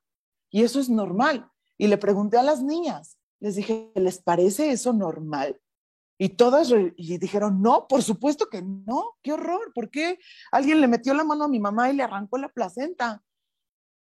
y 0.49 0.63
eso 0.63 0.81
es 0.81 0.89
normal. 0.89 1.49
Y 1.81 1.87
le 1.87 1.97
pregunté 1.97 2.37
a 2.37 2.43
las 2.43 2.61
niñas, 2.61 3.17
les 3.39 3.55
dije, 3.55 3.91
¿les 3.95 4.21
parece 4.21 4.71
eso 4.71 4.93
normal? 4.93 5.59
Y 6.19 6.29
todas 6.29 6.71
y 6.95 7.17
dijeron, 7.17 7.63
no, 7.63 7.87
por 7.87 8.03
supuesto 8.03 8.49
que 8.51 8.61
no, 8.61 9.15
qué 9.23 9.33
horror, 9.33 9.71
¿por 9.73 9.89
qué 9.89 10.19
alguien 10.51 10.79
le 10.79 10.87
metió 10.87 11.15
la 11.15 11.23
mano 11.23 11.45
a 11.45 11.47
mi 11.47 11.59
mamá 11.59 11.89
y 11.89 11.95
le 11.95 12.03
arrancó 12.03 12.37
la 12.37 12.49
placenta? 12.49 13.23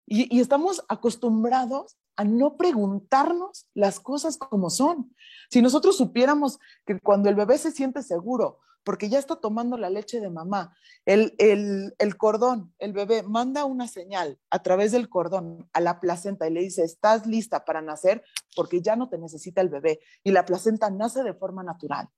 Y, 0.06 0.36
y 0.36 0.40
estamos 0.40 0.84
acostumbrados 0.88 1.96
a 2.16 2.24
no 2.24 2.56
preguntarnos 2.56 3.68
las 3.74 4.00
cosas 4.00 4.38
como 4.38 4.70
son. 4.70 5.14
Si 5.48 5.62
nosotros 5.62 5.96
supiéramos 5.96 6.58
que 6.84 6.98
cuando 6.98 7.28
el 7.28 7.36
bebé 7.36 7.58
se 7.58 7.70
siente 7.70 8.02
seguro, 8.02 8.58
porque 8.88 9.10
ya 9.10 9.18
está 9.18 9.36
tomando 9.36 9.76
la 9.76 9.90
leche 9.90 10.18
de 10.18 10.30
mamá. 10.30 10.74
El, 11.04 11.34
el, 11.36 12.16
cordón, 12.16 12.72
el 12.78 12.94
bebé 12.94 13.22
manda 13.22 13.66
una 13.66 13.86
señal 13.86 14.40
a 14.48 14.62
través 14.62 14.92
del 14.92 15.10
cordón 15.10 15.68
a 15.74 15.82
la 15.82 16.00
placenta 16.00 16.48
y 16.48 16.54
le 16.54 16.62
dice, 16.62 16.84
estás 16.84 17.26
lista 17.26 17.66
para 17.66 17.82
nacer 17.82 18.24
porque 18.56 18.80
ya 18.80 18.96
no 18.96 19.10
te 19.10 19.18
necesita 19.18 19.60
el 19.60 19.68
bebé. 19.68 20.00
Y 20.24 20.30
la 20.30 20.46
placenta 20.46 20.88
nace 20.88 21.22
de 21.22 21.34
forma 21.34 21.62
natural. 21.62 22.08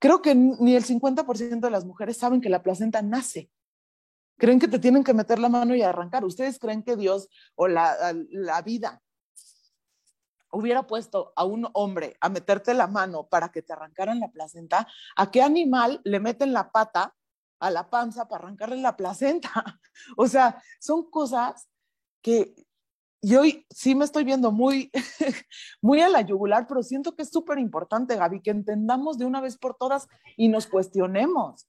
Creo 0.00 0.20
que 0.20 0.34
ni 0.34 0.74
el 0.74 0.84
50% 0.84 1.60
de 1.60 1.70
las 1.70 1.84
mujeres 1.84 2.16
saben 2.16 2.40
que 2.40 2.48
la 2.48 2.64
placenta 2.64 3.00
nace. 3.00 3.52
Creen 4.38 4.58
que 4.58 4.66
te 4.66 4.80
tienen 4.80 5.04
que 5.04 5.14
meter 5.14 5.38
la 5.38 5.48
mano 5.48 5.76
y 5.76 5.82
arrancar. 5.82 6.24
¿Ustedes 6.24 6.58
creen 6.58 6.82
que 6.82 6.96
Dios 6.96 7.28
o 7.54 7.68
la, 7.68 8.12
la 8.28 8.60
vida 8.62 9.03
hubiera 10.54 10.86
puesto 10.86 11.32
a 11.36 11.44
un 11.44 11.68
hombre 11.74 12.16
a 12.20 12.28
meterte 12.28 12.74
la 12.74 12.86
mano 12.86 13.26
para 13.26 13.50
que 13.50 13.62
te 13.62 13.72
arrancaran 13.72 14.20
la 14.20 14.30
placenta, 14.30 14.86
¿a 15.16 15.30
qué 15.30 15.42
animal 15.42 16.00
le 16.04 16.20
meten 16.20 16.52
la 16.52 16.70
pata 16.70 17.14
a 17.60 17.70
la 17.70 17.90
panza 17.90 18.28
para 18.28 18.44
arrancarle 18.44 18.76
la 18.76 18.96
placenta? 18.96 19.50
O 20.16 20.26
sea, 20.26 20.60
son 20.80 21.08
cosas 21.08 21.68
que 22.20 22.54
yo 23.22 23.42
sí 23.70 23.94
me 23.94 24.04
estoy 24.04 24.24
viendo 24.24 24.52
muy, 24.52 24.90
muy 25.80 26.00
a 26.02 26.08
la 26.08 26.20
yugular, 26.20 26.66
pero 26.66 26.82
siento 26.82 27.16
que 27.16 27.22
es 27.22 27.30
súper 27.30 27.58
importante, 27.58 28.16
Gaby, 28.16 28.42
que 28.42 28.50
entendamos 28.50 29.18
de 29.18 29.24
una 29.24 29.40
vez 29.40 29.56
por 29.56 29.76
todas 29.76 30.08
y 30.36 30.48
nos 30.48 30.66
cuestionemos. 30.66 31.68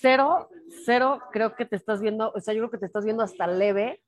Cero, 0.00 0.48
cero, 0.84 1.20
creo 1.30 1.54
que 1.54 1.66
te 1.66 1.76
estás 1.76 2.00
viendo, 2.00 2.32
o 2.34 2.40
sea, 2.40 2.52
yo 2.52 2.60
creo 2.60 2.70
que 2.70 2.78
te 2.78 2.86
estás 2.86 3.04
viendo 3.04 3.22
hasta 3.22 3.46
leve. 3.46 4.02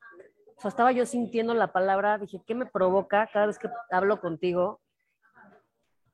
O 0.57 0.61
sea, 0.61 0.69
estaba 0.69 0.93
yo 0.93 1.07
sintiendo 1.07 1.55
la 1.55 1.73
palabra, 1.73 2.19
dije, 2.19 2.41
¿qué 2.47 2.55
me 2.55 2.67
provoca 2.67 3.29
cada 3.33 3.47
vez 3.47 3.59
que 3.59 3.69
hablo 3.91 4.21
contigo 4.21 4.81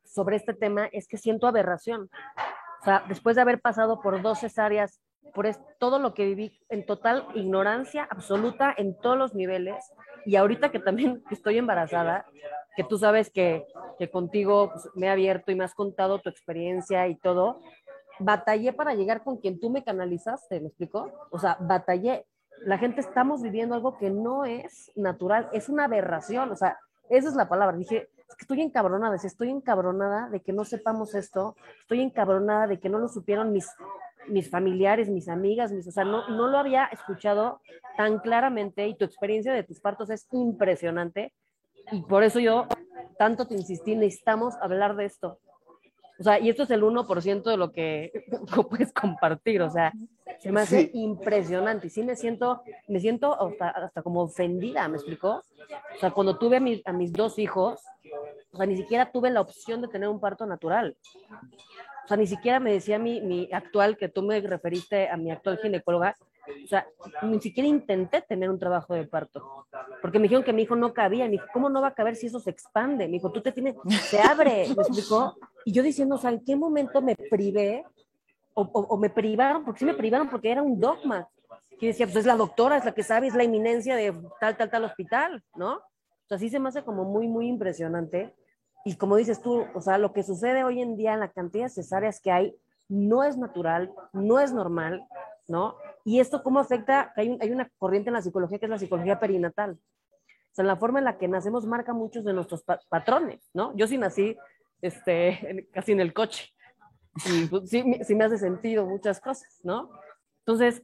sobre 0.05 0.37
este 0.37 0.55
tema? 0.55 0.87
Es 0.93 1.07
que 1.07 1.19
siento 1.19 1.47
aberración. 1.47 2.11
O 2.81 2.85
sea, 2.85 3.05
después 3.09 3.37
de 3.37 3.43
haber 3.43 3.61
pasado 3.61 4.01
por 4.01 4.23
dos 4.23 4.41
cesáreas, 4.41 5.01
por 5.35 5.47
todo 5.79 5.99
lo 5.99 6.15
que 6.15 6.25
viví 6.25 6.59
en 6.69 6.87
total 6.87 7.27
ignorancia 7.35 8.09
absoluta 8.11 8.75
en 8.77 8.99
todos 8.99 9.19
los 9.19 9.35
niveles, 9.35 9.93
y 10.25 10.37
ahorita 10.37 10.71
que 10.71 10.79
también 10.79 11.23
estoy 11.31 11.59
embarazada, 11.59 12.27
que 12.77 12.85
tú 12.85 12.99
sabes 12.99 13.31
que, 13.31 13.67
que 13.99 14.11
contigo 14.11 14.71
pues, 14.73 14.89
me 14.95 15.07
he 15.07 15.11
abierto 15.11 15.53
y 15.53 15.55
me 15.55 15.65
has 15.65 15.75
contado 15.75 16.21
tu 16.21 16.29
experiencia 16.29 17.07
y 17.09 17.17
todo, 17.17 17.61
batallé 18.19 18.73
para 18.73 18.95
llegar 18.95 19.25
con 19.25 19.39
quien 19.39 19.59
tú 19.59 19.71
me 19.71 19.83
canalizaste, 19.83 20.61
¿me 20.61 20.69
explico? 20.69 21.11
O 21.31 21.39
sea, 21.39 21.57
batallé. 21.61 22.27
La 22.65 22.79
gente 22.79 23.01
estamos 23.01 23.43
viviendo 23.43 23.75
algo 23.75 23.97
que 23.97 24.11
no 24.11 24.45
es 24.45 24.93
natural, 24.95 25.49
es 25.53 25.69
una 25.69 25.85
aberración, 25.85 26.51
o 26.51 26.57
sea, 26.57 26.79
esa 27.09 27.29
es 27.29 27.35
la 27.35 27.49
palabra. 27.49 27.77
Dije, 27.77 28.09
estoy 28.39 28.61
encabronada, 28.61 29.17
estoy 29.17 29.51
encabronada 29.51 30.29
de 30.29 30.41
que 30.41 30.53
no 30.53 30.65
sepamos 30.65 31.15
esto, 31.15 31.57
estoy 31.81 32.03
encabronada 32.03 32.67
de 32.67 32.79
que 32.79 32.89
no 32.89 32.99
lo 32.99 33.09
supieron 33.09 33.53
mis, 33.53 33.69
mis 34.29 34.51
familiares, 34.51 35.09
mis 35.09 35.29
amigas, 35.29 35.73
mis, 35.73 35.87
o 35.89 35.91
sea, 35.91 36.05
no, 36.05 36.29
no 36.29 36.49
lo 36.49 36.59
había 36.59 36.87
escuchado 36.87 37.61
tan 37.97 38.19
claramente 38.19 38.87
y 38.87 38.97
tu 38.97 39.05
experiencia 39.05 39.53
de 39.53 39.63
tus 39.63 39.81
partos 39.81 40.11
es 40.11 40.27
impresionante 40.33 41.33
y 41.93 42.03
por 42.03 42.23
eso 42.23 42.39
yo 42.41 42.67
tanto 43.19 43.47
te 43.47 43.55
insistí, 43.55 43.97
necesitamos 43.97 44.55
hablar 44.61 44.97
de 44.97 45.07
esto. 45.07 45.39
O 46.21 46.23
sea, 46.23 46.39
y 46.39 46.51
esto 46.51 46.65
es 46.65 46.71
el 46.71 46.83
1% 46.83 47.43
de 47.45 47.57
lo 47.57 47.73
que 47.73 48.13
puedes 48.71 48.93
compartir, 48.93 49.63
o 49.63 49.71
sea, 49.71 49.91
se 50.39 50.53
me 50.53 50.61
hace 50.61 50.91
impresionante 50.93 51.87
y 51.87 51.91
sí 51.91 52.03
me 52.03 52.15
siento, 52.15 52.63
me 52.89 53.01
siento 53.01 53.39
hasta, 53.59 54.03
como 54.03 54.23
ofendida, 54.23 54.87
¿me 54.87 54.97
explicó? 54.97 55.43
O 55.97 55.99
sea, 55.99 56.11
cuando 56.11 56.37
tuve 56.37 56.59
a, 56.59 56.61
mis, 56.61 56.87
a 56.87 56.93
mis 56.93 57.15
dos 57.15 57.39
hijos, 57.39 57.81
o 58.53 58.57
sea, 58.59 58.67
ni 58.67 58.77
siquiera 58.77 59.11
tuve 59.11 59.31
la 59.31 59.41
opción 59.41 59.81
de 59.81 59.89
tener 59.89 60.11
un 60.11 60.21
parto 60.21 60.45
natural. 60.45 60.95
O 62.05 62.09
sea, 62.09 62.19
ni 62.19 62.27
siquiera 62.27 62.61
me 62.61 62.73
decía 62.73 62.99
mi, 62.99 63.23
mi 63.23 63.49
actual, 63.51 63.97
que 63.97 64.09
tú 64.09 64.23
me 64.23 64.41
referiste 64.43 65.09
a 65.09 65.17
mi 65.17 65.31
actual 65.31 65.59
ginecóloga, 65.59 66.17
o 66.65 66.67
sea, 66.67 66.87
ni 67.23 67.41
siquiera 67.41 67.69
intenté 67.69 68.23
tener 68.23 68.51
un 68.51 68.59
trabajo 68.59 68.95
de 68.95 69.07
parto, 69.07 69.67
porque 70.03 70.19
me 70.19 70.25
dijeron 70.25 70.45
que 70.45 70.53
mi 70.53 70.63
hijo 70.63 70.77
no 70.77 70.93
cabía. 70.93 71.25
Me 71.27 71.33
dijo, 71.33 71.47
¿cómo 71.53 71.69
no 71.69 71.81
va 71.81 71.89
a 71.89 71.95
caber 71.95 72.17
si 72.17 72.27
eso 72.27 72.41
se 72.41 72.51
expande? 72.51 73.07
Me 73.07 73.15
dijo, 73.15 73.31
tú 73.31 73.41
te 73.41 73.53
tienes, 73.53 73.77
se 74.03 74.21
abre, 74.21 74.67
me 74.69 74.83
explicó. 74.83 75.37
Y 75.65 75.73
yo 75.73 75.83
diciendo, 75.83 76.17
o 76.17 76.19
sea, 76.19 76.31
¿en 76.31 76.45
qué 76.45 76.57
momento 76.57 77.03
me 77.03 77.17
privé 77.17 77.85
o, 78.55 78.63
o, 78.63 78.97
me 78.97 79.11
privaron? 79.11 79.65
Porque 79.65 79.81
sí 79.81 79.85
me 79.85 79.95
privaron 79.95 80.29
porque 80.29 80.51
era 80.51 80.63
un 80.63 80.79
dogma. 80.81 81.29
Y 81.81 81.87
decía, 81.87 82.07
pues 82.07 82.17
es 82.17 82.27
la 82.27 82.37
doctora, 82.37 82.77
es 82.77 82.85
la 82.85 82.93
que 82.93 83.03
sabe, 83.03 83.27
es 83.27 83.35
la 83.35 83.45
eminencia 83.45 83.97
de 83.97 84.15
tal, 84.39 84.57
tal, 84.57 84.71
tal 84.71 84.85
hospital, 84.85 85.43
¿no? 85.55 85.77
O 85.77 86.29
sea, 86.29 86.39
sí 86.39 86.51
se 86.51 86.61
me 86.61 86.69
hace 86.69 86.83
como 86.83 87.05
muy, 87.05 87.27
muy 87.27 87.49
impresionante. 87.49 88.35
Y 88.85 88.97
como 88.97 89.17
dices 89.17 89.41
tú, 89.41 89.65
o 89.75 89.81
sea, 89.81 89.99
lo 89.99 90.13
que 90.13 90.23
sucede 90.23 90.65
hoy 90.65 90.81
en 90.81 90.97
día 90.97 91.17
la 91.17 91.31
cantidad 91.31 91.65
de 91.65 91.71
cesáreas 91.71 92.21
que 92.21 92.31
hay 92.31 92.55
no 92.89 93.23
es 93.25 93.37
natural, 93.37 93.93
no 94.13 94.41
es 94.41 94.53
normal, 94.53 95.07
¿no? 95.49 95.77
Y 96.05 96.21
esto 96.21 96.43
cómo 96.43 96.61
afecta, 96.61 97.13
hay, 97.17 97.37
hay 97.41 97.51
una 97.51 97.71
corriente 97.79 98.11
en 98.11 98.15
la 98.15 98.23
psicología 98.23 98.59
que 98.59 98.67
es 98.67 98.71
la 98.71 98.79
psicología 98.79 99.21
perinatal. 99.21 99.73
O 99.73 100.55
sea, 100.55 100.65
la 100.65 100.77
forma 100.77 100.99
en 100.99 101.05
la 101.05 101.19
que 101.19 101.29
nacemos 101.29 101.67
marca 101.67 101.93
muchos 101.93 102.25
de 102.25 102.33
nuestros 102.33 102.65
patrones, 102.89 103.51
¿no? 103.55 103.77
Yo 103.77 103.87
sí 103.87 103.99
nací 103.99 104.37
este, 104.83 105.69
casi 105.73 105.93
en 105.93 106.01
el 106.01 106.13
coche. 106.13 106.53
Y 107.27 107.47
pues, 107.47 107.69
sí, 107.69 107.85
sí, 108.05 108.15
me 108.15 108.25
hace 108.25 108.39
sentido 108.39 108.87
muchas 108.87 109.21
cosas, 109.21 109.61
¿no? 109.63 109.91
Entonces, 110.41 110.83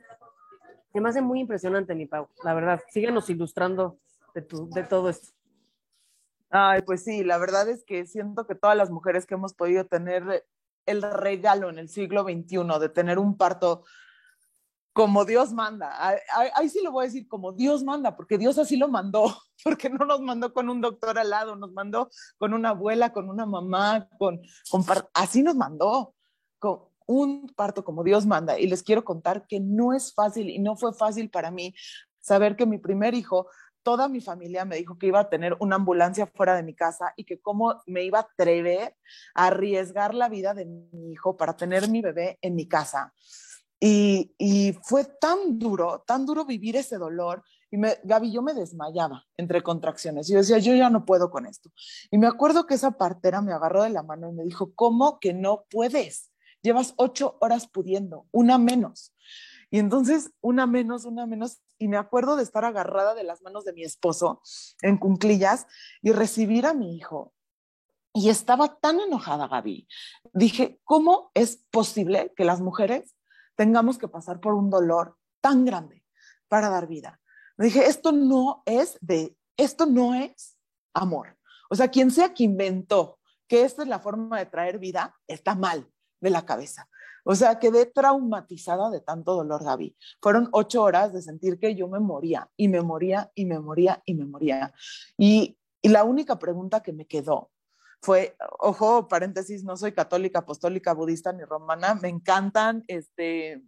me 1.00 1.08
hace 1.08 1.22
muy 1.22 1.40
impresionante, 1.40 1.94
mi 1.94 2.06
Pau, 2.06 2.28
la 2.44 2.54
verdad. 2.54 2.82
Síguenos 2.90 3.28
ilustrando 3.30 3.98
de, 4.34 4.42
tu, 4.42 4.68
de 4.70 4.84
todo 4.84 5.08
esto. 5.08 5.28
Ay, 6.50 6.82
pues 6.82 7.02
sí, 7.04 7.24
la 7.24 7.38
verdad 7.38 7.68
es 7.68 7.84
que 7.84 8.06
siento 8.06 8.46
que 8.46 8.54
todas 8.54 8.76
las 8.76 8.90
mujeres 8.90 9.26
que 9.26 9.34
hemos 9.34 9.54
podido 9.54 9.84
tener 9.86 10.46
el 10.86 11.02
regalo 11.02 11.68
en 11.68 11.78
el 11.78 11.88
siglo 11.88 12.22
XXI 12.22 12.78
de 12.80 12.88
tener 12.88 13.18
un 13.18 13.36
parto 13.36 13.84
como 14.96 15.26
Dios 15.26 15.52
manda. 15.52 15.94
Ahí, 16.54 16.70
sí 16.70 16.80
lo 16.82 16.90
voy 16.90 17.04
a 17.04 17.08
decir, 17.08 17.28
como 17.28 17.52
Dios 17.52 17.84
manda, 17.84 18.16
porque 18.16 18.38
Dios 18.38 18.56
así 18.56 18.78
lo 18.78 18.88
mandó, 18.88 19.24
porque 19.62 19.90
no 19.90 20.06
nos 20.06 20.22
mandó 20.22 20.54
con 20.54 20.70
un 20.70 20.80
doctor 20.80 21.18
al 21.18 21.28
lado, 21.28 21.54
nos 21.54 21.70
mandó 21.72 22.08
con 22.38 22.54
una 22.54 22.70
abuela, 22.70 23.12
con 23.12 23.28
una 23.28 23.44
mamá, 23.44 24.08
con, 24.18 24.40
con 24.70 24.82
así 25.12 25.42
nos 25.42 25.54
mandó, 25.54 26.14
con 26.58 26.80
un 27.06 27.52
parto 27.54 27.84
como 27.84 28.04
Dios 28.04 28.24
manda. 28.24 28.58
Y 28.58 28.68
les 28.68 28.82
quiero 28.82 29.04
contar 29.04 29.46
que 29.46 29.60
no 29.60 29.92
es 29.92 30.14
fácil 30.14 30.48
y 30.48 30.60
no 30.60 30.76
fue 30.76 30.94
fácil 30.94 31.28
para 31.28 31.50
mí 31.50 31.74
saber 32.22 32.56
que 32.56 32.64
mi 32.64 32.78
primer 32.78 33.12
hijo, 33.12 33.50
toda 33.82 34.08
mi 34.08 34.22
familia 34.22 34.64
me 34.64 34.76
dijo 34.76 34.96
que 34.96 35.08
iba 35.08 35.20
a 35.20 35.28
tener 35.28 35.58
una 35.60 35.76
ambulancia 35.76 36.26
fuera 36.26 36.56
de 36.56 36.62
mi 36.62 36.74
casa 36.74 37.12
y 37.16 37.24
que 37.24 37.38
cómo 37.38 37.82
me 37.84 38.02
iba 38.02 38.20
a 38.20 38.22
atrever 38.22 38.96
a 39.34 39.48
arriesgar 39.48 40.14
la 40.14 40.30
vida 40.30 40.54
de 40.54 40.64
mi 40.64 41.12
hijo 41.12 41.36
para 41.36 41.54
tener 41.54 41.86
mi 41.90 42.00
bebé 42.00 42.38
en 42.40 42.54
mi 42.54 42.66
casa. 42.66 43.12
Y, 43.78 44.34
y, 44.38 44.72
fue 44.82 45.04
tan 45.04 45.58
duro, 45.58 46.02
tan 46.06 46.24
duro 46.24 46.44
vivir 46.46 46.76
ese 46.76 46.96
dolor. 46.96 47.44
Y 47.70 47.76
me, 47.76 47.98
Gaby, 48.04 48.32
yo 48.32 48.42
me 48.42 48.54
desmayaba 48.54 49.24
entre 49.36 49.62
contracciones. 49.62 50.28
Yo 50.28 50.38
decía, 50.38 50.58
yo 50.58 50.74
ya 50.74 50.88
no 50.88 51.04
puedo 51.04 51.30
con 51.30 51.46
esto. 51.46 51.70
Y 52.10 52.18
me 52.18 52.26
acuerdo 52.26 52.66
que 52.66 52.74
esa 52.74 52.92
partera 52.92 53.42
me 53.42 53.52
agarró 53.52 53.82
de 53.82 53.90
la 53.90 54.02
mano 54.02 54.30
y 54.30 54.32
me 54.32 54.44
dijo, 54.44 54.72
¿cómo 54.74 55.18
que 55.20 55.34
no 55.34 55.66
puedes? 55.68 56.32
Llevas 56.62 56.94
ocho 56.96 57.36
horas 57.40 57.66
pudiendo, 57.68 58.26
una 58.32 58.56
menos. 58.56 59.12
Y 59.70 59.78
entonces, 59.78 60.32
una 60.40 60.66
menos, 60.66 61.04
una 61.04 61.26
menos. 61.26 61.60
Y 61.78 61.88
me 61.88 61.96
acuerdo 61.96 62.36
de 62.36 62.44
estar 62.44 62.64
agarrada 62.64 63.14
de 63.14 63.24
las 63.24 63.42
manos 63.42 63.64
de 63.64 63.72
mi 63.72 63.82
esposo 63.82 64.40
en 64.80 64.96
cunclillas 64.96 65.66
y 66.02 66.12
recibir 66.12 66.66
a 66.66 66.74
mi 66.74 66.96
hijo. 66.96 67.34
Y 68.14 68.30
estaba 68.30 68.76
tan 68.76 69.00
enojada, 69.00 69.48
Gaby. 69.48 69.86
Dije, 70.32 70.80
¿cómo 70.84 71.30
es 71.34 71.66
posible 71.70 72.32
que 72.34 72.46
las 72.46 72.62
mujeres 72.62 73.15
tengamos 73.56 73.98
que 73.98 74.08
pasar 74.08 74.40
por 74.40 74.54
un 74.54 74.70
dolor 74.70 75.16
tan 75.40 75.64
grande 75.64 76.04
para 76.48 76.68
dar 76.68 76.86
vida. 76.86 77.20
dije, 77.58 77.86
esto 77.86 78.12
no 78.12 78.62
es 78.66 78.98
de, 79.00 79.36
esto 79.56 79.86
no 79.86 80.14
es 80.14 80.56
amor. 80.94 81.36
O 81.70 81.74
sea, 81.74 81.88
quien 81.88 82.10
sea 82.10 82.32
que 82.32 82.44
inventó 82.44 83.18
que 83.48 83.62
esta 83.62 83.82
es 83.82 83.88
la 83.88 83.98
forma 83.98 84.38
de 84.38 84.46
traer 84.46 84.78
vida, 84.78 85.16
está 85.26 85.54
mal 85.54 85.88
de 86.20 86.30
la 86.30 86.44
cabeza. 86.44 86.88
O 87.24 87.34
sea, 87.34 87.58
quedé 87.58 87.86
traumatizada 87.86 88.88
de 88.90 89.00
tanto 89.00 89.34
dolor, 89.34 89.64
Gaby. 89.64 89.96
Fueron 90.22 90.48
ocho 90.52 90.82
horas 90.82 91.12
de 91.12 91.22
sentir 91.22 91.58
que 91.58 91.74
yo 91.74 91.88
me 91.88 91.98
moría 91.98 92.48
y 92.56 92.68
me 92.68 92.80
moría 92.82 93.32
y 93.34 93.46
me 93.46 93.58
moría 93.58 94.00
y 94.04 94.14
me 94.14 94.26
moría. 94.26 94.72
Y 95.18 95.58
la 95.82 96.04
única 96.04 96.38
pregunta 96.38 96.82
que 96.82 96.92
me 96.92 97.06
quedó 97.06 97.50
fue, 98.02 98.36
ojo, 98.58 99.08
paréntesis, 99.08 99.64
no 99.64 99.76
soy 99.76 99.92
católica, 99.92 100.40
apostólica, 100.40 100.92
budista 100.94 101.32
ni 101.32 101.44
romana, 101.44 101.94
me 101.94 102.08
encantan 102.08 102.84
este, 102.88 103.62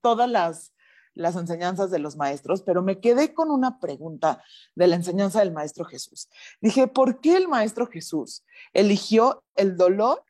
todas 0.00 0.28
las, 0.28 0.74
las 1.14 1.36
enseñanzas 1.36 1.90
de 1.90 1.98
los 1.98 2.16
maestros, 2.16 2.62
pero 2.62 2.82
me 2.82 3.00
quedé 3.00 3.34
con 3.34 3.50
una 3.50 3.78
pregunta 3.78 4.42
de 4.74 4.86
la 4.86 4.96
enseñanza 4.96 5.40
del 5.40 5.52
maestro 5.52 5.84
Jesús. 5.84 6.28
Dije, 6.60 6.88
¿por 6.88 7.20
qué 7.20 7.36
el 7.36 7.48
maestro 7.48 7.86
Jesús 7.86 8.44
eligió 8.72 9.44
el 9.54 9.76
dolor 9.76 10.24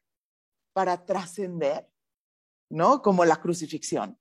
para 0.73 1.05
trascender, 1.05 1.89
¿no? 2.69 3.03
Como 3.03 3.25
la 3.25 3.41
crucifixión. 3.41 4.19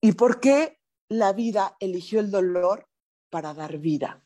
¿Y 0.00 0.12
por 0.12 0.40
qué 0.40 0.80
la 1.08 1.32
vida 1.32 1.76
eligió 1.80 2.20
el 2.20 2.30
dolor 2.30 2.88
para 3.30 3.54
dar 3.54 3.78
vida? 3.78 4.23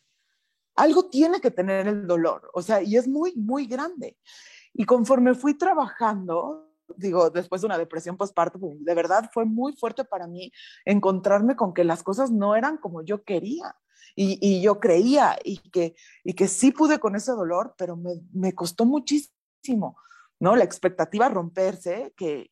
Algo 0.79 1.09
tiene 1.09 1.41
que 1.41 1.51
tener 1.51 1.87
el 1.89 2.07
dolor, 2.07 2.51
o 2.55 2.63
sea, 2.63 2.83
y 2.83 2.97
es 2.97 3.09
muy, 3.09 3.35
muy 3.37 3.67
grande. 3.67 4.17
Y 4.73 4.85
conforme 4.85 5.35
fui 5.35 5.55
trabajando, 5.55 6.71
digo, 6.97 7.31
después 7.31 7.61
de 7.61 7.67
una 7.67 7.79
depresión 7.79 8.17
postparto, 8.17 8.59
de 8.61 8.95
verdad 8.95 9.29
fue 9.33 9.45
muy 9.45 9.75
fuerte 9.75 10.05
para 10.05 10.27
mí 10.27 10.53
encontrarme 10.85 11.57
con 11.57 11.75
que 11.75 11.85
las 11.85 12.03
cosas 12.03 12.31
no 12.31 12.55
eran 12.55 12.79
como 12.79 13.03
yo 13.03 13.25
quería. 13.25 13.77
Y, 14.21 14.61
yo 14.61 14.81
creía 14.81 15.39
y 15.45 15.59
que, 15.71 15.95
y 16.25 16.35
que 16.35 16.49
sí 16.49 16.73
pude 16.73 16.99
con 16.99 17.15
ese 17.15 17.31
dolor, 17.33 17.75
pero 17.79 17.97
me, 17.97 18.15
me 18.33 18.53
costó 18.53 18.85
muchísimo, 18.85 19.97
¿no? 20.41 20.57
La 20.57 20.65
expectativa 20.65 21.29
romperse, 21.29 22.13
que, 22.17 22.51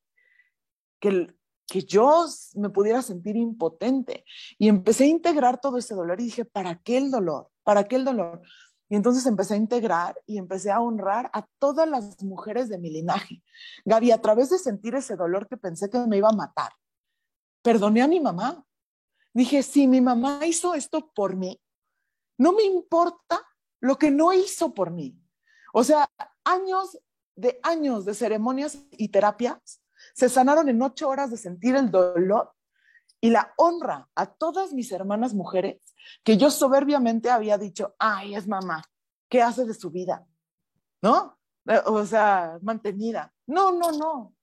que, 1.00 1.26
que 1.66 1.82
yo 1.82 2.26
me 2.54 2.70
pudiera 2.70 3.02
sentir 3.02 3.36
impotente. 3.36 4.24
Y 4.58 4.68
empecé 4.68 5.04
a 5.04 5.08
integrar 5.08 5.60
todo 5.60 5.78
ese 5.78 5.94
dolor 5.94 6.20
y 6.20 6.24
dije, 6.24 6.44
¿para 6.44 6.80
qué 6.80 6.96
el 6.96 7.10
dolor? 7.10 7.50
¿Para 7.64 7.84
qué 7.84 7.96
el 7.96 8.04
dolor? 8.04 8.40
Y 8.88 8.94
entonces 8.94 9.26
empecé 9.26 9.54
a 9.54 9.56
integrar 9.56 10.20
y 10.26 10.38
empecé 10.38 10.70
a 10.70 10.80
honrar 10.80 11.28
a 11.32 11.46
todas 11.58 11.88
las 11.88 12.22
mujeres 12.22 12.68
de 12.68 12.78
mi 12.78 12.90
linaje. 12.90 13.42
Gaby, 13.84 14.12
a 14.12 14.22
través 14.22 14.50
de 14.50 14.58
sentir 14.58 14.94
ese 14.94 15.16
dolor 15.16 15.48
que 15.48 15.56
pensé 15.56 15.90
que 15.90 15.98
me 16.06 16.18
iba 16.18 16.28
a 16.28 16.36
matar, 16.36 16.72
perdoné 17.62 18.02
a 18.02 18.08
mi 18.08 18.20
mamá. 18.20 18.64
Dije, 19.34 19.62
si 19.62 19.88
mi 19.88 20.00
mamá 20.00 20.46
hizo 20.46 20.74
esto 20.74 21.10
por 21.14 21.34
mí, 21.34 21.60
no 22.38 22.52
me 22.52 22.62
importa 22.62 23.42
lo 23.80 23.98
que 23.98 24.10
no 24.10 24.32
hizo 24.32 24.72
por 24.72 24.92
mí. 24.92 25.18
O 25.72 25.82
sea, 25.82 26.08
años 26.44 26.96
de 27.34 27.60
años 27.62 28.04
de 28.04 28.14
ceremonias 28.14 28.78
y 28.92 29.08
terapias 29.08 29.82
se 30.16 30.30
sanaron 30.30 30.68
en 30.70 30.80
ocho 30.80 31.10
horas 31.10 31.30
de 31.30 31.36
sentir 31.36 31.76
el 31.76 31.90
dolor 31.90 32.54
y 33.20 33.28
la 33.28 33.52
honra 33.58 34.08
a 34.14 34.24
todas 34.24 34.72
mis 34.72 34.90
hermanas 34.90 35.34
mujeres 35.34 35.82
que 36.24 36.38
yo 36.38 36.50
soberbiamente 36.50 37.28
había 37.30 37.58
dicho, 37.58 37.94
ay, 37.98 38.34
es 38.34 38.48
mamá, 38.48 38.82
¿qué 39.28 39.42
hace 39.42 39.66
de 39.66 39.74
su 39.74 39.90
vida? 39.90 40.26
¿No? 41.02 41.38
Eh, 41.66 41.82
o 41.84 42.06
sea, 42.06 42.58
mantenida. 42.62 43.34
No, 43.46 43.72
no, 43.72 43.92
no. 43.92 44.34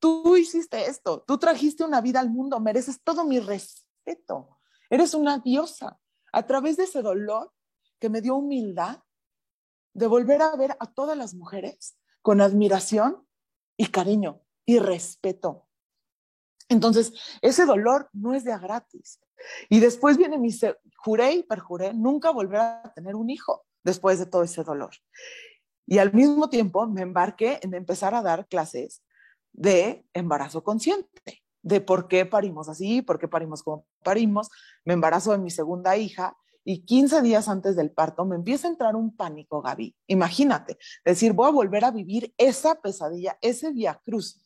Tú 0.00 0.36
hiciste 0.36 0.86
esto, 0.86 1.22
tú 1.24 1.38
trajiste 1.38 1.84
una 1.84 2.00
vida 2.00 2.18
al 2.18 2.30
mundo, 2.30 2.58
mereces 2.58 3.00
todo 3.00 3.24
mi 3.24 3.38
respeto. 3.38 4.58
Eres 4.90 5.14
una 5.14 5.38
diosa. 5.38 6.00
A 6.32 6.46
través 6.46 6.76
de 6.76 6.84
ese 6.84 7.00
dolor 7.00 7.52
que 8.00 8.08
me 8.08 8.22
dio 8.22 8.34
humildad 8.34 9.00
de 9.94 10.06
volver 10.08 10.42
a 10.42 10.56
ver 10.56 10.76
a 10.80 10.86
todas 10.86 11.16
las 11.16 11.34
mujeres 11.34 11.96
con 12.22 12.40
admiración 12.40 13.24
y 13.76 13.86
cariño 13.86 14.41
y 14.66 14.78
respeto. 14.78 15.66
Entonces, 16.68 17.12
ese 17.42 17.66
dolor 17.66 18.08
no 18.12 18.34
es 18.34 18.44
de 18.44 18.52
a 18.52 18.58
gratis. 18.58 19.20
Y 19.68 19.80
después 19.80 20.16
viene 20.16 20.38
mi, 20.38 20.50
juré 20.96 21.32
y 21.32 21.42
perjuré 21.42 21.92
nunca 21.94 22.30
volver 22.30 22.60
a 22.60 22.92
tener 22.94 23.14
un 23.14 23.30
hijo 23.30 23.64
después 23.84 24.18
de 24.18 24.26
todo 24.26 24.42
ese 24.42 24.62
dolor. 24.62 24.90
Y 25.86 25.98
al 25.98 26.12
mismo 26.12 26.48
tiempo 26.48 26.86
me 26.86 27.02
embarqué 27.02 27.58
en 27.62 27.74
empezar 27.74 28.14
a 28.14 28.22
dar 28.22 28.46
clases 28.46 29.02
de 29.52 30.06
embarazo 30.14 30.62
consciente, 30.62 31.42
de 31.62 31.80
por 31.80 32.08
qué 32.08 32.24
parimos 32.24 32.68
así, 32.68 33.02
por 33.02 33.18
qué 33.18 33.28
parimos 33.28 33.62
como 33.62 33.86
parimos. 34.02 34.48
Me 34.84 34.94
embarazo 34.94 35.32
de 35.32 35.38
mi 35.38 35.50
segunda 35.50 35.96
hija 35.96 36.36
y 36.64 36.84
15 36.84 37.22
días 37.22 37.48
antes 37.48 37.74
del 37.74 37.90
parto 37.90 38.24
me 38.24 38.36
empieza 38.36 38.68
a 38.68 38.70
entrar 38.70 38.94
un 38.94 39.14
pánico, 39.16 39.60
Gaby. 39.60 39.94
Imagínate, 40.06 40.78
decir, 41.04 41.32
voy 41.32 41.48
a 41.48 41.52
volver 41.52 41.84
a 41.84 41.90
vivir 41.90 42.32
esa 42.38 42.76
pesadilla, 42.76 43.36
ese 43.42 43.72
via 43.72 44.00
cruz 44.02 44.40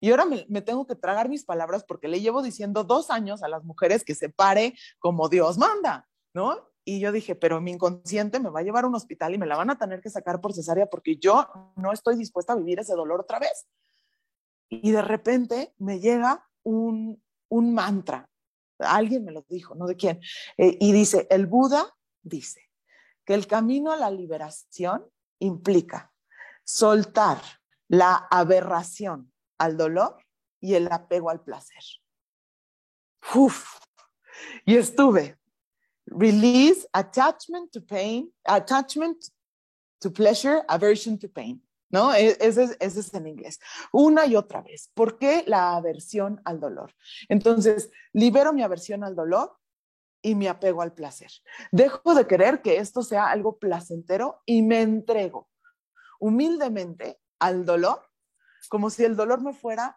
y 0.00 0.10
ahora 0.10 0.26
me, 0.26 0.62
tengo 0.62 0.86
que 0.86 0.94
tragar 0.94 1.28
mis 1.28 1.44
palabras 1.44 1.84
porque 1.84 2.08
le 2.08 2.20
llevo 2.20 2.42
diciendo 2.42 2.84
dos 2.84 3.10
años 3.10 3.42
a 3.42 3.48
las 3.48 3.64
mujeres 3.64 4.04
que 4.04 4.14
se 4.14 4.28
pare 4.28 4.74
como 4.98 5.28
Dios 5.28 5.58
manda, 5.58 6.08
¿no? 6.32 6.68
Y 6.84 7.00
yo 7.00 7.12
dije, 7.12 7.34
pero 7.34 7.60
mi 7.60 7.72
inconsciente 7.72 8.40
me 8.40 8.48
va 8.48 8.60
a 8.60 8.62
llevar 8.62 8.84
a 8.84 8.86
un 8.86 8.94
hospital 8.94 9.34
y 9.34 9.38
me 9.38 9.46
la 9.46 9.56
van 9.56 9.70
a 9.70 9.78
tener 9.78 10.00
que 10.00 10.08
sacar 10.08 10.40
por 10.40 10.54
cesárea 10.54 10.86
porque 10.86 11.16
yo 11.16 11.46
no 11.76 11.92
estoy 11.92 12.16
dispuesta 12.16 12.52
a 12.52 12.56
vivir 12.56 12.78
ese 12.78 12.94
dolor 12.94 13.20
otra 13.20 13.38
vez. 13.38 13.66
Y 14.70 14.92
de 14.92 15.02
repente 15.02 15.74
me 15.78 16.00
llega 16.00 16.46
un, 16.62 17.20
mantra, 17.50 18.28
alguien 18.78 19.24
me 19.24 19.32
lo 19.32 19.44
dijo, 19.48 19.74
no 19.74 19.86
de 19.86 19.96
quién, 19.96 20.20
eh, 20.56 20.76
y 20.80 20.92
dice, 20.92 21.26
el 21.30 21.46
Buda 21.46 21.94
dice 22.22 22.70
que 23.24 23.34
el 23.34 23.46
camino 23.46 23.90
a 23.92 23.96
la 23.96 24.10
liberación 24.10 25.04
implica 25.40 26.12
soltar 26.64 27.38
la 27.88 28.28
aberración 28.30 29.32
al 29.58 29.76
dolor 29.76 30.16
y 30.60 30.74
el 30.74 30.90
apego 30.90 31.30
al 31.30 31.42
placer. 31.42 31.82
Uf. 33.34 33.78
Y 34.64 34.76
estuve, 34.76 35.36
release 36.06 36.86
attachment 36.92 37.72
to 37.72 37.80
pain, 37.80 38.32
attachment 38.44 39.18
to 40.00 40.10
pleasure, 40.10 40.64
aversion 40.68 41.18
to 41.18 41.28
pain. 41.28 41.62
¿No? 41.90 42.12
E, 42.12 42.36
ese, 42.40 42.76
ese 42.80 43.00
es 43.00 43.14
en 43.14 43.26
inglés. 43.26 43.58
Una 43.92 44.26
y 44.26 44.36
otra 44.36 44.60
vez. 44.60 44.90
¿Por 44.94 45.18
qué 45.18 45.42
la 45.46 45.74
aversión 45.74 46.40
al 46.44 46.60
dolor? 46.60 46.94
Entonces, 47.30 47.90
libero 48.12 48.52
mi 48.52 48.62
aversión 48.62 49.04
al 49.04 49.16
dolor 49.16 49.56
y 50.20 50.34
mi 50.34 50.48
apego 50.48 50.82
al 50.82 50.92
placer. 50.92 51.30
Dejo 51.72 52.14
de 52.14 52.26
querer 52.26 52.60
que 52.60 52.76
esto 52.76 53.02
sea 53.02 53.30
algo 53.30 53.58
placentero 53.58 54.42
y 54.44 54.62
me 54.62 54.82
entrego 54.82 55.48
humildemente 56.20 57.18
al 57.38 57.64
dolor 57.64 58.07
como 58.68 58.90
si 58.90 59.04
el 59.04 59.16
dolor 59.16 59.42
me 59.42 59.52
fuera 59.52 59.96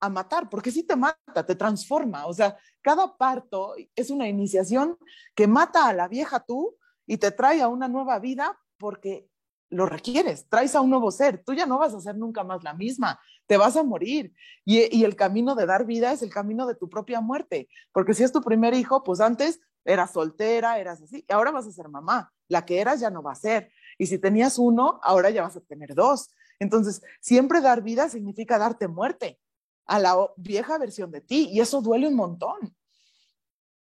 a 0.00 0.08
matar, 0.08 0.48
porque 0.48 0.70
sí 0.70 0.82
te 0.82 0.96
mata, 0.96 1.46
te 1.46 1.54
transforma. 1.54 2.26
O 2.26 2.34
sea, 2.34 2.56
cada 2.82 3.16
parto 3.16 3.74
es 3.94 4.10
una 4.10 4.28
iniciación 4.28 4.98
que 5.34 5.46
mata 5.46 5.88
a 5.88 5.92
la 5.92 6.08
vieja 6.08 6.40
tú 6.40 6.76
y 7.06 7.18
te 7.18 7.30
trae 7.30 7.62
a 7.62 7.68
una 7.68 7.88
nueva 7.88 8.18
vida 8.18 8.58
porque 8.78 9.28
lo 9.68 9.86
requieres, 9.86 10.48
traes 10.48 10.74
a 10.74 10.80
un 10.80 10.90
nuevo 10.90 11.10
ser, 11.10 11.42
tú 11.44 11.52
ya 11.52 11.66
no 11.66 11.78
vas 11.78 11.92
a 11.92 12.00
ser 12.00 12.16
nunca 12.16 12.44
más 12.44 12.62
la 12.62 12.72
misma, 12.72 13.20
te 13.46 13.56
vas 13.56 13.76
a 13.76 13.82
morir. 13.82 14.32
Y, 14.64 15.04
el 15.04 15.16
camino 15.16 15.54
de 15.54 15.66
dar 15.66 15.86
vida 15.86 16.12
es 16.12 16.22
el 16.22 16.30
camino 16.30 16.66
de 16.66 16.74
tu 16.74 16.88
propia 16.88 17.20
muerte, 17.20 17.68
porque 17.92 18.14
si 18.14 18.22
es 18.22 18.32
tu 18.32 18.42
primer 18.42 18.74
hijo, 18.74 19.02
pues 19.02 19.20
antes 19.20 19.60
eras 19.84 20.12
soltera, 20.12 20.78
eras 20.78 21.02
así, 21.02 21.24
ahora 21.28 21.50
vas 21.50 21.66
a 21.66 21.72
ser 21.72 21.88
mamá, 21.88 22.32
la 22.48 22.64
que 22.64 22.80
eras 22.80 23.00
ya 23.00 23.10
no 23.10 23.22
va 23.22 23.32
a 23.32 23.36
ser. 23.36 23.72
Y 23.98 24.06
si 24.06 24.18
tenías 24.18 24.58
uno, 24.58 25.00
ahora 25.02 25.30
ya 25.30 25.42
vas 25.42 25.56
a 25.56 25.60
tener 25.60 25.94
dos. 25.94 26.30
Entonces, 26.58 27.02
siempre 27.20 27.60
dar 27.60 27.82
vida 27.82 28.08
significa 28.08 28.58
darte 28.58 28.88
muerte 28.88 29.38
a 29.86 29.98
la 29.98 30.16
vieja 30.36 30.78
versión 30.78 31.10
de 31.10 31.20
ti 31.20 31.48
y 31.52 31.60
eso 31.60 31.80
duele 31.80 32.08
un 32.08 32.16
montón. 32.16 32.76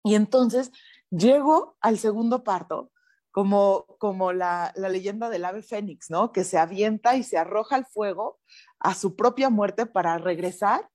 Y 0.04 0.14
entonces 0.14 0.70
llego 1.10 1.76
al 1.80 1.98
segundo 1.98 2.44
parto 2.44 2.92
como, 3.30 3.86
como 3.98 4.32
la, 4.32 4.72
la 4.76 4.88
leyenda 4.88 5.28
del 5.28 5.44
ave 5.44 5.62
fénix, 5.62 6.10
¿no? 6.10 6.32
Que 6.32 6.44
se 6.44 6.58
avienta 6.58 7.16
y 7.16 7.22
se 7.22 7.38
arroja 7.38 7.76
al 7.76 7.86
fuego 7.86 8.38
a 8.78 8.94
su 8.94 9.16
propia 9.16 9.50
muerte 9.50 9.86
para 9.86 10.18
regresar 10.18 10.88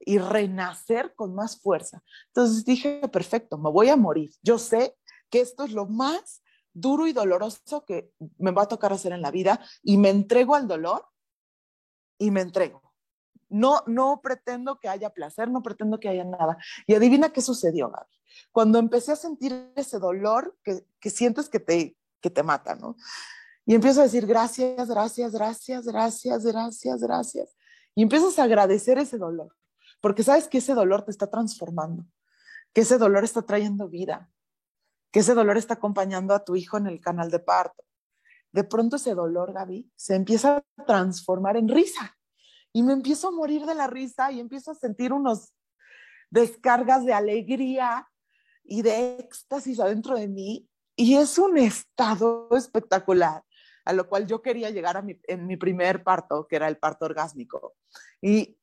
y 0.00 0.18
renacer 0.18 1.14
con 1.14 1.34
más 1.34 1.60
fuerza. 1.60 2.02
Entonces 2.28 2.64
dije, 2.64 3.00
perfecto, 3.08 3.58
me 3.58 3.70
voy 3.70 3.88
a 3.88 3.96
morir. 3.96 4.30
Yo 4.42 4.58
sé 4.58 4.96
que 5.30 5.40
esto 5.40 5.64
es 5.64 5.72
lo 5.72 5.86
más 5.86 6.42
duro 6.76 7.06
y 7.06 7.12
doloroso 7.12 7.84
que 7.84 8.12
me 8.38 8.50
va 8.50 8.62
a 8.62 8.68
tocar 8.68 8.92
hacer 8.92 9.12
en 9.12 9.22
la 9.22 9.30
vida 9.30 9.60
y 9.82 9.96
me 9.96 10.10
entrego 10.10 10.54
al 10.54 10.68
dolor 10.68 11.06
y 12.18 12.30
me 12.30 12.42
entrego. 12.42 12.82
No, 13.48 13.82
no 13.86 14.20
pretendo 14.22 14.78
que 14.78 14.88
haya 14.88 15.10
placer, 15.10 15.50
no 15.50 15.62
pretendo 15.62 15.98
que 15.98 16.08
haya 16.08 16.24
nada. 16.24 16.58
Y 16.86 16.94
adivina 16.94 17.32
qué 17.32 17.40
sucedió, 17.40 17.90
Gaby. 17.90 18.12
Cuando 18.52 18.78
empecé 18.78 19.12
a 19.12 19.16
sentir 19.16 19.72
ese 19.76 19.98
dolor 19.98 20.56
que, 20.62 20.84
que 21.00 21.10
sientes 21.10 21.48
que 21.48 21.60
te, 21.60 21.96
que 22.20 22.28
te 22.28 22.42
mata, 22.42 22.74
¿no? 22.74 22.96
Y 23.64 23.74
empiezo 23.74 24.00
a 24.00 24.04
decir 24.04 24.26
gracias, 24.26 24.88
gracias, 24.88 25.32
gracias, 25.32 25.86
gracias, 25.86 26.44
gracias, 26.44 27.00
gracias. 27.00 27.56
Y 27.94 28.02
empiezas 28.02 28.38
a 28.38 28.44
agradecer 28.44 28.98
ese 28.98 29.16
dolor, 29.16 29.56
porque 30.02 30.22
sabes 30.22 30.48
que 30.48 30.58
ese 30.58 30.74
dolor 30.74 31.04
te 31.04 31.10
está 31.10 31.28
transformando, 31.28 32.04
que 32.74 32.82
ese 32.82 32.98
dolor 32.98 33.24
está 33.24 33.42
trayendo 33.42 33.88
vida, 33.88 34.30
que 35.16 35.20
ese 35.20 35.32
dolor 35.32 35.56
está 35.56 35.72
acompañando 35.72 36.34
a 36.34 36.44
tu 36.44 36.56
hijo 36.56 36.76
en 36.76 36.86
el 36.86 37.00
canal 37.00 37.30
de 37.30 37.38
parto. 37.38 37.82
De 38.52 38.64
pronto 38.64 38.96
ese 38.96 39.14
dolor, 39.14 39.54
Gaby, 39.54 39.90
se 39.96 40.14
empieza 40.14 40.58
a 40.58 40.84
transformar 40.84 41.56
en 41.56 41.70
risa. 41.70 42.18
Y 42.70 42.82
me 42.82 42.92
empiezo 42.92 43.28
a 43.28 43.30
morir 43.30 43.64
de 43.64 43.74
la 43.74 43.86
risa 43.86 44.30
y 44.30 44.40
empiezo 44.40 44.72
a 44.72 44.74
sentir 44.74 45.14
unos 45.14 45.54
descargas 46.28 47.06
de 47.06 47.14
alegría 47.14 48.06
y 48.62 48.82
de 48.82 49.16
éxtasis 49.16 49.80
adentro 49.80 50.16
de 50.16 50.28
mí. 50.28 50.68
Y 50.94 51.16
es 51.16 51.38
un 51.38 51.56
estado 51.56 52.50
espectacular 52.54 53.42
a 53.86 53.94
lo 53.94 54.10
cual 54.10 54.26
yo 54.26 54.42
quería 54.42 54.68
llegar 54.68 54.98
a 54.98 55.04
en 55.28 55.46
mi 55.46 55.56
primer 55.56 56.04
parto, 56.04 56.46
que 56.46 56.56
era 56.56 56.68
el 56.68 56.76
parto 56.76 57.06
orgásmico. 57.06 57.76
Y 58.20 58.58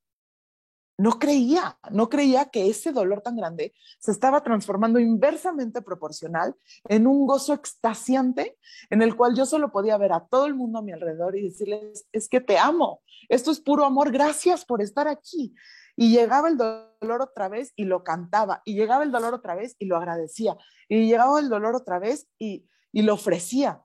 no 0.98 1.18
creía, 1.18 1.78
no 1.92 2.10
creía 2.10 2.46
que 2.46 2.70
ese 2.70 2.92
dolor 2.92 3.22
tan 3.22 3.36
grande 3.36 3.74
se 4.00 4.12
estaba 4.12 4.44
transformando 4.44 5.00
inversamente 5.00 5.82
proporcional 5.82 6.56
en 6.88 7.08
un 7.08 7.26
gozo 7.26 7.54
extasiante 7.54 8.58
en 8.90 9.02
el 9.02 9.16
cual 9.16 9.36
yo 9.36 9.46
solo 9.46 9.72
podía 9.72 9.98
ver 9.98 10.14
a 10.14 10.26
todo 10.28 10.46
el 10.46 10.54
mundo 10.54 10.80
a 10.80 10.82
mi 10.84 10.92
alrededor 10.92 11.36
y 11.36 11.44
decirles, 11.44 12.08
es 12.12 12.30
que 12.30 12.42
te 12.42 12.58
amo, 12.58 13.02
esto 13.28 13.52
es 13.52 13.60
puro 13.60 13.86
amor, 13.86 14.12
gracias 14.12 14.66
por 14.66 14.82
estar 14.82 15.08
aquí. 15.08 15.56
Y 15.96 16.12
llegaba 16.12 16.50
el 16.50 16.58
dolor 16.58 17.22
otra 17.22 17.50
vez 17.50 17.72
y 17.76 17.86
lo 17.86 18.04
cantaba, 18.04 18.62
y 18.66 18.74
llegaba 18.74 19.04
el 19.04 19.12
dolor 19.12 19.34
otra 19.34 19.54
vez 19.56 19.76
y 19.78 19.86
lo 19.86 19.98
agradecía, 19.98 20.58
y 20.90 21.06
llegaba 21.08 21.40
el 21.40 21.50
dolor 21.50 21.76
otra 21.76 22.00
vez 22.00 22.28
y, 22.40 22.68
y 22.92 23.04
lo 23.04 23.14
ofrecía. 23.14 23.84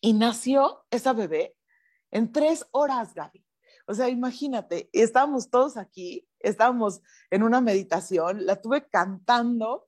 Y 0.00 0.14
nació 0.14 0.84
esa 0.90 1.12
bebé 1.12 1.56
en 2.10 2.32
tres 2.32 2.66
horas, 2.70 3.14
Gaby. 3.14 3.43
O 3.86 3.94
sea, 3.94 4.08
imagínate, 4.08 4.88
estábamos 4.92 5.50
todos 5.50 5.76
aquí, 5.76 6.26
estábamos 6.40 7.02
en 7.30 7.42
una 7.42 7.60
meditación, 7.60 8.46
la 8.46 8.60
tuve 8.60 8.88
cantando 8.88 9.86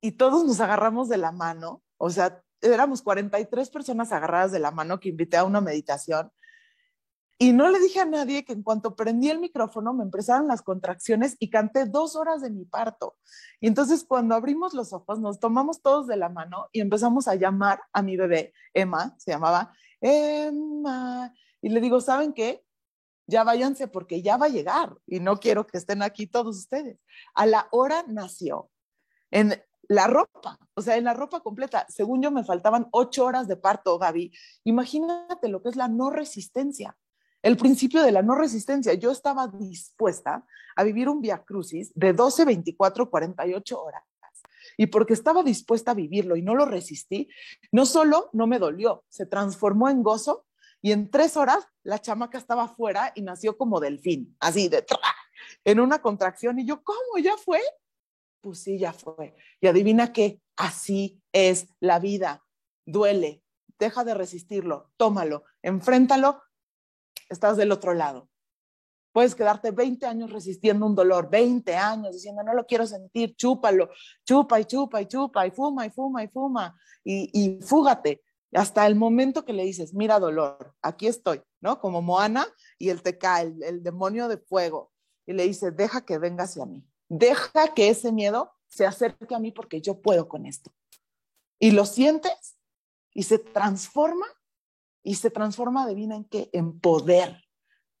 y 0.00 0.12
todos 0.12 0.44
nos 0.44 0.60
agarramos 0.60 1.08
de 1.08 1.16
la 1.16 1.32
mano, 1.32 1.82
o 1.96 2.10
sea, 2.10 2.42
éramos 2.60 3.02
43 3.02 3.70
personas 3.70 4.12
agarradas 4.12 4.52
de 4.52 4.58
la 4.58 4.70
mano 4.70 5.00
que 5.00 5.10
invité 5.10 5.36
a 5.36 5.44
una 5.44 5.60
meditación 5.60 6.30
Y 7.38 7.52
no 7.52 7.68
le 7.68 7.80
dije 7.80 8.00
a 8.00 8.04
nadie 8.04 8.44
que 8.44 8.52
en 8.52 8.62
cuanto 8.62 8.94
prendí 8.94 9.28
el 9.28 9.40
micrófono 9.40 9.92
me 9.92 10.04
empezaron 10.04 10.46
las 10.46 10.62
contracciones 10.62 11.36
y 11.40 11.50
canté 11.50 11.84
dos 11.84 12.16
horas 12.16 12.42
de 12.42 12.50
mi 12.50 12.64
parto. 12.64 13.16
Y 13.60 13.66
entonces 13.66 14.04
cuando 14.04 14.34
abrimos 14.34 14.72
los 14.72 14.92
ojos 14.92 15.18
nos 15.20 15.40
tomamos 15.40 15.82
todos 15.82 16.06
de 16.06 16.16
la 16.16 16.28
mano 16.28 16.68
y 16.72 16.80
empezamos 16.80 17.26
a 17.28 17.34
llamar 17.34 17.80
a 17.92 18.02
mi 18.02 18.16
bebé, 18.16 18.52
Emma, 18.72 19.14
se 19.18 19.32
llamaba 19.32 19.74
Emma. 20.00 21.34
Y 21.60 21.70
le 21.70 21.80
digo, 21.80 22.00
¿saben 22.00 22.32
qué? 22.32 22.63
Ya 23.26 23.44
váyanse 23.44 23.88
porque 23.88 24.22
ya 24.22 24.36
va 24.36 24.46
a 24.46 24.50
llegar 24.50 24.96
y 25.06 25.20
no 25.20 25.38
quiero 25.38 25.66
que 25.66 25.78
estén 25.78 26.02
aquí 26.02 26.26
todos 26.26 26.56
ustedes. 26.56 26.98
A 27.34 27.46
la 27.46 27.68
hora 27.70 28.04
nació. 28.06 28.70
En 29.30 29.62
la 29.88 30.06
ropa, 30.06 30.58
o 30.74 30.82
sea, 30.82 30.96
en 30.96 31.04
la 31.04 31.14
ropa 31.14 31.40
completa. 31.40 31.86
Según 31.88 32.22
yo 32.22 32.30
me 32.30 32.44
faltaban 32.44 32.88
ocho 32.92 33.24
horas 33.24 33.48
de 33.48 33.56
parto, 33.56 33.98
Gaby. 33.98 34.32
Imagínate 34.64 35.48
lo 35.48 35.62
que 35.62 35.70
es 35.70 35.76
la 35.76 35.88
no 35.88 36.10
resistencia 36.10 36.96
el 37.44 37.58
principio 37.58 38.02
de 38.02 38.10
la 38.10 38.22
no 38.22 38.34
resistencia. 38.34 38.94
Yo 38.94 39.10
estaba 39.10 39.48
dispuesta 39.48 40.46
a 40.74 40.82
vivir 40.82 41.10
un 41.10 41.20
via 41.20 41.44
crucis 41.44 41.92
de 41.94 42.14
12, 42.14 42.46
24, 42.46 43.10
48 43.10 43.82
horas. 43.82 44.02
Y 44.78 44.86
porque 44.86 45.12
estaba 45.12 45.42
dispuesta 45.42 45.90
a 45.90 45.94
vivirlo 45.94 46.36
y 46.36 46.42
no 46.42 46.54
lo 46.54 46.64
resistí, 46.64 47.28
no 47.70 47.84
solo 47.84 48.30
no 48.32 48.46
me 48.46 48.58
dolió, 48.58 49.04
se 49.08 49.26
transformó 49.26 49.90
en 49.90 50.02
gozo 50.02 50.46
y 50.84 50.92
en 50.92 51.10
tres 51.10 51.38
horas 51.38 51.66
la 51.82 51.98
chamaca 51.98 52.36
estaba 52.36 52.68
fuera 52.68 53.10
y 53.14 53.22
nació 53.22 53.56
como 53.56 53.80
delfín, 53.80 54.36
así 54.38 54.68
de 54.68 54.84
en 55.64 55.80
una 55.80 56.02
contracción. 56.02 56.58
Y 56.58 56.66
yo, 56.66 56.84
¿cómo? 56.84 57.16
¿Ya 57.22 57.38
fue? 57.38 57.62
Pues 58.42 58.62
sí, 58.62 58.78
ya 58.78 58.92
fue. 58.92 59.34
Y 59.62 59.66
adivina 59.66 60.12
qué, 60.12 60.42
así 60.56 61.22
es 61.32 61.68
la 61.80 62.00
vida. 62.00 62.44
Duele, 62.84 63.42
deja 63.78 64.04
de 64.04 64.12
resistirlo, 64.12 64.92
tómalo, 64.98 65.44
enfréntalo 65.62 66.42
estás 67.30 67.56
del 67.56 67.72
otro 67.72 67.94
lado. 67.94 68.28
Puedes 69.10 69.34
quedarte 69.34 69.70
20 69.70 70.04
años 70.04 70.30
resistiendo 70.30 70.84
un 70.84 70.94
dolor, 70.94 71.30
20 71.30 71.74
años 71.76 72.12
diciendo, 72.12 72.42
no 72.42 72.52
lo 72.52 72.66
quiero 72.66 72.86
sentir, 72.86 73.34
chúpalo, 73.36 73.88
chupa 74.22 74.60
y 74.60 74.66
chupa 74.66 75.00
y 75.00 75.06
chupa 75.06 75.46
y 75.46 75.50
fuma 75.50 75.86
y 75.86 75.90
fuma 75.90 76.22
y 76.22 76.28
fuma 76.28 76.78
y, 77.02 77.30
y 77.32 77.62
fúgate 77.62 78.22
hasta 78.54 78.86
el 78.86 78.94
momento 78.94 79.44
que 79.44 79.52
le 79.52 79.64
dices, 79.64 79.94
mira 79.94 80.18
dolor, 80.18 80.74
aquí 80.82 81.06
estoy, 81.06 81.42
¿no? 81.60 81.80
Como 81.80 82.02
Moana 82.02 82.46
y 82.78 82.90
el 82.90 83.02
Teca, 83.02 83.42
el, 83.42 83.62
el 83.62 83.82
demonio 83.82 84.28
de 84.28 84.38
fuego, 84.38 84.92
y 85.26 85.32
le 85.32 85.44
dice, 85.44 85.70
deja 85.70 86.04
que 86.04 86.18
venga 86.18 86.44
hacia 86.44 86.66
mí, 86.66 86.86
deja 87.08 87.74
que 87.74 87.88
ese 87.88 88.12
miedo 88.12 88.52
se 88.68 88.86
acerque 88.86 89.34
a 89.34 89.38
mí 89.38 89.52
porque 89.52 89.80
yo 89.80 90.00
puedo 90.00 90.28
con 90.28 90.46
esto. 90.46 90.72
Y 91.58 91.70
lo 91.70 91.86
sientes 91.86 92.58
y 93.12 93.22
se 93.22 93.38
transforma 93.38 94.26
y 95.02 95.16
se 95.16 95.30
transforma 95.30 95.86
de 95.86 95.94
vida 95.94 96.16
en 96.16 96.24
qué? 96.24 96.50
En 96.52 96.80
poder. 96.80 97.40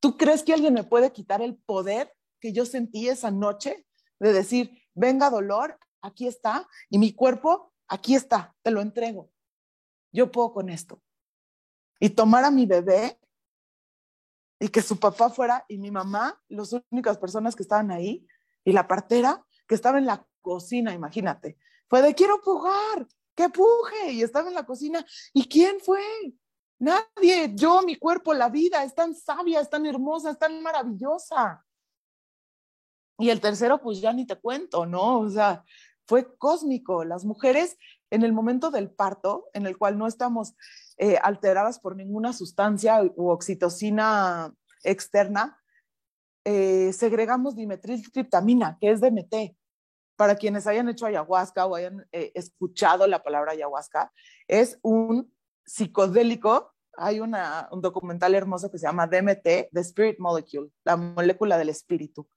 ¿Tú 0.00 0.16
crees 0.16 0.42
que 0.42 0.52
alguien 0.52 0.74
me 0.74 0.84
puede 0.84 1.12
quitar 1.12 1.42
el 1.42 1.56
poder 1.56 2.12
que 2.40 2.52
yo 2.52 2.66
sentí 2.66 3.08
esa 3.08 3.30
noche 3.30 3.86
de 4.20 4.32
decir, 4.32 4.82
venga 4.94 5.30
dolor, 5.30 5.78
aquí 6.02 6.26
está, 6.26 6.68
y 6.90 6.98
mi 6.98 7.12
cuerpo, 7.12 7.72
aquí 7.88 8.14
está, 8.14 8.54
te 8.62 8.70
lo 8.70 8.80
entrego. 8.80 9.30
Yo 10.14 10.30
puedo 10.30 10.52
con 10.52 10.70
esto. 10.70 11.02
Y 11.98 12.10
tomar 12.10 12.44
a 12.44 12.50
mi 12.50 12.66
bebé 12.66 13.18
y 14.60 14.68
que 14.68 14.80
su 14.80 14.98
papá 14.98 15.28
fuera 15.28 15.64
y 15.68 15.76
mi 15.76 15.90
mamá, 15.90 16.40
las 16.48 16.72
únicas 16.90 17.18
personas 17.18 17.56
que 17.56 17.64
estaban 17.64 17.90
ahí, 17.90 18.26
y 18.64 18.72
la 18.72 18.86
partera 18.86 19.44
que 19.66 19.74
estaba 19.74 19.98
en 19.98 20.06
la 20.06 20.26
cocina, 20.40 20.94
imagínate, 20.94 21.58
fue 21.88 22.00
de 22.00 22.14
quiero 22.14 22.40
pujar, 22.40 23.06
que 23.34 23.48
puje, 23.48 24.12
y 24.12 24.22
estaba 24.22 24.48
en 24.48 24.54
la 24.54 24.64
cocina. 24.64 25.04
¿Y 25.32 25.48
quién 25.48 25.80
fue? 25.80 26.00
Nadie, 26.78 27.52
yo, 27.54 27.82
mi 27.82 27.96
cuerpo, 27.96 28.32
la 28.32 28.48
vida 28.48 28.84
es 28.84 28.94
tan 28.94 29.14
sabia, 29.14 29.60
es 29.60 29.68
tan 29.68 29.84
hermosa, 29.84 30.30
es 30.30 30.38
tan 30.38 30.62
maravillosa. 30.62 31.64
Y 33.18 33.30
el 33.30 33.40
tercero, 33.40 33.80
pues 33.80 34.00
ya 34.00 34.12
ni 34.12 34.26
te 34.26 34.36
cuento, 34.36 34.86
¿no? 34.86 35.20
O 35.20 35.30
sea, 35.30 35.64
fue 36.06 36.36
cósmico. 36.36 37.04
Las 37.04 37.24
mujeres 37.24 37.76
en 38.14 38.22
el 38.22 38.32
momento 38.32 38.70
del 38.70 38.90
parto, 38.90 39.50
en 39.54 39.66
el 39.66 39.76
cual 39.76 39.98
no 39.98 40.06
estamos 40.06 40.54
eh, 40.98 41.18
alteradas 41.20 41.80
por 41.80 41.96
ninguna 41.96 42.32
sustancia 42.32 43.02
u 43.02 43.28
oxitocina 43.30 44.54
externa, 44.84 45.60
eh, 46.44 46.92
segregamos 46.92 47.56
dimetiltriptamina, 47.56 48.78
que 48.80 48.92
es 48.92 49.00
DMT. 49.00 49.56
Para 50.16 50.36
quienes 50.36 50.68
hayan 50.68 50.88
hecho 50.88 51.06
ayahuasca 51.06 51.66
o 51.66 51.74
hayan 51.74 52.06
eh, 52.12 52.30
escuchado 52.36 53.08
la 53.08 53.24
palabra 53.24 53.52
ayahuasca, 53.52 54.12
es 54.46 54.78
un 54.82 55.34
psicodélico, 55.66 56.72
hay 56.96 57.18
un 57.18 57.34
documental 57.80 58.36
hermoso 58.36 58.70
que 58.70 58.78
se 58.78 58.86
llama 58.86 59.08
DMT, 59.08 59.72
The 59.72 59.80
Spirit 59.80 60.20
Molecule, 60.20 60.70
la 60.84 60.96
molécula 60.96 61.58
del 61.58 61.70
espíritu. 61.70 62.28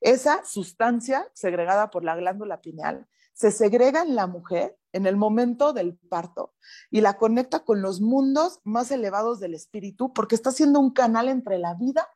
Esa 0.00 0.42
sustancia 0.46 1.28
segregada 1.34 1.90
por 1.90 2.02
la 2.02 2.16
glándula 2.16 2.62
pineal 2.62 3.06
se 3.34 3.50
segrega 3.50 4.00
en 4.00 4.14
la 4.14 4.26
mujer 4.26 4.77
en 4.98 5.06
el 5.06 5.16
momento 5.16 5.72
del 5.72 5.96
parto 5.96 6.54
y 6.90 7.00
la 7.00 7.16
conecta 7.16 7.64
con 7.64 7.80
los 7.80 8.00
mundos 8.00 8.60
más 8.64 8.90
elevados 8.90 9.40
del 9.40 9.54
espíritu 9.54 10.12
porque 10.12 10.34
está 10.34 10.52
siendo 10.52 10.78
un 10.78 10.90
canal 10.92 11.28
entre 11.28 11.58
la 11.58 11.74
vida 11.74 12.08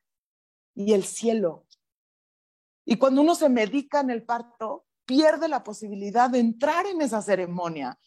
y 0.75 0.93
el 0.93 1.05
cielo. 1.05 1.67
Y 2.85 2.97
cuando 2.97 3.23
uno 3.23 3.35
se 3.35 3.49
medica 3.49 4.01
en 4.01 4.11
el 4.11 4.25
parto, 4.25 4.85
pierde 5.07 5.49
la 5.49 5.63
posibilidad 5.63 6.29
de 6.29 6.41
entrar 6.41 6.87
en 6.87 7.01
esa 7.01 7.23
ceremonia, 7.23 7.99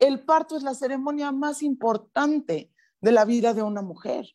el 0.00 0.24
parto 0.24 0.56
es 0.56 0.62
la 0.62 0.74
ceremonia 0.74 1.30
más 1.30 1.62
importante 1.62 2.72
de 3.00 3.12
la 3.12 3.24
vida 3.24 3.54
de 3.54 3.62
una 3.62 3.82
mujer. 3.82 4.26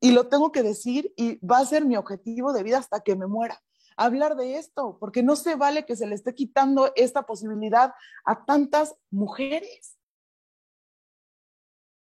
Y 0.00 0.12
lo 0.12 0.28
tengo 0.28 0.52
que 0.52 0.62
decir 0.62 1.12
y 1.16 1.44
va 1.44 1.58
a 1.58 1.66
ser 1.66 1.84
mi 1.84 1.96
objetivo 1.96 2.52
de 2.52 2.62
vida 2.62 2.78
hasta 2.78 3.00
que 3.00 3.16
me 3.16 3.26
muera. 3.26 3.60
Hablar 4.02 4.34
de 4.34 4.56
esto, 4.56 4.96
porque 4.98 5.22
no 5.22 5.36
se 5.36 5.56
vale 5.56 5.84
que 5.84 5.94
se 5.94 6.06
le 6.06 6.14
esté 6.14 6.34
quitando 6.34 6.90
esta 6.96 7.26
posibilidad 7.26 7.92
a 8.24 8.46
tantas 8.46 8.96
mujeres. 9.10 9.98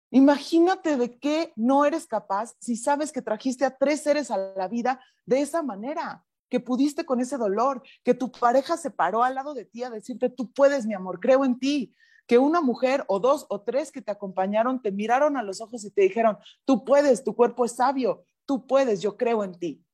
Imagínate 0.10 0.96
de 0.96 1.20
qué 1.20 1.52
no 1.58 1.84
eres 1.84 2.08
capaz 2.08 2.56
si 2.62 2.78
sabes 2.78 3.12
que 3.12 3.22
trajiste 3.22 3.66
a 3.66 3.78
tres 3.78 4.04
seres 4.04 4.32
a 4.32 4.38
la 4.38 4.70
vida 4.70 5.02
de 5.26 5.42
esa 5.42 5.64
manera, 5.64 6.24
que 6.48 6.62
pudiste 6.62 7.06
con 7.06 7.20
ese 7.20 7.38
dolor, 7.38 7.84
que 8.06 8.14
tu 8.14 8.32
pareja 8.32 8.78
se 8.78 8.92
paró 8.92 9.26
al 9.26 9.36
lado 9.36 9.54
de 9.54 9.66
ti 9.66 9.84
a 9.84 9.90
decirte, 9.90 10.30
tú 10.30 10.50
puedes, 10.54 10.86
mi 10.86 10.94
amor, 10.94 11.20
creo 11.20 11.44
en 11.44 11.60
ti, 11.60 11.94
que 12.26 12.38
una 12.38 12.62
mujer 12.62 13.04
o 13.10 13.20
dos 13.20 13.48
o 13.50 13.64
tres 13.64 13.92
que 13.92 14.02
te 14.02 14.12
acompañaron 14.12 14.82
te 14.82 14.94
miraron 14.94 15.36
a 15.36 15.44
los 15.44 15.60
ojos 15.60 15.84
y 15.84 15.92
te 15.92 16.04
dijeron, 16.04 16.38
tú 16.64 16.86
puedes, 16.86 17.26
tu 17.26 17.36
cuerpo 17.36 17.66
es 17.66 17.74
sabio, 17.74 18.26
tú 18.46 18.66
puedes, 18.66 19.02
yo 19.02 19.18
creo 19.18 19.44
en 19.44 19.60
ti. 19.60 19.86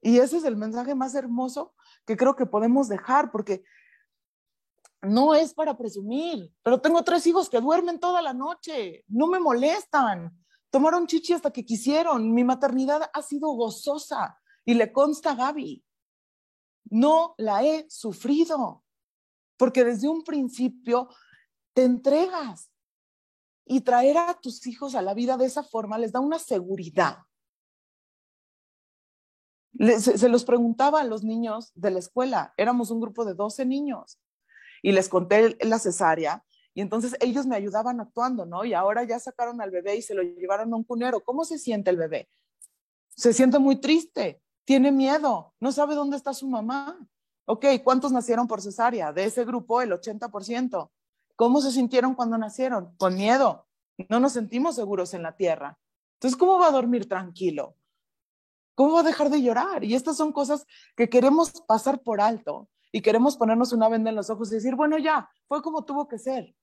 Y 0.00 0.18
ese 0.18 0.36
es 0.38 0.44
el 0.44 0.56
mensaje 0.56 0.94
más 0.94 1.14
hermoso 1.14 1.74
que 2.06 2.16
creo 2.16 2.36
que 2.36 2.46
podemos 2.46 2.88
dejar, 2.88 3.30
porque 3.30 3.64
no 5.02 5.34
es 5.34 5.54
para 5.54 5.76
presumir, 5.76 6.52
pero 6.62 6.80
tengo 6.80 7.02
tres 7.02 7.26
hijos 7.26 7.48
que 7.48 7.60
duermen 7.60 8.00
toda 8.00 8.20
la 8.22 8.32
noche, 8.32 9.04
no 9.08 9.26
me 9.26 9.38
molestan, 9.38 10.36
tomaron 10.70 11.06
chichi 11.06 11.32
hasta 11.32 11.50
que 11.50 11.64
quisieron, 11.64 12.32
mi 12.32 12.44
maternidad 12.44 13.08
ha 13.12 13.22
sido 13.22 13.48
gozosa 13.50 14.38
y 14.64 14.74
le 14.74 14.92
consta 14.92 15.32
a 15.32 15.34
Gaby, 15.34 15.84
no 16.90 17.34
la 17.38 17.62
he 17.64 17.86
sufrido 17.88 18.82
porque 19.56 19.84
desde 19.84 20.08
un 20.08 20.22
principio 20.22 21.08
te 21.74 21.84
entregas 21.84 22.70
y 23.66 23.82
traer 23.82 24.16
a 24.16 24.34
tus 24.34 24.66
hijos 24.66 24.94
a 24.94 25.02
la 25.02 25.14
vida 25.14 25.36
de 25.36 25.44
esa 25.44 25.62
forma 25.62 25.98
les 25.98 26.12
da 26.12 26.20
una 26.20 26.38
seguridad. 26.38 27.18
Se, 30.00 30.28
los 30.28 30.44
preguntaba 30.44 31.00
a 31.00 31.04
los 31.04 31.24
niños 31.24 31.72
de 31.74 31.90
la 31.90 31.98
escuela, 31.98 32.54
éramos 32.56 32.90
un 32.90 33.00
grupo 33.00 33.24
de 33.24 33.34
12 33.34 33.66
niños 33.66 34.18
y 34.82 34.92
les 34.92 35.08
conté 35.08 35.56
la 35.60 35.78
cesárea 35.78 36.44
y 36.74 36.80
entonces 36.80 37.16
ellos 37.20 37.46
me 37.46 37.56
ayudaban 37.56 38.00
actuando, 38.00 38.46
¿no? 38.46 38.64
Y 38.64 38.74
ahora 38.74 39.02
ya 39.02 39.18
sacaron 39.18 39.60
al 39.60 39.70
bebé 39.70 39.96
y 39.96 40.02
se 40.02 40.14
lo 40.14 40.22
llevaron 40.22 40.72
a 40.72 40.76
un 40.76 40.84
cunero. 40.84 41.20
¿Cómo 41.24 41.44
se 41.44 41.58
siente 41.58 41.90
el 41.90 41.96
bebé? 41.96 42.28
Se 43.16 43.32
siente 43.32 43.58
muy 43.58 43.76
triste, 43.76 44.40
tiene 44.64 44.92
miedo, 44.92 45.54
no 45.58 45.72
sabe 45.72 45.96
dónde 45.96 46.16
está 46.16 46.32
su 46.34 46.46
mamá. 46.46 46.96
Ok, 47.46 47.64
¿cuántos 47.82 48.12
nacieron 48.12 48.46
por 48.46 48.60
cesárea? 48.60 49.12
De 49.12 49.24
ese 49.24 49.44
grupo, 49.44 49.80
el 49.80 49.90
80%. 49.90 50.90
¿Cómo 51.34 51.60
se 51.60 51.72
sintieron 51.72 52.14
cuando 52.14 52.36
nacieron? 52.36 52.94
Con 52.96 53.16
miedo. 53.16 53.66
No 54.08 54.20
nos 54.20 54.32
sentimos 54.34 54.76
seguros 54.76 55.14
en 55.14 55.22
la 55.22 55.34
tierra. 55.34 55.78
Entonces, 56.14 56.38
¿cómo 56.38 56.58
va 56.58 56.68
a 56.68 56.72
dormir 56.72 57.08
tranquilo? 57.08 57.77
¿Cómo 58.78 58.92
va 58.92 59.00
a 59.00 59.02
dejar 59.02 59.28
de 59.28 59.42
llorar? 59.42 59.82
Y 59.82 59.96
estas 59.96 60.16
son 60.16 60.30
cosas 60.30 60.64
que 60.94 61.08
queremos 61.08 61.50
pasar 61.66 62.00
por 62.00 62.20
alto 62.20 62.68
y 62.92 63.02
queremos 63.02 63.36
ponernos 63.36 63.72
una 63.72 63.88
venda 63.88 64.10
en 64.10 64.14
los 64.14 64.30
ojos 64.30 64.52
y 64.52 64.54
decir, 64.54 64.76
bueno, 64.76 64.96
ya, 64.98 65.28
fue 65.48 65.62
como 65.62 65.84
tuvo 65.84 66.06
que 66.06 66.16
ser. 66.16 66.54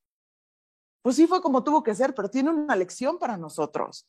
Pues 1.02 1.18
sí, 1.18 1.28
fue 1.28 1.42
como 1.42 1.62
tuvo 1.62 1.84
que 1.84 1.94
ser, 1.94 2.16
pero 2.16 2.30
tiene 2.30 2.52
una 2.52 2.74
lección 2.78 3.20
para 3.20 3.36
nosotros. 3.36 4.08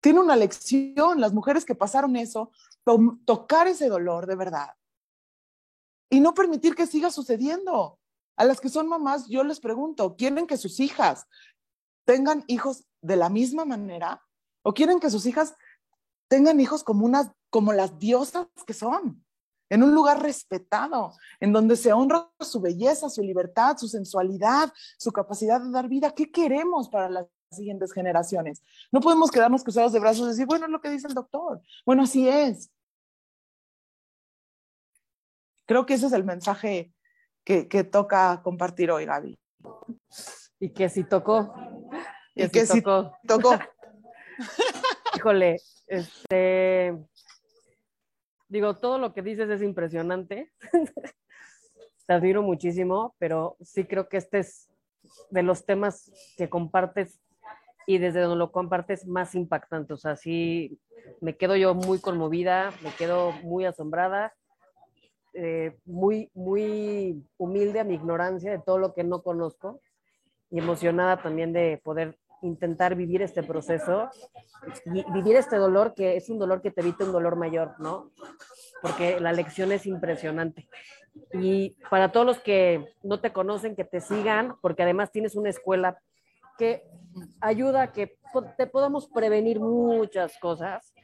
Tiene 0.00 0.20
una 0.20 0.34
lección, 0.34 1.20
las 1.20 1.34
mujeres 1.34 1.66
que 1.66 1.74
pasaron 1.74 2.16
eso, 2.16 2.52
tocar 3.26 3.66
ese 3.66 3.90
dolor 3.90 4.26
de 4.26 4.36
verdad 4.36 4.70
y 6.08 6.20
no 6.20 6.32
permitir 6.32 6.74
que 6.74 6.86
siga 6.86 7.10
sucediendo. 7.10 7.98
A 8.38 8.46
las 8.46 8.62
que 8.62 8.70
son 8.70 8.88
mamás, 8.88 9.28
yo 9.28 9.44
les 9.44 9.60
pregunto, 9.60 10.16
¿quieren 10.16 10.46
que 10.46 10.56
sus 10.56 10.80
hijas 10.80 11.26
tengan 12.06 12.44
hijos 12.46 12.86
de 13.02 13.16
la 13.16 13.28
misma 13.28 13.66
manera 13.66 14.22
o 14.62 14.72
quieren 14.72 15.00
que 15.00 15.10
sus 15.10 15.26
hijas 15.26 15.54
tengan 16.28 16.60
hijos 16.60 16.84
como, 16.84 17.04
unas, 17.04 17.30
como 17.50 17.72
las 17.72 17.98
diosas 17.98 18.46
que 18.66 18.74
son, 18.74 19.24
en 19.68 19.82
un 19.82 19.94
lugar 19.94 20.22
respetado, 20.22 21.12
en 21.40 21.52
donde 21.52 21.76
se 21.76 21.92
honra 21.92 22.30
su 22.40 22.60
belleza, 22.60 23.08
su 23.08 23.22
libertad, 23.22 23.76
su 23.76 23.88
sensualidad, 23.88 24.72
su 24.98 25.12
capacidad 25.12 25.60
de 25.60 25.70
dar 25.70 25.88
vida. 25.88 26.12
¿Qué 26.12 26.30
queremos 26.30 26.88
para 26.88 27.10
las 27.10 27.26
siguientes 27.50 27.92
generaciones? 27.92 28.62
No 28.92 29.00
podemos 29.00 29.30
quedarnos 29.30 29.64
cruzados 29.64 29.92
de 29.92 30.00
brazos 30.00 30.26
y 30.26 30.30
decir, 30.30 30.46
bueno, 30.46 30.66
es 30.66 30.70
lo 30.70 30.80
que 30.80 30.90
dice 30.90 31.08
el 31.08 31.14
doctor. 31.14 31.60
Bueno, 31.84 32.04
así 32.04 32.28
es. 32.28 32.70
Creo 35.66 35.84
que 35.84 35.94
ese 35.94 36.06
es 36.06 36.12
el 36.12 36.24
mensaje 36.24 36.92
que, 37.44 37.66
que 37.66 37.82
toca 37.82 38.40
compartir 38.44 38.92
hoy, 38.92 39.04
Gaby. 39.04 39.36
Y 40.60 40.70
que 40.70 40.88
si 40.88 41.02
tocó. 41.02 41.54
Y 42.36 42.48
que 42.50 42.66
si 42.66 42.82
tocó. 42.82 43.16
tocó. 43.26 43.58
Híjole, 45.26 45.56
este, 45.88 46.96
digo, 48.46 48.76
todo 48.76 48.96
lo 48.98 49.12
que 49.12 49.22
dices 49.22 49.50
es 49.50 49.60
impresionante. 49.60 50.52
Te 52.06 52.12
admiro 52.14 52.44
muchísimo, 52.44 53.16
pero 53.18 53.56
sí 53.60 53.86
creo 53.86 54.08
que 54.08 54.18
este 54.18 54.38
es 54.38 54.68
de 55.30 55.42
los 55.42 55.66
temas 55.66 56.12
que 56.36 56.48
compartes 56.48 57.18
y 57.88 57.98
desde 57.98 58.20
donde 58.20 58.36
lo 58.36 58.52
compartes 58.52 59.04
más 59.08 59.34
impactante. 59.34 59.94
O 59.94 59.96
sea, 59.96 60.14
sí 60.14 60.78
me 61.20 61.36
quedo 61.36 61.56
yo 61.56 61.74
muy 61.74 61.98
conmovida, 61.98 62.72
me 62.84 62.92
quedo 62.92 63.32
muy 63.42 63.64
asombrada, 63.64 64.32
eh, 65.34 65.76
muy, 65.84 66.30
muy 66.34 67.26
humilde 67.36 67.80
a 67.80 67.84
mi 67.84 67.94
ignorancia 67.94 68.52
de 68.52 68.60
todo 68.60 68.78
lo 68.78 68.94
que 68.94 69.02
no 69.02 69.24
conozco 69.24 69.80
y 70.52 70.60
emocionada 70.60 71.20
también 71.20 71.52
de 71.52 71.80
poder 71.82 72.16
intentar 72.46 72.94
vivir 72.94 73.22
este 73.22 73.42
proceso 73.42 74.08
y 74.86 75.04
vivir 75.12 75.36
este 75.36 75.56
dolor 75.56 75.94
que 75.94 76.16
es 76.16 76.28
un 76.30 76.38
dolor 76.38 76.62
que 76.62 76.70
te 76.70 76.80
evita 76.80 77.04
un 77.04 77.12
dolor 77.12 77.36
mayor, 77.36 77.74
¿no? 77.78 78.10
Porque 78.82 79.20
la 79.20 79.32
lección 79.32 79.72
es 79.72 79.86
impresionante. 79.86 80.68
Y 81.32 81.76
para 81.90 82.12
todos 82.12 82.26
los 82.26 82.40
que 82.40 82.94
no 83.02 83.20
te 83.20 83.32
conocen, 83.32 83.76
que 83.76 83.84
te 83.84 84.00
sigan, 84.00 84.56
porque 84.60 84.82
además 84.82 85.12
tienes 85.12 85.34
una 85.34 85.50
escuela 85.50 85.98
que 86.58 86.84
ayuda 87.40 87.82
a 87.82 87.92
que 87.92 88.18
te 88.56 88.66
podamos 88.66 89.08
prevenir 89.08 89.60
muchas 89.60 90.38
cosas, 90.38 90.94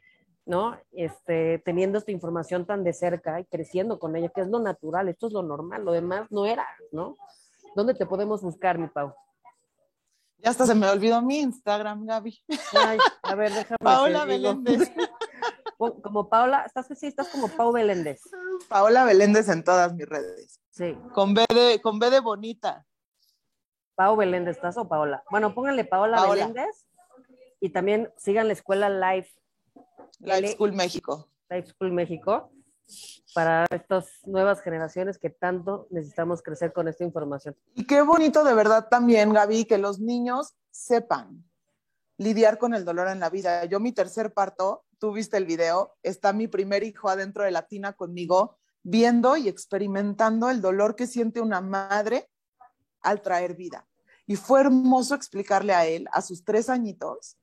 ¿no? 0.45 0.76
Este, 0.93 1.61
teniendo 1.64 1.99
esta 1.99 2.11
información 2.11 2.66
tan 2.66 2.84
de 2.84 2.93
cerca 2.93 3.40
y 3.40 3.45
creciendo 3.45 3.99
con 3.99 4.16
ella, 4.16 4.28
que 4.28 4.40
es 4.43 4.49
lo 4.49 4.59
natural, 4.59 5.09
esto 5.09 5.28
es 5.28 5.32
lo 5.32 5.43
normal, 5.43 5.84
lo 5.84 5.93
demás 5.93 6.30
no 6.30 6.47
era, 6.47 6.66
¿no? 6.90 7.16
¿Dónde 7.74 7.95
te 7.95 8.07
podemos 8.07 8.43
buscar, 8.43 8.78
mi 8.78 8.88
Pau? 8.88 9.14
Ya 10.43 10.51
hasta 10.51 10.66
se 10.66 10.74
me 10.74 10.88
olvidó 10.88 11.22
mi 11.22 11.38
Instagram, 11.38 12.05
Gaby. 12.05 12.45
Ay, 12.72 12.99
a 13.22 13.34
ver, 13.36 13.53
déjame. 13.53 13.78
Paola 13.78 14.24
Beléndez. 14.24 14.93
Como 15.78 16.28
Paola, 16.28 16.64
estás 16.64 16.86
sí, 16.97 17.07
estás 17.07 17.28
como 17.28 17.49
Pau 17.49 17.72
Beléndez. 17.72 18.22
Paola 18.68 19.05
Beléndez 19.05 19.49
en 19.49 19.64
todas 19.64 19.95
mis 19.95 20.07
redes. 20.07 20.61
Sí. 20.70 20.97
Con 21.12 21.34
B 21.34 21.45
de, 21.49 21.80
con 21.80 21.99
B 21.99 22.11
de 22.11 22.20
bonita. 22.20 22.86
Pau 23.95 24.16
Beléndez, 24.16 24.57
¿estás 24.57 24.76
o 24.76 24.88
Paola? 24.88 25.24
Bueno, 25.30 25.55
pónganle 25.55 25.84
Paola, 25.84 26.18
Paola. 26.18 26.47
Beléndez 26.47 26.86
y 27.61 27.70
también 27.70 28.12
sigan 28.16 28.47
la 28.49 28.53
escuela 28.53 28.88
Live. 28.88 29.28
Live 30.20 30.53
School 30.53 30.72
México. 30.72 31.28
Live 31.51 31.66
School 31.66 31.93
México 31.93 32.51
para 33.34 33.66
estas 33.70 34.20
nuevas 34.26 34.60
generaciones 34.60 35.18
que 35.18 35.30
tanto 35.30 35.86
necesitamos 35.90 36.42
crecer 36.42 36.72
con 36.72 36.88
esta 36.88 37.04
información. 37.04 37.56
Y 37.74 37.86
qué 37.86 38.02
bonito 38.02 38.44
de 38.44 38.54
verdad 38.54 38.88
también, 38.88 39.32
Gaby, 39.32 39.64
que 39.64 39.78
los 39.78 40.00
niños 40.00 40.54
sepan 40.70 41.44
lidiar 42.18 42.58
con 42.58 42.74
el 42.74 42.84
dolor 42.84 43.08
en 43.08 43.20
la 43.20 43.30
vida. 43.30 43.64
Yo 43.64 43.80
mi 43.80 43.92
tercer 43.92 44.32
parto, 44.32 44.84
tú 44.98 45.12
viste 45.12 45.36
el 45.36 45.46
video, 45.46 45.96
está 46.02 46.32
mi 46.32 46.46
primer 46.46 46.84
hijo 46.84 47.08
adentro 47.08 47.44
de 47.44 47.50
la 47.50 47.66
tina 47.66 47.94
conmigo, 47.94 48.58
viendo 48.82 49.36
y 49.36 49.48
experimentando 49.48 50.50
el 50.50 50.60
dolor 50.60 50.94
que 50.94 51.06
siente 51.06 51.40
una 51.40 51.60
madre 51.60 52.28
al 53.00 53.22
traer 53.22 53.54
vida. 53.54 53.86
Y 54.26 54.36
fue 54.36 54.60
hermoso 54.60 55.14
explicarle 55.14 55.74
a 55.74 55.86
él, 55.86 56.06
a 56.12 56.22
sus 56.22 56.44
tres 56.44 56.68
añitos, 56.68 57.36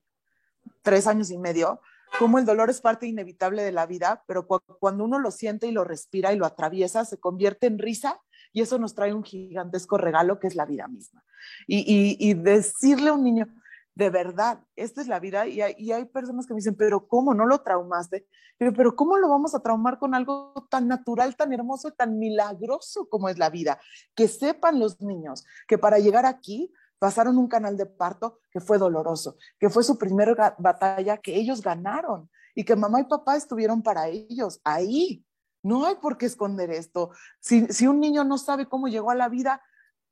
tres 0.82 1.06
años 1.06 1.30
y 1.30 1.38
medio, 1.38 1.80
cómo 2.18 2.38
el 2.38 2.44
dolor 2.44 2.70
es 2.70 2.80
parte 2.80 3.06
inevitable 3.06 3.62
de 3.62 3.72
la 3.72 3.86
vida, 3.86 4.24
pero 4.26 4.46
cuando 4.46 5.04
uno 5.04 5.18
lo 5.18 5.30
siente 5.30 5.66
y 5.66 5.72
lo 5.72 5.84
respira 5.84 6.32
y 6.32 6.36
lo 6.36 6.46
atraviesa, 6.46 7.04
se 7.04 7.18
convierte 7.18 7.66
en 7.66 7.78
risa 7.78 8.20
y 8.52 8.62
eso 8.62 8.78
nos 8.78 8.94
trae 8.94 9.14
un 9.14 9.22
gigantesco 9.22 9.96
regalo 9.96 10.38
que 10.38 10.48
es 10.48 10.54
la 10.54 10.66
vida 10.66 10.88
misma. 10.88 11.22
Y, 11.66 12.34
decirle 12.34 13.10
a 13.10 13.12
un 13.14 13.24
niño, 13.24 13.46
de 13.94 14.10
verdad, 14.10 14.60
esta 14.76 15.00
es 15.00 15.08
la 15.08 15.20
vida 15.20 15.46
y 15.46 15.60
hay, 15.60 16.04
personas 16.06 16.46
que 16.46 16.54
me 16.54 16.58
dicen, 16.58 16.76
pero 16.76 17.06
¿cómo 17.06 17.34
no 17.34 17.46
lo 17.46 17.60
traumaste? 17.62 18.26
Pero, 18.58 18.94
¿cómo 18.94 19.16
lo 19.16 19.28
vamos 19.30 19.54
a 19.54 19.60
traumar 19.60 19.98
con 19.98 20.14
algo 20.14 20.66
tan 20.70 20.86
natural, 20.86 21.34
tan 21.34 21.52
hermoso, 21.52 21.92
tan 21.92 22.18
milagroso 22.18 23.08
como 23.08 23.28
es 23.30 23.38
la 23.38 23.48
vida? 23.48 23.80
Que 24.14 24.28
sepan 24.28 24.78
los 24.78 25.00
niños 25.00 25.44
que 25.66 25.78
para 25.78 25.98
llegar 25.98 26.26
aquí 26.26 26.70
pasaron 27.00 27.38
un 27.38 27.48
canal 27.48 27.76
de 27.78 27.86
parto 27.86 28.38
que 28.50 28.60
fue 28.60 28.76
doloroso, 28.76 29.36
que 29.58 29.70
fue 29.70 29.82
su 29.82 29.96
primera 29.98 30.54
batalla 30.58 31.16
que 31.16 31.34
ellos 31.34 31.62
ganaron 31.62 32.30
y 32.54 32.62
que 32.62 32.76
mamá 32.76 33.00
y 33.00 33.04
papá 33.04 33.36
estuvieron 33.36 33.82
para 33.82 34.08
ellos 34.08 34.60
ahí. 34.64 35.24
No 35.62 35.86
hay 35.86 35.96
por 35.96 36.18
qué 36.18 36.26
esconder 36.26 36.70
esto. 36.70 37.10
Si, 37.40 37.66
si 37.68 37.86
un 37.86 38.00
niño 38.00 38.22
no 38.22 38.36
sabe 38.36 38.68
cómo 38.68 38.86
llegó 38.86 39.10
a 39.10 39.14
la 39.14 39.30
vida, 39.30 39.62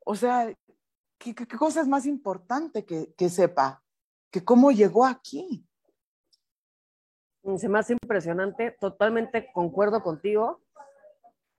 o 0.05 0.14
sea, 0.14 0.51
¿qué, 1.18 1.34
cosa 1.59 1.82
es 1.82 1.89
más 1.89 2.07
importante 2.07 2.86
que, 2.86 3.12
que 3.14 3.28
sepa? 3.28 3.82
Que 4.30 4.43
cómo 4.43 4.70
llegó 4.70 5.05
aquí. 5.05 5.66
Se 7.59 7.68
me 7.68 7.78
hace 7.78 7.93
impresionante, 7.93 8.76
totalmente 8.80 9.51
concuerdo 9.53 10.03
contigo. 10.03 10.62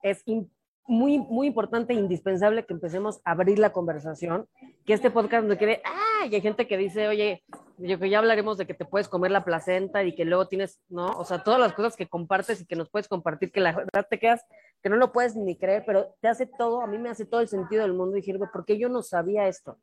Es 0.01 0.23
importante 0.25 0.58
muy, 0.89 1.19
muy 1.19 1.47
importante 1.47 1.93
e 1.93 1.97
indispensable 1.97 2.65
que 2.65 2.73
empecemos 2.73 3.21
a 3.23 3.31
abrir 3.31 3.59
la 3.59 3.71
conversación, 3.71 4.47
que 4.85 4.93
este 4.93 5.11
podcast 5.11 5.45
no 5.45 5.55
quede, 5.55 5.83
ah, 5.85 6.25
y 6.25 6.33
hay 6.33 6.41
gente 6.41 6.67
que 6.67 6.77
dice, 6.77 7.07
oye, 7.07 7.43
yo 7.77 7.99
que 7.99 8.09
ya 8.09 8.17
hablaremos 8.17 8.57
de 8.57 8.65
que 8.65 8.73
te 8.73 8.85
puedes 8.85 9.07
comer 9.07 9.29
la 9.29 9.45
placenta 9.45 10.03
y 10.03 10.15
que 10.15 10.25
luego 10.25 10.47
tienes, 10.47 10.79
¿no? 10.89 11.11
O 11.11 11.23
sea, 11.25 11.43
todas 11.43 11.59
las 11.59 11.73
cosas 11.73 11.95
que 11.95 12.09
compartes 12.09 12.61
y 12.61 12.65
que 12.65 12.75
nos 12.75 12.89
puedes 12.89 13.07
compartir, 13.07 13.51
que 13.51 13.61
la 13.61 13.71
verdad 13.71 14.07
te 14.09 14.17
quedas, 14.17 14.43
que 14.81 14.89
no 14.89 14.95
lo 14.95 15.11
puedes 15.11 15.35
ni 15.35 15.55
creer, 15.55 15.83
pero 15.85 16.15
te 16.21 16.27
hace 16.27 16.47
todo, 16.47 16.81
a 16.81 16.87
mí 16.87 16.97
me 16.97 17.09
hace 17.09 17.25
todo 17.25 17.41
el 17.41 17.47
sentido 17.47 17.83
del 17.83 17.93
mundo 17.93 18.15
dije, 18.15 18.33
¿por 18.51 18.65
qué 18.65 18.79
yo 18.79 18.89
no 18.89 19.03
sabía 19.03 19.47
esto? 19.47 19.77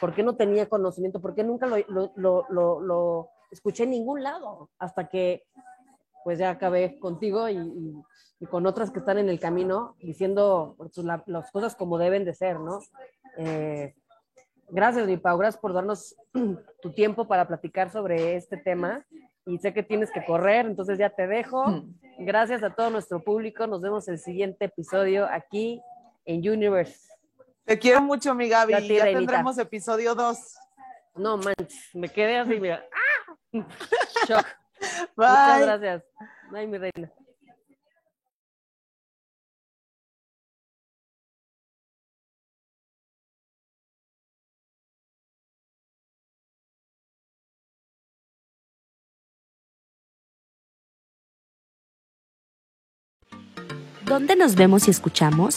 ¿Por 0.00 0.12
qué 0.12 0.24
no 0.24 0.34
tenía 0.34 0.68
conocimiento? 0.68 1.22
¿Por 1.22 1.36
qué 1.36 1.44
nunca 1.44 1.66
lo, 1.66 1.76
lo, 2.16 2.46
lo, 2.48 2.80
lo 2.80 3.28
escuché 3.52 3.84
en 3.84 3.90
ningún 3.90 4.24
lado? 4.24 4.70
Hasta 4.78 5.08
que, 5.08 5.44
pues 6.28 6.38
ya 6.38 6.50
acabé 6.50 6.98
contigo 6.98 7.48
y, 7.48 7.56
y 7.56 7.94
y 8.40 8.46
con 8.46 8.66
otras 8.66 8.90
que 8.90 9.00
están 9.00 9.18
en 9.18 9.28
el 9.28 9.40
camino 9.40 9.96
diciendo 10.00 10.74
pues, 10.78 10.96
las 11.26 11.50
cosas 11.50 11.74
como 11.74 11.98
deben 11.98 12.24
de 12.24 12.34
ser, 12.34 12.60
¿no? 12.60 12.80
Eh, 13.36 13.94
gracias, 14.68 15.06
mi 15.06 15.16
Pau, 15.16 15.38
gracias 15.38 15.60
por 15.60 15.72
darnos 15.72 16.14
tu 16.82 16.92
tiempo 16.92 17.26
para 17.26 17.48
platicar 17.48 17.90
sobre 17.90 18.36
este 18.36 18.56
tema 18.56 19.04
y 19.44 19.58
sé 19.58 19.72
que 19.72 19.82
tienes 19.82 20.10
que 20.12 20.24
correr, 20.24 20.66
entonces 20.66 20.98
ya 20.98 21.10
te 21.10 21.26
dejo. 21.26 21.64
Gracias 22.20 22.64
a 22.64 22.70
todo 22.70 22.90
nuestro 22.90 23.22
público, 23.22 23.68
nos 23.68 23.80
vemos 23.80 24.08
el 24.08 24.18
siguiente 24.18 24.64
episodio 24.64 25.28
aquí 25.30 25.80
en 26.24 26.40
Universe. 26.40 26.98
Te 27.64 27.78
quiero 27.78 28.02
mucho, 28.02 28.34
mi 28.34 28.48
Gaby, 28.48 28.72
ya, 28.72 29.04
tendremos 29.04 29.56
episodio 29.56 30.16
2. 30.16 30.36
No 31.14 31.36
manches, 31.36 31.90
me 31.94 32.08
quedé 32.08 32.38
así, 32.38 32.58
mira. 32.58 32.84
¡Ah! 32.92 33.36
Shock. 34.26 34.44
Muchas 35.16 35.60
gracias. 35.62 36.04
Ay, 36.54 36.66
mi 36.66 36.78
reina. 36.78 37.12
¿Dónde 54.04 54.36
nos 54.36 54.54
vemos 54.54 54.88
y 54.88 54.90
escuchamos? 54.90 55.56